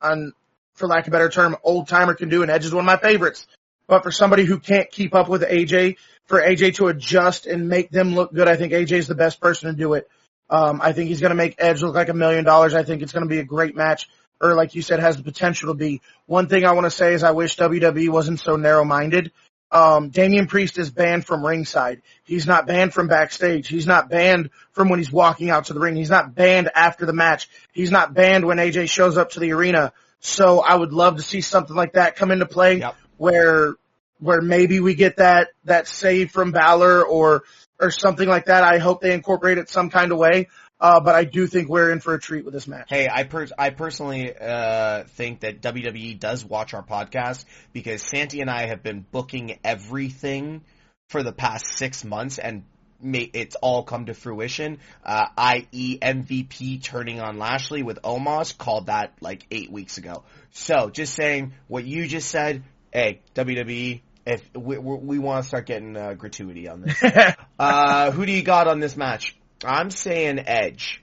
on, 0.00 0.32
for 0.74 0.86
lack 0.86 1.06
of 1.06 1.08
a 1.08 1.10
better 1.10 1.28
term, 1.28 1.56
old 1.64 1.88
timer 1.88 2.14
can 2.14 2.28
do, 2.28 2.42
and 2.42 2.50
Edge 2.50 2.64
is 2.64 2.72
one 2.72 2.84
of 2.84 2.86
my 2.86 2.96
favorites. 2.96 3.46
But 3.88 4.04
for 4.04 4.12
somebody 4.12 4.44
who 4.44 4.58
can't 4.58 4.90
keep 4.90 5.14
up 5.14 5.28
with 5.28 5.42
AJ, 5.42 5.96
for 6.26 6.40
AJ 6.40 6.76
to 6.76 6.86
adjust 6.86 7.46
and 7.46 7.68
make 7.68 7.90
them 7.90 8.14
look 8.14 8.32
good, 8.32 8.48
I 8.48 8.56
think 8.56 8.72
AJ 8.72 8.92
is 8.92 9.06
the 9.08 9.14
best 9.14 9.40
person 9.40 9.70
to 9.70 9.76
do 9.76 9.94
it. 9.94 10.08
Um, 10.48 10.80
I 10.82 10.92
think 10.92 11.08
he's 11.08 11.20
going 11.20 11.30
to 11.30 11.36
make 11.36 11.56
Edge 11.58 11.82
look 11.82 11.94
like 11.94 12.08
a 12.08 12.14
million 12.14 12.44
dollars. 12.44 12.74
I 12.74 12.84
think 12.84 13.02
it's 13.02 13.12
going 13.12 13.24
to 13.24 13.28
be 13.28 13.38
a 13.38 13.44
great 13.44 13.74
match, 13.74 14.08
or 14.40 14.54
like 14.54 14.74
you 14.74 14.82
said, 14.82 15.00
has 15.00 15.16
the 15.16 15.22
potential 15.22 15.68
to 15.68 15.74
be. 15.74 16.00
One 16.26 16.46
thing 16.46 16.64
I 16.64 16.72
want 16.72 16.84
to 16.84 16.90
say 16.90 17.14
is 17.14 17.24
I 17.24 17.32
wish 17.32 17.56
WWE 17.56 18.08
wasn't 18.10 18.38
so 18.38 18.56
narrow-minded. 18.56 19.32
Um, 19.72 20.10
Damian 20.10 20.46
Priest 20.46 20.78
is 20.78 20.90
banned 20.90 21.24
from 21.24 21.44
ringside. 21.44 22.02
He's 22.24 22.46
not 22.46 22.66
banned 22.66 22.92
from 22.92 23.08
backstage. 23.08 23.68
He's 23.68 23.86
not 23.86 24.10
banned 24.10 24.50
from 24.72 24.90
when 24.90 24.98
he's 24.98 25.10
walking 25.10 25.48
out 25.50 25.66
to 25.66 25.72
the 25.72 25.80
ring. 25.80 25.96
He's 25.96 26.10
not 26.10 26.34
banned 26.34 26.70
after 26.74 27.06
the 27.06 27.12
match. 27.14 27.48
He's 27.72 27.90
not 27.90 28.12
banned 28.12 28.44
when 28.44 28.58
AJ 28.58 28.90
shows 28.90 29.16
up 29.16 29.30
to 29.30 29.40
the 29.40 29.52
arena. 29.52 29.92
So 30.20 30.60
I 30.60 30.74
would 30.76 30.92
love 30.92 31.16
to 31.16 31.22
see 31.22 31.40
something 31.40 31.74
like 31.74 31.94
that 31.94 32.16
come 32.16 32.30
into 32.30 32.46
play 32.46 32.78
Yep. 32.80 32.96
where 33.16 33.74
where 34.20 34.40
maybe 34.40 34.78
we 34.78 34.94
get 34.94 35.16
that 35.16 35.48
that 35.64 35.88
save 35.88 36.30
from 36.30 36.52
Balor 36.52 37.04
or 37.04 37.42
or 37.80 37.90
something 37.90 38.28
like 38.28 38.44
that. 38.46 38.62
I 38.62 38.78
hope 38.78 39.00
they 39.00 39.12
incorporate 39.14 39.58
it 39.58 39.68
some 39.68 39.90
kind 39.90 40.12
of 40.12 40.18
way. 40.18 40.48
Uh, 40.82 40.98
but 40.98 41.14
I 41.14 41.22
do 41.22 41.46
think 41.46 41.68
we're 41.68 41.92
in 41.92 42.00
for 42.00 42.12
a 42.12 42.18
treat 42.18 42.44
with 42.44 42.52
this 42.52 42.66
match. 42.66 42.88
Hey, 42.88 43.08
I 43.08 43.22
per- 43.22 43.46
I 43.56 43.70
personally 43.70 44.34
uh, 44.36 45.04
think 45.04 45.40
that 45.40 45.62
WWE 45.62 46.18
does 46.18 46.44
watch 46.44 46.74
our 46.74 46.82
podcast 46.82 47.44
because 47.72 48.02
Santi 48.02 48.40
and 48.40 48.50
I 48.50 48.66
have 48.66 48.82
been 48.82 49.06
booking 49.12 49.60
everything 49.62 50.62
for 51.08 51.22
the 51.22 51.32
past 51.32 51.78
six 51.78 52.04
months 52.04 52.38
and 52.38 52.64
it's 53.04 53.54
all 53.56 53.84
come 53.84 54.06
to 54.06 54.14
fruition. 54.14 54.78
Uh, 55.04 55.26
i.e. 55.36 55.98
MVP 56.02 56.82
turning 56.82 57.20
on 57.20 57.38
Lashley 57.38 57.84
with 57.84 58.02
Omos 58.02 58.56
called 58.58 58.86
that 58.86 59.12
like 59.20 59.46
eight 59.52 59.70
weeks 59.70 59.98
ago. 59.98 60.24
So 60.50 60.90
just 60.90 61.14
saying 61.14 61.52
what 61.68 61.84
you 61.84 62.08
just 62.08 62.28
said. 62.28 62.64
Hey, 62.92 63.20
WWE, 63.36 64.00
if 64.26 64.42
we, 64.54 64.78
we, 64.78 64.96
we 64.96 65.18
want 65.20 65.44
to 65.44 65.48
start 65.48 65.66
getting 65.66 65.96
uh, 65.96 66.14
gratuity 66.14 66.68
on 66.68 66.82
this, 66.82 67.02
uh, 67.58 68.10
who 68.10 68.26
do 68.26 68.32
you 68.32 68.42
got 68.42 68.66
on 68.66 68.80
this 68.80 68.96
match? 68.96 69.36
I'm 69.64 69.90
saying 69.90 70.40
Edge. 70.46 71.02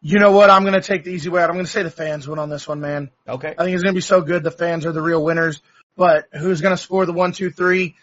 you 0.00 0.18
know 0.18 0.32
what? 0.32 0.48
I'm 0.48 0.62
going 0.62 0.74
to 0.74 0.80
take 0.80 1.04
the 1.04 1.10
easy 1.10 1.28
way 1.28 1.42
out. 1.42 1.50
I'm 1.50 1.56
going 1.56 1.66
to 1.66 1.70
say 1.70 1.82
the 1.82 1.90
fans 1.90 2.28
win 2.28 2.38
on 2.38 2.48
this 2.48 2.68
one, 2.68 2.80
man. 2.80 3.10
Okay. 3.28 3.54
I 3.58 3.64
think 3.64 3.74
it's 3.74 3.82
going 3.82 3.94
to 3.94 3.98
be 3.98 4.00
so 4.00 4.20
good. 4.20 4.42
The 4.44 4.50
fans 4.50 4.86
are 4.86 4.92
the 4.92 5.02
real 5.02 5.22
winners. 5.22 5.60
But 5.96 6.26
who's 6.32 6.60
going 6.60 6.74
to 6.74 6.80
score 6.80 7.04
the 7.04 7.12
one, 7.12 7.32
two, 7.32 7.50
three? 7.50 7.96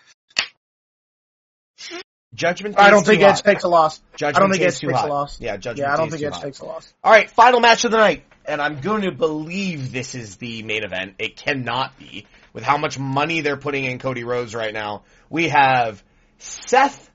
Judgment. 2.34 2.78
I 2.78 2.90
don't 2.90 3.06
think 3.06 3.22
Edge 3.22 3.42
takes 3.42 3.64
a 3.64 3.70
loss. 3.70 4.02
Judgment 4.18 4.36
I 4.36 4.40
don't 4.40 4.52
think 4.52 4.64
Edge 4.64 4.80
takes 4.80 4.94
hot. 4.94 5.08
a 5.08 5.14
loss. 5.14 5.40
Yeah, 5.40 5.56
Judgment 5.56 5.88
Yeah, 5.88 5.94
I 5.94 5.98
don't 5.98 6.10
think 6.10 6.22
Edge 6.22 6.34
hot. 6.34 6.44
takes 6.44 6.60
a 6.60 6.66
loss. 6.66 6.94
All 7.02 7.12
right, 7.12 7.30
final 7.30 7.62
match 7.62 7.86
of 7.86 7.92
the 7.92 7.98
night, 7.98 8.26
and 8.44 8.62
I'm 8.62 8.82
going 8.82 9.04
to 9.04 9.12
believe 9.12 9.94
this 9.94 10.16
is 10.16 10.36
the 10.36 10.62
main 10.64 10.84
event. 10.84 11.16
It 11.18 11.38
cannot 11.38 11.98
be 11.98 12.28
with 12.52 12.66
how 12.66 12.78
much 12.78 13.00
money 13.00 13.40
they're 13.40 13.56
putting 13.56 13.86
in 13.86 14.00
Cody 14.00 14.26
Rhodes 14.26 14.54
right 14.54 14.74
now. 14.74 15.04
We 15.30 15.48
have 15.48 16.04
Seth 16.40 17.10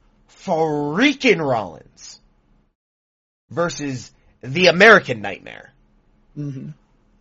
freaking 0.44 1.46
Rollins 1.46 2.20
versus 3.50 4.10
the 4.42 4.68
American 4.68 5.20
Nightmare, 5.20 5.72
hmm 6.34 6.70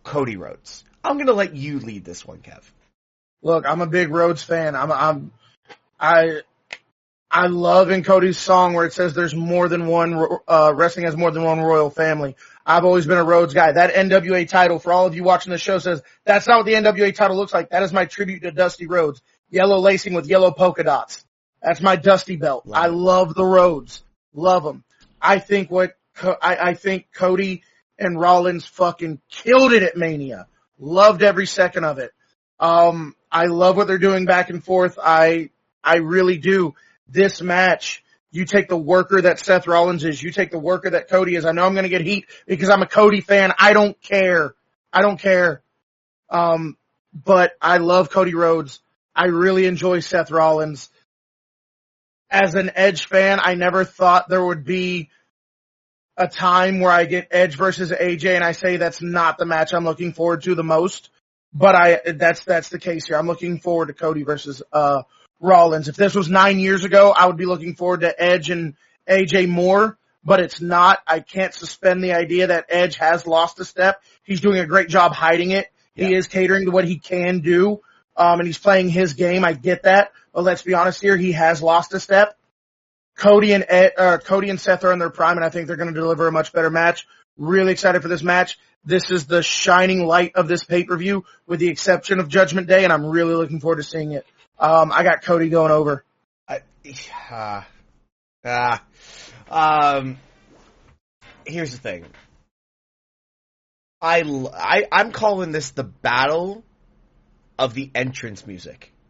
Cody 0.02 0.36
Rhodes. 0.36 0.84
I'm 1.04 1.18
to 1.18 1.32
let 1.32 1.54
you 1.54 1.78
lead 1.78 2.04
this 2.04 2.26
one, 2.26 2.38
Kev. 2.38 2.62
Look, 3.42 3.64
I'm 3.66 3.80
a 3.80 3.86
big 3.86 4.10
Rhodes 4.10 4.42
fan. 4.42 4.74
I'm, 4.74 4.92
I'm, 4.92 5.32
I, 5.98 6.40
I 7.30 7.46
love 7.46 7.90
in 7.90 8.02
Cody's 8.02 8.38
song 8.38 8.74
where 8.74 8.86
it 8.86 8.92
says 8.92 9.14
there's 9.14 9.34
more 9.34 9.68
than 9.68 9.86
one, 9.86 10.26
uh, 10.48 10.72
wrestling 10.74 11.06
has 11.06 11.16
more 11.16 11.30
than 11.30 11.44
one 11.44 11.60
royal 11.60 11.90
family. 11.90 12.36
I've 12.66 12.84
always 12.84 13.06
been 13.06 13.18
a 13.18 13.24
Rhodes 13.24 13.54
guy. 13.54 13.72
That 13.72 13.94
NWA 13.94 14.48
title, 14.48 14.78
for 14.78 14.92
all 14.92 15.06
of 15.06 15.14
you 15.14 15.22
watching 15.22 15.52
the 15.52 15.58
show, 15.58 15.78
says 15.78 16.02
that's 16.24 16.46
not 16.46 16.58
what 16.58 16.66
the 16.66 16.74
NWA 16.74 17.14
title 17.14 17.36
looks 17.36 17.54
like. 17.54 17.70
That 17.70 17.82
is 17.82 17.92
my 17.92 18.04
tribute 18.04 18.42
to 18.42 18.50
Dusty 18.50 18.86
Rhodes. 18.86 19.22
Yellow 19.48 19.78
lacing 19.78 20.14
with 20.14 20.26
yellow 20.26 20.50
polka 20.50 20.82
dots. 20.82 21.24
That's 21.62 21.80
my 21.80 21.96
Dusty 21.96 22.36
belt. 22.36 22.66
Love 22.66 22.82
I 22.82 22.86
love 22.88 23.34
the 23.34 23.44
Rhodes. 23.44 24.02
Love 24.32 24.64
them. 24.64 24.84
I 25.20 25.38
think 25.38 25.70
what, 25.70 25.96
I, 26.22 26.56
I 26.56 26.74
think 26.74 27.08
Cody 27.14 27.62
and 27.98 28.18
Rollins 28.18 28.66
fucking 28.66 29.20
killed 29.30 29.72
it 29.72 29.82
at 29.82 29.96
Mania. 29.96 30.46
Loved 30.78 31.22
every 31.22 31.46
second 31.46 31.84
of 31.84 31.98
it. 31.98 32.12
Um, 32.58 33.14
I 33.30 33.46
love 33.46 33.76
what 33.76 33.86
they're 33.86 33.98
doing 33.98 34.24
back 34.24 34.50
and 34.50 34.64
forth. 34.64 34.98
I, 35.02 35.50
I 35.84 35.96
really 35.96 36.38
do. 36.38 36.74
This 37.08 37.42
match, 37.42 38.02
you 38.30 38.44
take 38.44 38.68
the 38.68 38.76
worker 38.76 39.20
that 39.20 39.40
Seth 39.40 39.66
Rollins 39.66 40.04
is, 40.04 40.22
you 40.22 40.30
take 40.30 40.50
the 40.50 40.58
worker 40.58 40.90
that 40.90 41.08
Cody 41.08 41.34
is. 41.34 41.44
I 41.44 41.52
know 41.52 41.66
I'm 41.66 41.74
going 41.74 41.84
to 41.84 41.88
get 41.90 42.00
heat 42.02 42.26
because 42.46 42.70
I'm 42.70 42.82
a 42.82 42.86
Cody 42.86 43.20
fan. 43.20 43.52
I 43.58 43.72
don't 43.72 44.00
care. 44.00 44.54
I 44.92 45.02
don't 45.02 45.18
care. 45.18 45.62
Um, 46.30 46.76
but 47.12 47.52
I 47.60 47.78
love 47.78 48.10
Cody 48.10 48.34
Rhodes. 48.34 48.80
I 49.14 49.26
really 49.26 49.66
enjoy 49.66 50.00
Seth 50.00 50.30
Rollins. 50.30 50.88
As 52.30 52.54
an 52.54 52.70
Edge 52.74 53.06
fan, 53.06 53.40
I 53.42 53.54
never 53.54 53.84
thought 53.84 54.28
there 54.28 54.44
would 54.44 54.64
be 54.64 55.10
a 56.16 56.28
time 56.28 56.80
where 56.80 56.92
I 56.92 57.04
get 57.06 57.28
Edge 57.30 57.56
versus 57.56 57.90
AJ 57.90 58.36
and 58.36 58.44
I 58.44 58.52
say 58.52 58.76
that's 58.76 59.02
not 59.02 59.38
the 59.38 59.46
match 59.46 59.72
I'm 59.72 59.84
looking 59.84 60.12
forward 60.12 60.42
to 60.42 60.54
the 60.54 60.62
most. 60.62 61.10
But 61.52 61.74
I, 61.74 62.00
that's, 62.12 62.44
that's 62.44 62.68
the 62.68 62.78
case 62.78 63.06
here. 63.06 63.16
I'm 63.16 63.26
looking 63.26 63.58
forward 63.58 63.86
to 63.86 63.94
Cody 63.94 64.22
versus, 64.22 64.62
uh, 64.72 65.02
Rollins. 65.40 65.88
If 65.88 65.96
this 65.96 66.14
was 66.14 66.28
nine 66.28 66.58
years 66.58 66.84
ago, 66.84 67.12
I 67.16 67.26
would 67.26 67.36
be 67.36 67.46
looking 67.46 67.74
forward 67.74 68.00
to 68.00 68.22
Edge 68.22 68.50
and 68.50 68.74
AJ 69.08 69.48
more, 69.48 69.98
but 70.22 70.40
it's 70.40 70.60
not. 70.60 71.00
I 71.06 71.20
can't 71.20 71.54
suspend 71.54 72.04
the 72.04 72.12
idea 72.12 72.48
that 72.48 72.66
Edge 72.68 72.96
has 72.96 73.26
lost 73.26 73.58
a 73.58 73.64
step. 73.64 74.02
He's 74.22 74.40
doing 74.40 74.58
a 74.58 74.66
great 74.66 74.88
job 74.88 75.12
hiding 75.12 75.50
it. 75.50 75.68
Yeah. 75.94 76.08
He 76.08 76.14
is 76.14 76.28
catering 76.28 76.66
to 76.66 76.70
what 76.70 76.84
he 76.84 76.98
can 76.98 77.40
do. 77.40 77.80
Um, 78.16 78.40
and 78.40 78.46
he's 78.46 78.58
playing 78.58 78.88
his 78.88 79.14
game. 79.14 79.44
I 79.44 79.52
get 79.52 79.84
that. 79.84 80.12
But 80.32 80.44
let's 80.44 80.62
be 80.62 80.74
honest 80.74 81.00
here. 81.00 81.16
He 81.16 81.32
has 81.32 81.62
lost 81.62 81.94
a 81.94 82.00
step. 82.00 82.36
Cody 83.16 83.52
and 83.52 83.64
Ed, 83.68 83.92
uh, 83.98 84.18
Cody 84.18 84.48
and 84.50 84.60
Seth 84.60 84.84
are 84.84 84.92
in 84.92 84.98
their 84.98 85.10
prime 85.10 85.36
and 85.36 85.44
I 85.44 85.50
think 85.50 85.66
they're 85.66 85.76
going 85.76 85.92
to 85.92 86.00
deliver 86.00 86.26
a 86.26 86.32
much 86.32 86.52
better 86.52 86.70
match. 86.70 87.06
Really 87.36 87.72
excited 87.72 88.00
for 88.02 88.08
this 88.08 88.22
match. 88.22 88.58
This 88.84 89.10
is 89.10 89.26
the 89.26 89.42
shining 89.42 90.06
light 90.06 90.32
of 90.36 90.48
this 90.48 90.64
pay-per-view 90.64 91.24
with 91.46 91.60
the 91.60 91.68
exception 91.68 92.18
of 92.18 92.28
Judgment 92.28 92.66
Day 92.66 92.84
and 92.84 92.92
I'm 92.92 93.04
really 93.04 93.34
looking 93.34 93.60
forward 93.60 93.76
to 93.76 93.82
seeing 93.82 94.12
it. 94.12 94.26
Um, 94.58 94.90
I 94.92 95.02
got 95.02 95.22
Cody 95.22 95.50
going 95.50 95.70
over. 95.70 96.04
I, 96.48 96.60
uh, 97.30 97.62
uh, 98.42 98.78
um, 99.50 100.18
here's 101.46 101.72
the 101.72 101.78
thing. 101.78 102.06
I, 104.00 104.22
I, 104.54 104.86
I'm 104.90 105.12
calling 105.12 105.52
this 105.52 105.70
the 105.70 105.84
battle 105.84 106.64
of 107.60 107.74
the 107.74 107.90
entrance 107.94 108.46
music. 108.46 108.92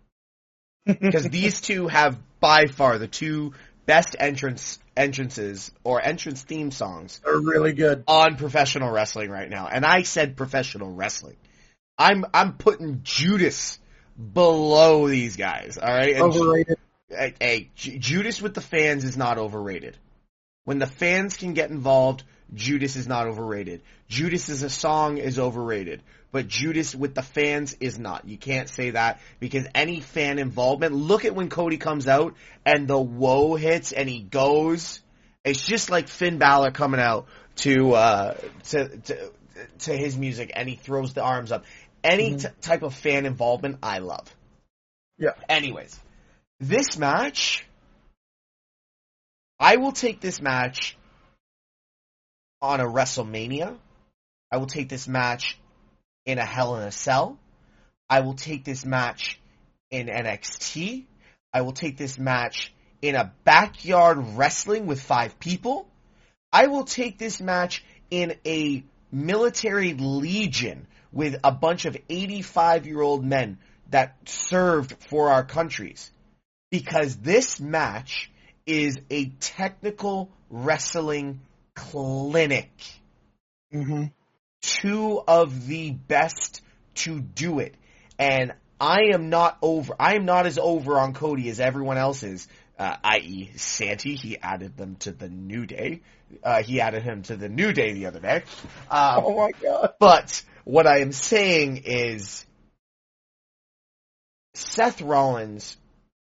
Because 0.85 1.29
these 1.29 1.61
two 1.61 1.87
have 1.89 2.19
by 2.41 2.67
far 2.67 2.99
the 2.99 3.07
two 3.07 3.53
best 3.87 4.17
entrance 4.19 4.79
entrances 4.97 5.71
or 5.85 6.05
entrance 6.05 6.43
theme 6.43 6.71
songs 6.71 7.21
are 7.25 7.39
really 7.39 7.73
good 7.73 8.03
on 8.07 8.37
professional 8.37 8.91
wrestling 8.91 9.31
right 9.31 9.49
now. 9.49 9.69
And 9.71 9.85
I 9.85 10.03
said 10.03 10.37
professional 10.37 10.91
wrestling. 10.93 11.37
I'm 11.97 12.25
I'm 12.33 12.55
putting 12.55 13.01
Judas 13.05 13.79
below 14.17 15.07
these 15.07 15.37
guys. 15.37 15.79
All 15.79 15.93
right, 15.93 16.15
and 16.15 16.23
overrated. 16.23 16.79
Hey, 17.09 17.35
hey, 17.41 17.71
Judas 17.77 18.41
with 18.41 18.55
the 18.55 18.61
fans 18.61 19.05
is 19.05 19.17
not 19.17 19.39
overrated. 19.39 19.97
When 20.65 20.79
the 20.79 20.87
fans 20.87 21.37
can 21.37 21.55
get 21.55 21.71
involved, 21.71 22.25
Judas 22.55 22.97
is 22.97 23.07
not 23.07 23.27
overrated. 23.27 23.83
Judas 24.09 24.49
as 24.49 24.63
a 24.63 24.71
song 24.71 25.19
is 25.19 25.39
overrated, 25.39 26.03
but 26.33 26.47
Judas 26.47 26.95
with 26.95 27.15
the 27.15 27.23
fans 27.23 27.77
is 27.81 27.99
not. 27.99 28.27
You 28.27 28.37
can't 28.37 28.69
say 28.69 28.91
that 28.91 29.21
because 29.41 29.67
any 29.75 30.01
fan 30.01 30.39
involvement. 30.39 30.95
Look 30.95 31.25
at 31.25 31.35
when 31.35 31.49
Cody 31.49 31.77
comes 31.77 32.07
out 32.07 32.35
and 32.65 32.87
the 32.87 32.99
whoa 32.99 33.57
hits 33.57 33.93
and 33.93 34.09
he 34.09 34.21
goes. 34.21 35.01
It's 35.45 35.65
just 35.65 35.91
like 35.91 36.09
Finn 36.09 36.39
Balor 36.39 36.71
coming 36.71 37.01
out 37.01 37.27
to 37.57 37.93
uh, 37.93 38.35
to, 38.69 38.97
to 38.99 39.33
to 39.81 39.97
his 39.97 40.17
music 40.17 40.53
and 40.55 40.69
he 40.69 40.77
throws 40.77 41.15
the 41.15 41.23
arms 41.23 41.53
up. 41.53 41.65
Any 42.03 42.31
mm-hmm. 42.31 42.39
t- 42.39 42.55
type 42.61 42.83
of 42.83 42.95
fan 42.95 43.27
involvement, 43.27 43.79
I 43.83 43.99
love. 43.99 44.35
Yeah. 45.19 45.33
Anyways, 45.49 45.99
this 46.61 46.97
match, 46.97 47.67
I 49.59 49.77
will 49.77 49.93
take 49.93 50.21
this 50.21 50.41
match 50.41 50.97
on 52.63 52.81
a 52.81 52.85
WrestleMania. 52.85 53.77
I 54.51 54.57
will 54.57 54.67
take 54.67 54.89
this 54.89 55.07
match 55.07 55.59
in 56.25 56.39
a 56.39 56.45
Hell 56.45 56.77
in 56.77 56.83
a 56.83 56.93
Cell. 56.93 57.39
I 58.09 58.21
will 58.21 58.35
take 58.35 58.65
this 58.65 58.85
match 58.85 59.41
in 59.91 60.07
NXT. 60.07 61.05
I 61.53 61.63
will 61.63 61.73
take 61.73 61.97
this 61.97 62.19
match 62.19 62.73
in 63.03 63.15
a 63.15 63.33
backyard 63.45 64.19
wrestling 64.37 64.87
with 64.87 65.01
five 65.01 65.39
people. 65.39 65.89
I 66.53 66.67
will 66.67 66.85
take 66.85 67.19
this 67.19 67.41
match 67.41 67.85
in 68.11 68.35
a 68.45 68.85
military 69.13 69.95
legion 69.95 70.87
with 71.13 71.39
a 71.43 71.53
bunch 71.53 71.85
of 71.85 71.97
85 72.09 72.87
year 72.87 73.01
old 73.01 73.25
men 73.25 73.59
that 73.91 74.17
served 74.27 74.97
for 75.09 75.31
our 75.31 75.45
countries. 75.45 76.11
Because 76.71 77.17
this 77.17 77.61
match 77.61 78.31
is 78.67 79.01
a 79.11 79.27
technical 79.41 80.31
wrestling 80.49 81.41
clinic. 81.75 82.71
Mm-hmm. 83.75 84.05
Two 84.63 85.23
of 85.27 85.67
the 85.67 85.91
best 85.91 86.63
to 86.97 87.21
do 87.21 87.61
it. 87.61 87.75
And 88.19 88.53
I 88.81 89.11
am 89.15 89.29
not 89.29 89.59
over, 89.63 89.95
I 89.99 90.15
am 90.15 90.25
not 90.25 90.47
as 90.47 90.59
over 90.59 90.99
on 90.99 91.15
Cody 91.15 91.49
as 91.49 91.61
everyone 91.61 91.99
else 91.99 92.23
is, 92.23 92.49
uh, 92.79 92.97
i.e. 93.05 93.51
Santi. 93.57 94.15
He 94.15 94.39
added 94.39 94.77
them 94.77 94.97
to 95.01 95.13
the 95.13 95.29
New 95.29 95.67
Day. 95.67 96.01
Uh, 96.43 96.63
he 96.63 96.81
added 96.81 97.03
him 97.03 97.23
to 97.25 97.37
the 97.37 97.49
New 97.49 97.73
Day 97.73 97.93
the 97.93 98.07
other 98.07 98.21
day. 98.21 98.43
Um, 98.91 99.25
oh 99.25 99.37
my 99.37 99.51
god. 99.63 99.95
But 99.99 100.43
what 100.65 100.87
I 100.87 101.01
am 101.01 101.13
saying 101.13 101.83
is 101.85 102.47
Seth 104.55 105.01
Rollins, 105.03 105.77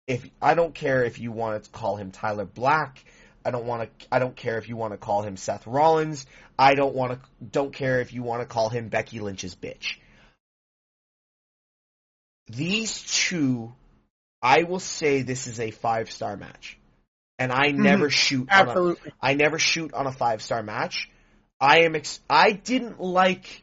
if 0.07 0.29
I 0.41 0.55
don't 0.55 0.75
care 0.75 1.05
if 1.05 1.19
you 1.19 1.33
want 1.33 1.65
to 1.65 1.71
call 1.71 1.97
him 1.97 2.11
Tyler 2.11 2.47
Black, 2.47 3.05
I 3.45 3.51
don't 3.51 3.65
want 3.65 3.99
to 3.99 4.07
I 4.11 4.19
don't 4.19 4.37
care 4.37 4.59
if 4.59 4.69
you 4.69 4.77
want 4.77 4.93
to 4.93 4.99
call 4.99 5.23
him 5.23 5.37
Seth 5.37 5.67
Rollins, 5.67 6.27
I 6.59 6.75
don't 6.75 6.95
want 6.95 7.13
to 7.13 7.19
don't 7.45 7.73
care 7.73 8.01
if 8.01 8.13
you 8.13 8.23
want 8.23 8.43
to 8.43 8.47
call 8.47 8.69
him 8.69 8.89
Becky 8.89 9.21
Lynch's 9.21 9.55
bitch. 9.55 9.97
These 12.49 13.03
two 13.03 13.73
I 14.43 14.63
will 14.63 14.81
say 14.81 15.23
this 15.23 15.47
is 15.47 15.61
a 15.61 15.71
five 15.71 16.11
star 16.11 16.37
match. 16.37 16.79
And 17.39 17.53
I 17.53 17.69
mm-hmm. 17.69 17.83
never 17.83 18.11
shoot 18.11 18.49
Absolutely. 18.51 19.13
A, 19.23 19.27
I 19.27 19.35
never 19.35 19.59
shoot 19.59 19.95
on 19.95 20.07
a 20.07 20.13
five 20.13 20.43
star 20.43 20.63
match. 20.63 21.11
I 21.61 21.81
am 21.81 21.97
ex- 21.97 22.21
I 22.29 22.53
didn't 22.53 23.01
like 23.01 23.63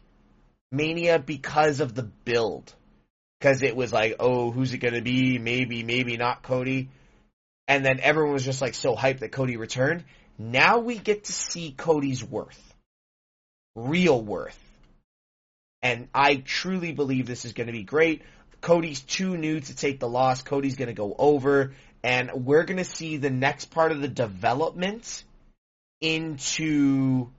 Mania 0.72 1.20
because 1.20 1.80
of 1.80 1.94
the 1.94 2.04
build. 2.04 2.74
Because 3.40 3.64
it 3.64 3.76
was 3.76 3.92
like, 3.92 4.16
oh, 4.20 4.52
who's 4.52 4.74
it 4.74 4.78
gonna 4.78 5.02
be? 5.02 5.38
Maybe, 5.38 5.84
maybe 5.84 6.18
not 6.18 6.42
Cody. 6.42 6.90
And 7.68 7.86
then 7.86 8.00
everyone 8.00 8.34
was 8.34 8.46
just 8.46 8.62
like 8.62 8.76
so 8.76 8.96
hyped 8.96 9.20
that 9.20 9.32
Cody 9.32 9.58
returned. 9.58 10.04
Now 10.38 10.80
we 10.80 10.98
get 10.98 11.26
to 11.26 11.34
see 11.34 11.72
Cody's 11.72 12.24
worth. 12.24 12.62
Real 13.76 14.22
worth. 14.22 14.60
And 15.82 16.08
I 16.14 16.36
truly 16.36 16.92
believe 16.92 17.28
this 17.28 17.46
is 17.46 17.54
gonna 17.54 17.72
be 17.72 17.84
great. 17.84 18.24
Cody's 18.62 19.02
too 19.02 19.38
new 19.38 19.60
to 19.60 19.76
take 19.76 20.00
the 20.00 20.10
loss. 20.10 20.42
Cody's 20.42 20.76
gonna 20.76 20.94
go 20.94 21.16
over. 21.18 21.74
And 22.04 22.46
we're 22.46 22.64
gonna 22.64 22.84
see 22.84 23.18
the 23.18 23.30
next 23.30 23.66
part 23.72 23.92
of 23.92 24.02
the 24.02 24.08
development 24.08 25.24
into 26.02 27.30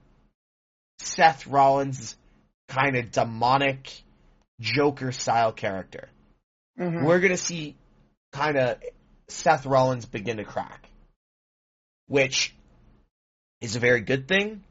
Seth 0.99 1.47
Rollins' 1.47 2.15
kind 2.67 2.95
of 2.97 3.11
demonic 3.11 3.91
Joker 4.59 5.11
style 5.11 5.51
character. 5.51 6.09
Mm-hmm. 6.79 7.05
We're 7.05 7.19
gonna 7.19 7.37
see 7.37 7.75
kind 8.33 8.57
of 8.57 8.77
Seth 9.29 9.65
Rollins 9.65 10.05
begin 10.05 10.37
to 10.37 10.43
crack, 10.43 10.89
which 12.07 12.55
is 13.61 13.75
a 13.75 13.79
very 13.79 14.01
good 14.01 14.27
thing. 14.27 14.63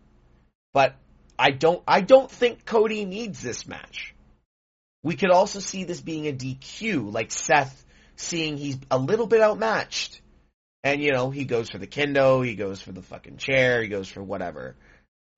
But 0.73 0.95
I 1.39 1.51
don't, 1.51 1.83
I 1.87 2.01
don't 2.01 2.31
think 2.31 2.65
Cody 2.65 3.05
needs 3.05 3.41
this 3.41 3.67
match. 3.67 4.15
We 5.03 5.17
could 5.17 5.31
also 5.31 5.61
see 5.61 5.85
this 5.85 6.01
being 6.01 6.27
a 6.27 6.33
DQ, 6.33 7.13
like 7.13 7.31
Seth 7.31 7.85
seeing 8.17 8.57
he's 8.57 8.77
a 8.91 8.99
little 8.99 9.27
bit 9.27 9.41
outmatched. 9.41 10.21
And 10.83 11.03
you 11.03 11.13
know, 11.13 11.31
he 11.31 11.45
goes 11.45 11.71
for 11.71 11.79
the 11.79 11.87
kendo, 11.87 12.45
he 12.45 12.55
goes 12.55 12.81
for 12.81 12.93
the 12.93 13.03
fucking 13.03 13.37
chair, 13.39 13.83
he 13.83 13.89
goes 13.89 14.09
for 14.09 14.23
whatever. 14.23 14.77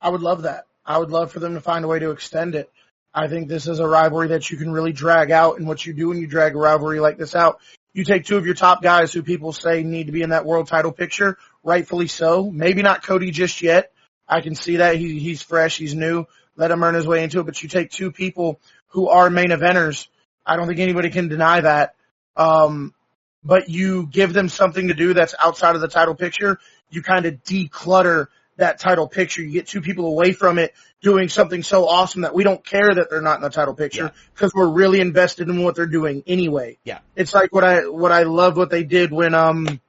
I 0.00 0.10
would 0.10 0.22
love 0.22 0.42
that. 0.42 0.66
I 0.84 0.98
would 0.98 1.10
love 1.10 1.32
for 1.32 1.40
them 1.40 1.54
to 1.54 1.60
find 1.60 1.84
a 1.84 1.88
way 1.88 1.98
to 1.98 2.10
extend 2.10 2.54
it. 2.54 2.70
I 3.12 3.28
think 3.28 3.48
this 3.48 3.66
is 3.66 3.78
a 3.78 3.86
rivalry 3.88 4.28
that 4.28 4.50
you 4.50 4.58
can 4.58 4.70
really 4.70 4.92
drag 4.92 5.30
out, 5.30 5.58
and 5.58 5.66
what 5.66 5.84
you 5.84 5.92
do 5.92 6.08
when 6.08 6.18
you 6.18 6.26
drag 6.26 6.54
a 6.54 6.58
rivalry 6.58 7.00
like 7.00 7.18
this 7.18 7.34
out, 7.34 7.60
You 7.92 8.04
take 8.04 8.24
two 8.24 8.36
of 8.36 8.46
your 8.46 8.54
top 8.54 8.82
guys 8.82 9.12
who 9.12 9.22
people 9.22 9.52
say 9.52 9.82
need 9.82 10.06
to 10.06 10.12
be 10.12 10.22
in 10.22 10.30
that 10.30 10.44
world 10.44 10.68
title 10.68 10.92
picture, 10.92 11.38
rightfully 11.64 12.06
so. 12.06 12.50
Maybe 12.50 12.82
not 12.82 13.02
Cody 13.02 13.30
just 13.30 13.62
yet. 13.62 13.92
I 14.28 14.40
can 14.40 14.54
see 14.54 14.76
that 14.76 14.96
he, 14.96 15.18
he's 15.18 15.42
fresh, 15.42 15.78
he's 15.78 15.94
new. 15.94 16.26
Let 16.56 16.70
him 16.70 16.82
earn 16.82 16.94
his 16.94 17.06
way 17.06 17.22
into 17.24 17.40
it. 17.40 17.44
But 17.44 17.62
you 17.62 17.68
take 17.68 17.90
two 17.90 18.12
people 18.12 18.60
who 18.88 19.08
are 19.08 19.30
main 19.30 19.48
eventers. 19.48 20.08
I 20.44 20.56
don't 20.56 20.66
think 20.66 20.80
anybody 20.80 21.10
can 21.10 21.28
deny 21.28 21.60
that. 21.60 21.94
Um, 22.36 22.94
but 23.42 23.68
you 23.68 24.06
give 24.06 24.32
them 24.32 24.48
something 24.48 24.88
to 24.88 24.94
do 24.94 25.14
that's 25.14 25.34
outside 25.38 25.74
of 25.74 25.80
the 25.80 25.88
title 25.88 26.14
picture. 26.14 26.58
You 26.90 27.02
kind 27.02 27.26
of 27.26 27.42
declutter 27.44 28.26
that 28.58 28.78
title 28.78 29.08
picture. 29.08 29.42
You 29.42 29.50
get 29.50 29.66
two 29.66 29.80
people 29.80 30.06
away 30.06 30.32
from 30.32 30.58
it 30.58 30.74
doing 31.00 31.28
something 31.28 31.62
so 31.62 31.88
awesome 31.88 32.22
that 32.22 32.34
we 32.34 32.44
don't 32.44 32.64
care 32.64 32.94
that 32.94 33.08
they're 33.08 33.22
not 33.22 33.36
in 33.36 33.42
the 33.42 33.50
title 33.50 33.74
picture 33.74 34.12
because 34.34 34.52
we're 34.54 34.68
really 34.68 35.00
invested 35.00 35.48
in 35.48 35.62
what 35.62 35.76
they're 35.76 35.86
doing 35.86 36.22
anyway. 36.26 36.76
Yeah. 36.84 36.98
It's 37.16 37.32
like 37.32 37.52
what 37.52 37.64
I, 37.64 37.88
what 37.88 38.12
I 38.12 38.24
loved 38.24 38.56
what 38.56 38.70
they 38.70 38.84
did 38.84 39.10
when, 39.10 39.34
um, 39.34 39.80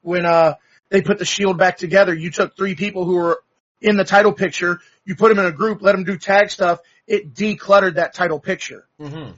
when, 0.00 0.26
uh, 0.26 0.54
they 0.88 1.00
put 1.00 1.18
the 1.18 1.24
shield 1.24 1.56
back 1.56 1.78
together. 1.78 2.12
You 2.14 2.30
took 2.30 2.54
three 2.54 2.74
people 2.74 3.04
who 3.04 3.14
were 3.14 3.42
in 3.80 3.96
the 3.96 4.04
title 4.04 4.32
picture. 4.32 4.80
You 5.04 5.16
put 5.16 5.30
them 5.30 5.38
in 5.38 5.46
a 5.46 5.52
group, 5.52 5.80
let 5.80 5.92
them 5.92 6.04
do 6.04 6.18
tag 6.18 6.50
stuff. 6.50 6.80
It 7.06 7.34
decluttered 7.34 7.94
that 7.94 8.12
title 8.12 8.38
picture. 8.38 8.86
Mm-hmm. 9.00 9.32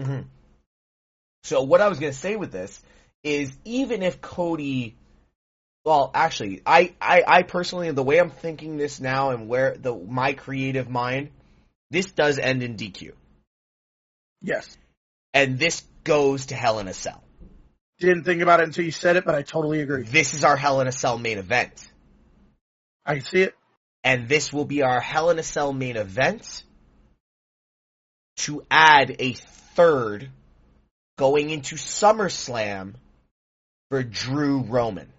Mm-hmm. 0.00 0.20
So 1.44 1.62
what 1.62 1.80
I 1.80 1.88
was 1.88 2.00
going 2.00 2.12
to 2.12 2.18
say 2.18 2.36
with 2.36 2.50
this 2.50 2.80
is 3.22 3.56
even 3.64 4.02
if 4.02 4.20
Cody, 4.20 4.96
well, 5.86 6.10
actually, 6.12 6.62
I, 6.66 6.94
I, 7.00 7.22
I 7.24 7.42
personally, 7.44 7.92
the 7.92 8.02
way 8.02 8.18
I'm 8.18 8.30
thinking 8.30 8.76
this 8.76 9.00
now 9.00 9.30
and 9.30 9.46
where 9.46 9.76
the 9.76 9.94
my 9.94 10.32
creative 10.32 10.90
mind, 10.90 11.30
this 11.92 12.10
does 12.10 12.40
end 12.40 12.64
in 12.64 12.76
DQ, 12.76 13.12
Yes. 14.42 14.76
and 15.32 15.60
this 15.60 15.84
goes 16.02 16.46
to 16.46 16.56
Hell 16.56 16.80
in 16.80 16.88
a 16.88 16.92
Cell. 16.92 17.22
Didn't 18.00 18.24
think 18.24 18.42
about 18.42 18.58
it 18.58 18.64
until 18.64 18.84
you 18.84 18.90
said 18.90 19.14
it, 19.14 19.24
but 19.24 19.36
I 19.36 19.42
totally 19.42 19.80
agree. 19.80 20.02
This 20.02 20.34
is 20.34 20.42
our 20.42 20.56
Hell 20.56 20.80
in 20.80 20.88
a 20.88 20.92
Cell 20.92 21.18
main 21.18 21.38
event, 21.38 21.88
I 23.06 23.20
see 23.20 23.42
it. 23.42 23.54
and 24.02 24.28
this 24.28 24.52
will 24.52 24.64
be 24.64 24.82
our 24.82 25.00
Hell 25.00 25.30
in 25.30 25.38
a 25.38 25.44
Cell 25.44 25.72
main 25.72 25.96
event 25.96 26.64
to 28.38 28.66
add 28.72 29.14
a 29.20 29.34
third 29.34 30.30
going 31.16 31.50
into 31.50 31.76
SummerSlam 31.76 32.94
for 33.88 34.02
Drew 34.02 34.62
Roman. 34.62 35.12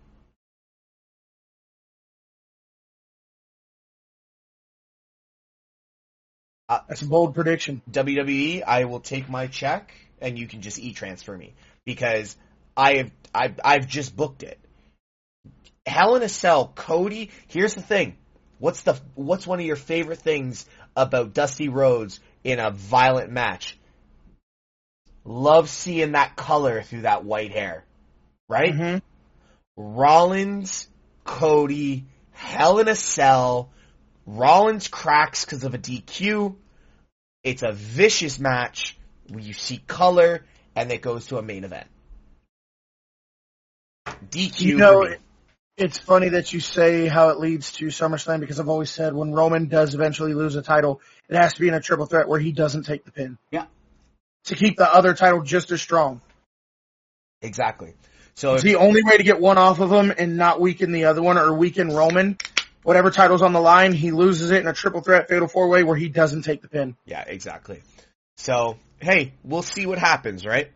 That's 6.70 7.01
a 7.01 7.07
bold 7.07 7.34
prediction. 7.34 7.82
WWE, 7.91 8.63
I 8.63 8.86
will 8.86 8.99
take 8.99 9.30
my 9.30 9.47
check 9.47 9.93
and 10.22 10.38
you 10.38 10.47
can 10.47 10.61
just 10.61 10.80
e-transfer 10.80 11.36
me 11.36 11.53
because 11.86 12.36
I 12.76 12.95
have 12.95 13.11
I've, 13.34 13.59
I've 13.63 13.88
just 13.88 14.15
booked 14.15 14.43
it. 14.43 14.59
Hell 15.86 16.15
in 16.15 16.24
a 16.24 16.30
Cell, 16.30 16.72
Cody. 16.76 17.32
Here's 17.47 17.76
the 17.76 17.82
thing. 17.82 18.18
What's 18.59 18.82
the 18.82 18.99
what's 19.15 19.47
one 19.47 19.59
of 19.59 19.65
your 19.65 19.76
favorite 19.76 20.20
things 20.20 20.65
about 20.95 21.34
Dusty 21.34 21.70
Rhodes 21.70 22.20
in 22.43 22.59
a 22.59 22.72
violent 22.72 23.32
match? 23.32 23.78
Love 25.24 25.70
seeing 25.70 26.13
that 26.13 26.36
color 26.36 26.82
through 26.82 27.01
that 27.01 27.24
white 27.24 27.51
hair, 27.51 27.86
right? 28.49 28.74
hmm 28.74 28.97
Rollins, 29.78 30.88
Cody, 31.24 32.05
Hell 32.32 32.80
in 32.80 32.88
a 32.88 32.95
Cell. 32.95 33.70
Rollins 34.28 34.89
cracks 34.89 35.45
because 35.45 35.63
of 35.63 35.73
a 35.73 35.78
DQ. 35.78 36.55
It's 37.43 37.63
a 37.63 37.71
vicious 37.71 38.39
match 38.39 38.97
where 39.30 39.41
you 39.41 39.53
see 39.53 39.78
color 39.78 40.45
and 40.75 40.91
it 40.91 41.01
goes 41.01 41.28
to 41.28 41.38
a 41.38 41.41
main 41.41 41.63
event. 41.63 41.88
DQ. 44.05 44.61
You 44.61 44.78
know. 44.78 45.07
It's 45.78 45.99
funny 45.99 46.30
that 46.30 46.53
you 46.53 46.59
say 46.59 47.05
how 47.05 47.30
it 47.30 47.39
leads 47.39 47.71
to 47.73 47.86
SummerSlam 47.86 48.39
because 48.39 48.59
I've 48.59 48.67
always 48.67 48.89
said 48.89 49.13
when 49.13 49.32
Roman 49.32 49.67
does 49.67 49.93
eventually 49.93 50.34
lose 50.34 50.55
a 50.55 50.63
title, 50.63 51.01
it 51.30 51.36
has 51.36 51.53
to 51.53 51.61
be 51.61 51.67
in 51.67 51.75
a 51.75 51.80
triple 51.80 52.07
threat 52.07 52.28
where 52.28 52.39
he 52.39 52.51
doesn't 52.51 52.88
take 52.88 53.05
the 53.05 53.11
pin. 53.11 53.38
Yeah. 53.51 53.65
To 54.45 54.55
keep 54.55 54.78
the 54.78 54.91
other 54.91 55.13
title 55.13 55.43
just 55.43 55.71
as 55.71 55.80
strong. 55.80 56.21
exactly. 57.43 57.93
So 58.34 58.55
It's 58.55 58.63
if, 58.63 58.71
the 58.71 58.78
only 58.78 59.03
way 59.03 59.17
to 59.17 59.23
get 59.23 59.39
one 59.39 59.59
off 59.59 59.80
of 59.80 59.91
him 59.91 60.11
and 60.17 60.36
not 60.36 60.59
weaken 60.59 60.91
the 60.91 61.05
other 61.05 61.21
one 61.21 61.38
or 61.38 61.53
weaken 61.53 61.89
Roman. 61.89 62.39
Whatever 62.88 63.12
title's 63.12 63.42
on 63.42 63.52
the 63.52 63.60
line, 63.60 63.92
he 63.92 64.12
loses 64.12 64.50
it 64.52 64.62
in 64.62 64.68
a 64.68 64.72
triple 64.72 65.02
threat 65.02 65.28
fatal 65.28 65.50
four 65.50 65.68
way 65.68 65.84
where 65.84 65.98
he 65.98 66.08
doesn't 66.08 66.44
take 66.44 66.62
the 66.62 66.70
pin. 66.70 66.96
yeah, 67.04 67.22
exactly. 67.28 67.82
So 68.38 68.78
hey, 69.02 69.34
we'll 69.44 69.62
see 69.62 69.86
what 69.86 69.98
happens, 69.98 70.46
right? 70.46 70.72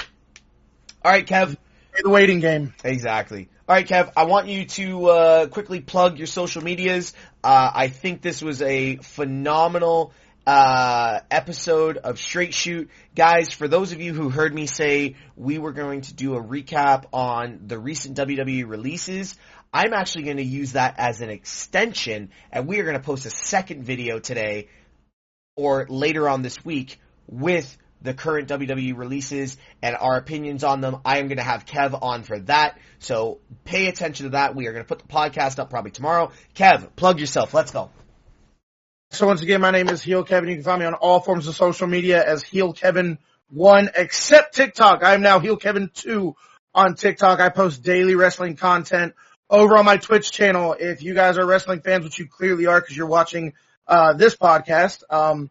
All 0.00 1.12
right, 1.12 1.24
Kev. 1.24 1.56
The 2.02 2.10
waiting 2.10 2.40
game. 2.40 2.74
Exactly. 2.82 3.48
All 3.68 3.76
right, 3.76 3.86
Kev. 3.86 4.10
I 4.16 4.24
want 4.24 4.48
you 4.48 4.64
to 4.64 5.06
uh, 5.06 5.46
quickly 5.46 5.80
plug 5.80 6.18
your 6.18 6.26
social 6.26 6.60
medias. 6.60 7.12
Uh, 7.44 7.70
I 7.72 7.86
think 7.86 8.20
this 8.20 8.42
was 8.42 8.60
a 8.60 8.96
phenomenal 8.96 10.12
uh, 10.46 11.20
episode 11.30 11.98
of 11.98 12.18
Straight 12.18 12.52
Shoot, 12.52 12.90
guys. 13.14 13.52
For 13.52 13.68
those 13.68 13.92
of 13.92 14.00
you 14.00 14.12
who 14.12 14.28
heard 14.28 14.52
me 14.52 14.66
say 14.66 15.14
we 15.36 15.58
were 15.58 15.72
going 15.72 16.00
to 16.02 16.14
do 16.14 16.34
a 16.34 16.42
recap 16.42 17.04
on 17.12 17.60
the 17.66 17.78
recent 17.78 18.16
WWE 18.16 18.68
releases, 18.68 19.36
I'm 19.74 19.92
actually 19.92 20.22
going 20.22 20.36
to 20.36 20.44
use 20.44 20.72
that 20.74 20.94
as 20.98 21.20
an 21.20 21.30
extension, 21.30 22.30
and 22.52 22.68
we 22.68 22.78
are 22.78 22.84
going 22.84 22.96
to 22.96 23.02
post 23.02 23.26
a 23.26 23.30
second 23.30 23.82
video 23.82 24.20
today 24.20 24.68
or 25.56 25.86
later 25.88 26.28
on 26.28 26.42
this 26.42 26.64
week 26.64 27.00
with 27.26 27.76
the 28.00 28.14
current 28.14 28.48
WWE 28.48 28.96
releases 28.96 29.56
and 29.82 29.96
our 29.96 30.16
opinions 30.16 30.62
on 30.62 30.80
them. 30.80 30.98
I 31.04 31.18
am 31.18 31.26
going 31.26 31.38
to 31.38 31.42
have 31.42 31.66
Kev 31.66 31.98
on 32.00 32.22
for 32.22 32.38
that. 32.40 32.78
So 33.00 33.40
pay 33.64 33.88
attention 33.88 34.26
to 34.26 34.30
that. 34.30 34.54
We 34.54 34.68
are 34.68 34.72
going 34.72 34.84
to 34.84 34.88
put 34.88 35.00
the 35.00 35.12
podcast 35.12 35.58
up 35.58 35.70
probably 35.70 35.90
tomorrow. 35.90 36.30
Kev, 36.54 36.94
plug 36.94 37.18
yourself. 37.18 37.52
Let's 37.52 37.72
go. 37.72 37.90
So 39.10 39.26
once 39.26 39.42
again, 39.42 39.60
my 39.60 39.72
name 39.72 39.88
is 39.88 40.04
Heel 40.04 40.22
Kevin. 40.22 40.50
You 40.50 40.56
can 40.56 40.64
find 40.64 40.80
me 40.80 40.86
on 40.86 40.94
all 40.94 41.18
forms 41.18 41.48
of 41.48 41.56
social 41.56 41.88
media 41.88 42.24
as 42.24 42.44
Heel 42.44 42.74
Kevin 42.74 43.18
one, 43.48 43.90
except 43.96 44.54
TikTok. 44.54 45.02
I 45.02 45.14
am 45.14 45.22
now 45.22 45.40
Heel 45.40 45.56
Kevin 45.56 45.90
two 45.92 46.36
on 46.72 46.94
TikTok. 46.94 47.40
I 47.40 47.48
post 47.48 47.82
daily 47.82 48.14
wrestling 48.14 48.54
content 48.54 49.14
over 49.50 49.76
on 49.76 49.84
my 49.84 49.96
Twitch 49.96 50.30
channel. 50.32 50.74
If 50.78 51.02
you 51.02 51.14
guys 51.14 51.38
are 51.38 51.46
wrestling 51.46 51.80
fans, 51.80 52.04
which 52.04 52.18
you 52.18 52.26
clearly 52.26 52.66
are 52.66 52.80
because 52.80 52.96
you're 52.96 53.06
watching 53.06 53.52
uh, 53.86 54.14
this 54.14 54.36
podcast, 54.36 55.02
um, 55.10 55.50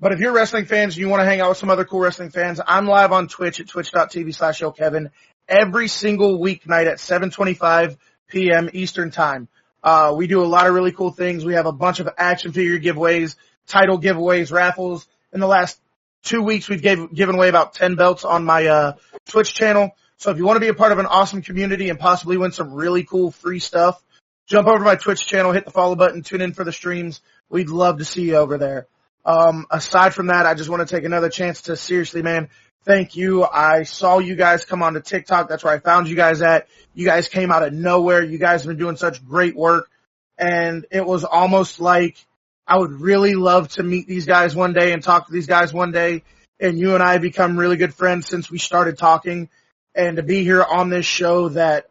but 0.00 0.12
if 0.12 0.18
you're 0.18 0.32
wrestling 0.32 0.64
fans 0.64 0.94
and 0.94 1.00
you 1.00 1.08
want 1.08 1.20
to 1.20 1.24
hang 1.24 1.40
out 1.40 1.50
with 1.50 1.58
some 1.58 1.70
other 1.70 1.84
cool 1.84 2.00
wrestling 2.00 2.30
fans, 2.30 2.60
I'm 2.66 2.86
live 2.86 3.12
on 3.12 3.28
Twitch 3.28 3.60
at 3.60 3.68
twitch.tv 3.68 4.34
slash 4.34 4.62
Kevin 4.76 5.10
every 5.48 5.88
single 5.88 6.40
weeknight 6.40 6.90
at 6.90 6.98
725 6.98 7.96
p.m. 8.28 8.70
Eastern 8.72 9.10
time. 9.10 9.48
Uh, 9.82 10.14
we 10.16 10.26
do 10.26 10.42
a 10.42 10.46
lot 10.46 10.66
of 10.66 10.74
really 10.74 10.92
cool 10.92 11.10
things. 11.10 11.44
We 11.44 11.54
have 11.54 11.66
a 11.66 11.72
bunch 11.72 12.00
of 12.00 12.08
action 12.16 12.52
figure 12.52 12.78
giveaways, 12.78 13.36
title 13.66 14.00
giveaways, 14.00 14.52
raffles. 14.52 15.06
In 15.32 15.40
the 15.40 15.46
last 15.46 15.80
two 16.22 16.42
weeks, 16.42 16.68
we've 16.68 16.82
gave, 16.82 17.12
given 17.12 17.34
away 17.34 17.48
about 17.48 17.74
10 17.74 17.96
belts 17.96 18.24
on 18.24 18.44
my, 18.44 18.66
uh, 18.66 18.92
Twitch 19.26 19.54
channel. 19.54 19.92
So 20.22 20.30
if 20.30 20.38
you 20.38 20.44
want 20.44 20.54
to 20.54 20.60
be 20.60 20.68
a 20.68 20.74
part 20.74 20.92
of 20.92 21.00
an 21.00 21.06
awesome 21.06 21.42
community 21.42 21.88
and 21.88 21.98
possibly 21.98 22.36
win 22.36 22.52
some 22.52 22.72
really 22.72 23.02
cool 23.02 23.32
free 23.32 23.58
stuff, 23.58 24.00
jump 24.46 24.68
over 24.68 24.78
to 24.78 24.84
my 24.84 24.94
Twitch 24.94 25.26
channel, 25.26 25.50
hit 25.50 25.64
the 25.64 25.72
follow 25.72 25.96
button, 25.96 26.22
tune 26.22 26.40
in 26.40 26.52
for 26.52 26.62
the 26.62 26.70
streams. 26.70 27.20
We'd 27.50 27.70
love 27.70 27.98
to 27.98 28.04
see 28.04 28.28
you 28.28 28.36
over 28.36 28.56
there. 28.56 28.86
Um, 29.24 29.66
aside 29.68 30.14
from 30.14 30.28
that, 30.28 30.46
I 30.46 30.54
just 30.54 30.70
want 30.70 30.88
to 30.88 30.94
take 30.94 31.04
another 31.04 31.28
chance 31.28 31.62
to 31.62 31.76
seriously, 31.76 32.22
man, 32.22 32.50
thank 32.84 33.16
you. 33.16 33.42
I 33.42 33.82
saw 33.82 34.20
you 34.20 34.36
guys 34.36 34.64
come 34.64 34.80
onto 34.84 35.00
TikTok. 35.00 35.48
That's 35.48 35.64
where 35.64 35.74
I 35.74 35.80
found 35.80 36.06
you 36.06 36.14
guys 36.14 36.40
at. 36.40 36.68
You 36.94 37.04
guys 37.04 37.26
came 37.26 37.50
out 37.50 37.64
of 37.64 37.72
nowhere. 37.72 38.22
You 38.22 38.38
guys 38.38 38.62
have 38.62 38.68
been 38.68 38.78
doing 38.78 38.96
such 38.96 39.26
great 39.26 39.56
work. 39.56 39.90
And 40.38 40.86
it 40.92 41.04
was 41.04 41.24
almost 41.24 41.80
like 41.80 42.16
I 42.64 42.78
would 42.78 42.92
really 42.92 43.34
love 43.34 43.70
to 43.70 43.82
meet 43.82 44.06
these 44.06 44.26
guys 44.26 44.54
one 44.54 44.72
day 44.72 44.92
and 44.92 45.02
talk 45.02 45.26
to 45.26 45.32
these 45.32 45.48
guys 45.48 45.74
one 45.74 45.90
day. 45.90 46.22
And 46.60 46.78
you 46.78 46.94
and 46.94 47.02
I 47.02 47.14
have 47.14 47.22
become 47.22 47.58
really 47.58 47.76
good 47.76 47.92
friends 47.92 48.28
since 48.28 48.48
we 48.48 48.58
started 48.58 48.96
talking. 48.98 49.48
And 49.94 50.16
to 50.16 50.22
be 50.22 50.42
here 50.42 50.62
on 50.62 50.88
this 50.88 51.06
show 51.06 51.50
that 51.50 51.88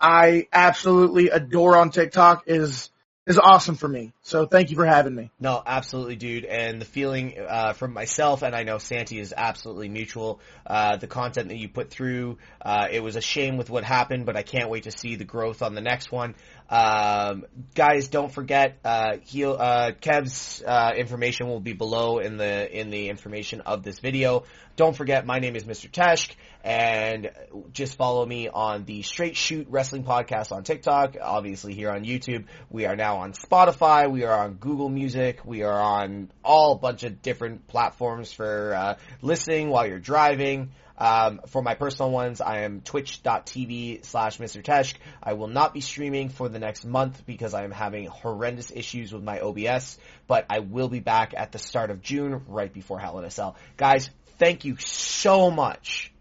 I 0.00 0.48
absolutely 0.52 1.28
adore 1.28 1.76
on 1.76 1.90
TikTok 1.90 2.44
is, 2.46 2.90
is 3.26 3.38
awesome 3.38 3.76
for 3.76 3.86
me. 3.86 4.12
So 4.22 4.46
thank 4.46 4.70
you 4.70 4.76
for 4.76 4.86
having 4.86 5.14
me. 5.14 5.30
No, 5.38 5.62
absolutely, 5.64 6.16
dude. 6.16 6.44
And 6.44 6.80
the 6.80 6.84
feeling 6.84 7.34
uh, 7.38 7.74
from 7.74 7.92
myself, 7.92 8.42
and 8.42 8.54
I 8.54 8.64
know 8.64 8.78
Santi 8.78 9.20
is 9.20 9.32
absolutely 9.36 9.88
mutual. 9.88 10.40
Uh, 10.66 10.96
the 10.96 11.06
content 11.06 11.48
that 11.48 11.58
you 11.58 11.68
put 11.68 11.90
through, 11.90 12.38
uh, 12.60 12.88
it 12.90 13.02
was 13.02 13.14
a 13.14 13.20
shame 13.20 13.58
with 13.58 13.70
what 13.70 13.84
happened, 13.84 14.26
but 14.26 14.36
I 14.36 14.42
can't 14.42 14.70
wait 14.70 14.84
to 14.84 14.90
see 14.90 15.14
the 15.14 15.24
growth 15.24 15.62
on 15.62 15.74
the 15.74 15.80
next 15.80 16.10
one. 16.10 16.34
Um, 16.70 17.44
guys, 17.74 18.08
don't 18.08 18.32
forget, 18.32 18.78
uh, 18.84 19.16
uh, 19.16 19.92
Kev's 20.00 20.62
uh, 20.66 20.92
information 20.96 21.48
will 21.48 21.60
be 21.60 21.74
below 21.74 22.18
in 22.18 22.38
the 22.38 22.80
in 22.80 22.90
the 22.90 23.08
information 23.08 23.60
of 23.60 23.82
this 23.82 23.98
video. 23.98 24.44
Don't 24.74 24.96
forget, 24.96 25.26
my 25.26 25.38
name 25.38 25.54
is 25.54 25.64
Mr. 25.64 25.90
Teshk, 25.90 26.34
and 26.64 27.30
just 27.74 27.96
follow 27.96 28.24
me 28.24 28.48
on 28.48 28.86
the 28.86 29.02
Straight 29.02 29.36
Shoot 29.36 29.66
Wrestling 29.68 30.02
Podcast 30.02 30.50
on 30.50 30.62
TikTok. 30.62 31.16
Obviously, 31.20 31.74
here 31.74 31.90
on 31.90 32.04
YouTube, 32.04 32.46
we 32.70 32.86
are 32.86 32.96
now 32.96 33.02
now 33.12 33.18
on 33.18 33.32
Spotify. 33.32 34.10
We 34.10 34.22
are 34.24 34.44
on 34.44 34.54
Google 34.54 34.88
Music. 34.88 35.40
We 35.44 35.64
are 35.64 35.80
on 35.80 36.30
all 36.44 36.76
bunch 36.76 37.02
of 37.02 37.20
different 37.20 37.66
platforms 37.66 38.32
for 38.32 38.74
uh, 38.74 38.94
listening 39.20 39.68
while 39.70 39.86
you're 39.86 39.98
driving. 39.98 40.70
Um, 41.02 41.40
for 41.48 41.62
my 41.62 41.74
personal 41.74 42.12
ones, 42.12 42.40
I 42.40 42.60
am 42.60 42.80
twitch.tv 42.80 44.04
slash 44.04 44.38
Mr. 44.38 44.62
Teshk. 44.62 44.94
I 45.20 45.32
will 45.32 45.48
not 45.48 45.74
be 45.74 45.80
streaming 45.80 46.28
for 46.28 46.48
the 46.48 46.60
next 46.60 46.84
month 46.84 47.26
because 47.26 47.54
I 47.54 47.64
am 47.64 47.72
having 47.72 48.06
horrendous 48.06 48.70
issues 48.70 49.12
with 49.12 49.24
my 49.24 49.40
OBS, 49.40 49.98
but 50.28 50.46
I 50.48 50.60
will 50.60 50.88
be 50.88 51.00
back 51.00 51.34
at 51.36 51.50
the 51.50 51.58
start 51.58 51.90
of 51.90 52.02
June, 52.02 52.42
right 52.46 52.72
before 52.72 53.00
Hell 53.00 53.18
in 53.18 53.24
a 53.24 53.30
Cell. 53.30 53.56
Guys, 53.76 54.10
thank 54.38 54.64
you 54.64 54.76
so 54.76 55.50
much 55.50 56.12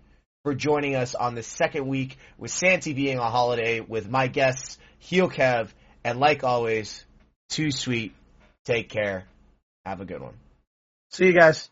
for 0.42 0.56
joining 0.56 0.96
us 0.96 1.14
on 1.14 1.36
the 1.36 1.44
second 1.44 1.86
week 1.88 2.18
with 2.40 2.50
Santi 2.50 2.94
being 2.94 3.20
on 3.20 3.32
holiday 3.32 3.82
with 3.82 4.10
my 4.10 4.26
guests, 4.26 4.80
Heel 4.98 5.30
Kev, 5.30 5.68
and 6.04 6.20
like 6.20 6.44
always, 6.44 7.06
too 7.50 7.70
sweet. 7.70 8.16
Take 8.66 8.90
care. 8.90 9.26
Have 9.86 10.02
a 10.02 10.06
good 10.06 10.24
one. 10.24 10.34
See 11.12 11.28
you 11.28 11.34
guys. 11.34 11.70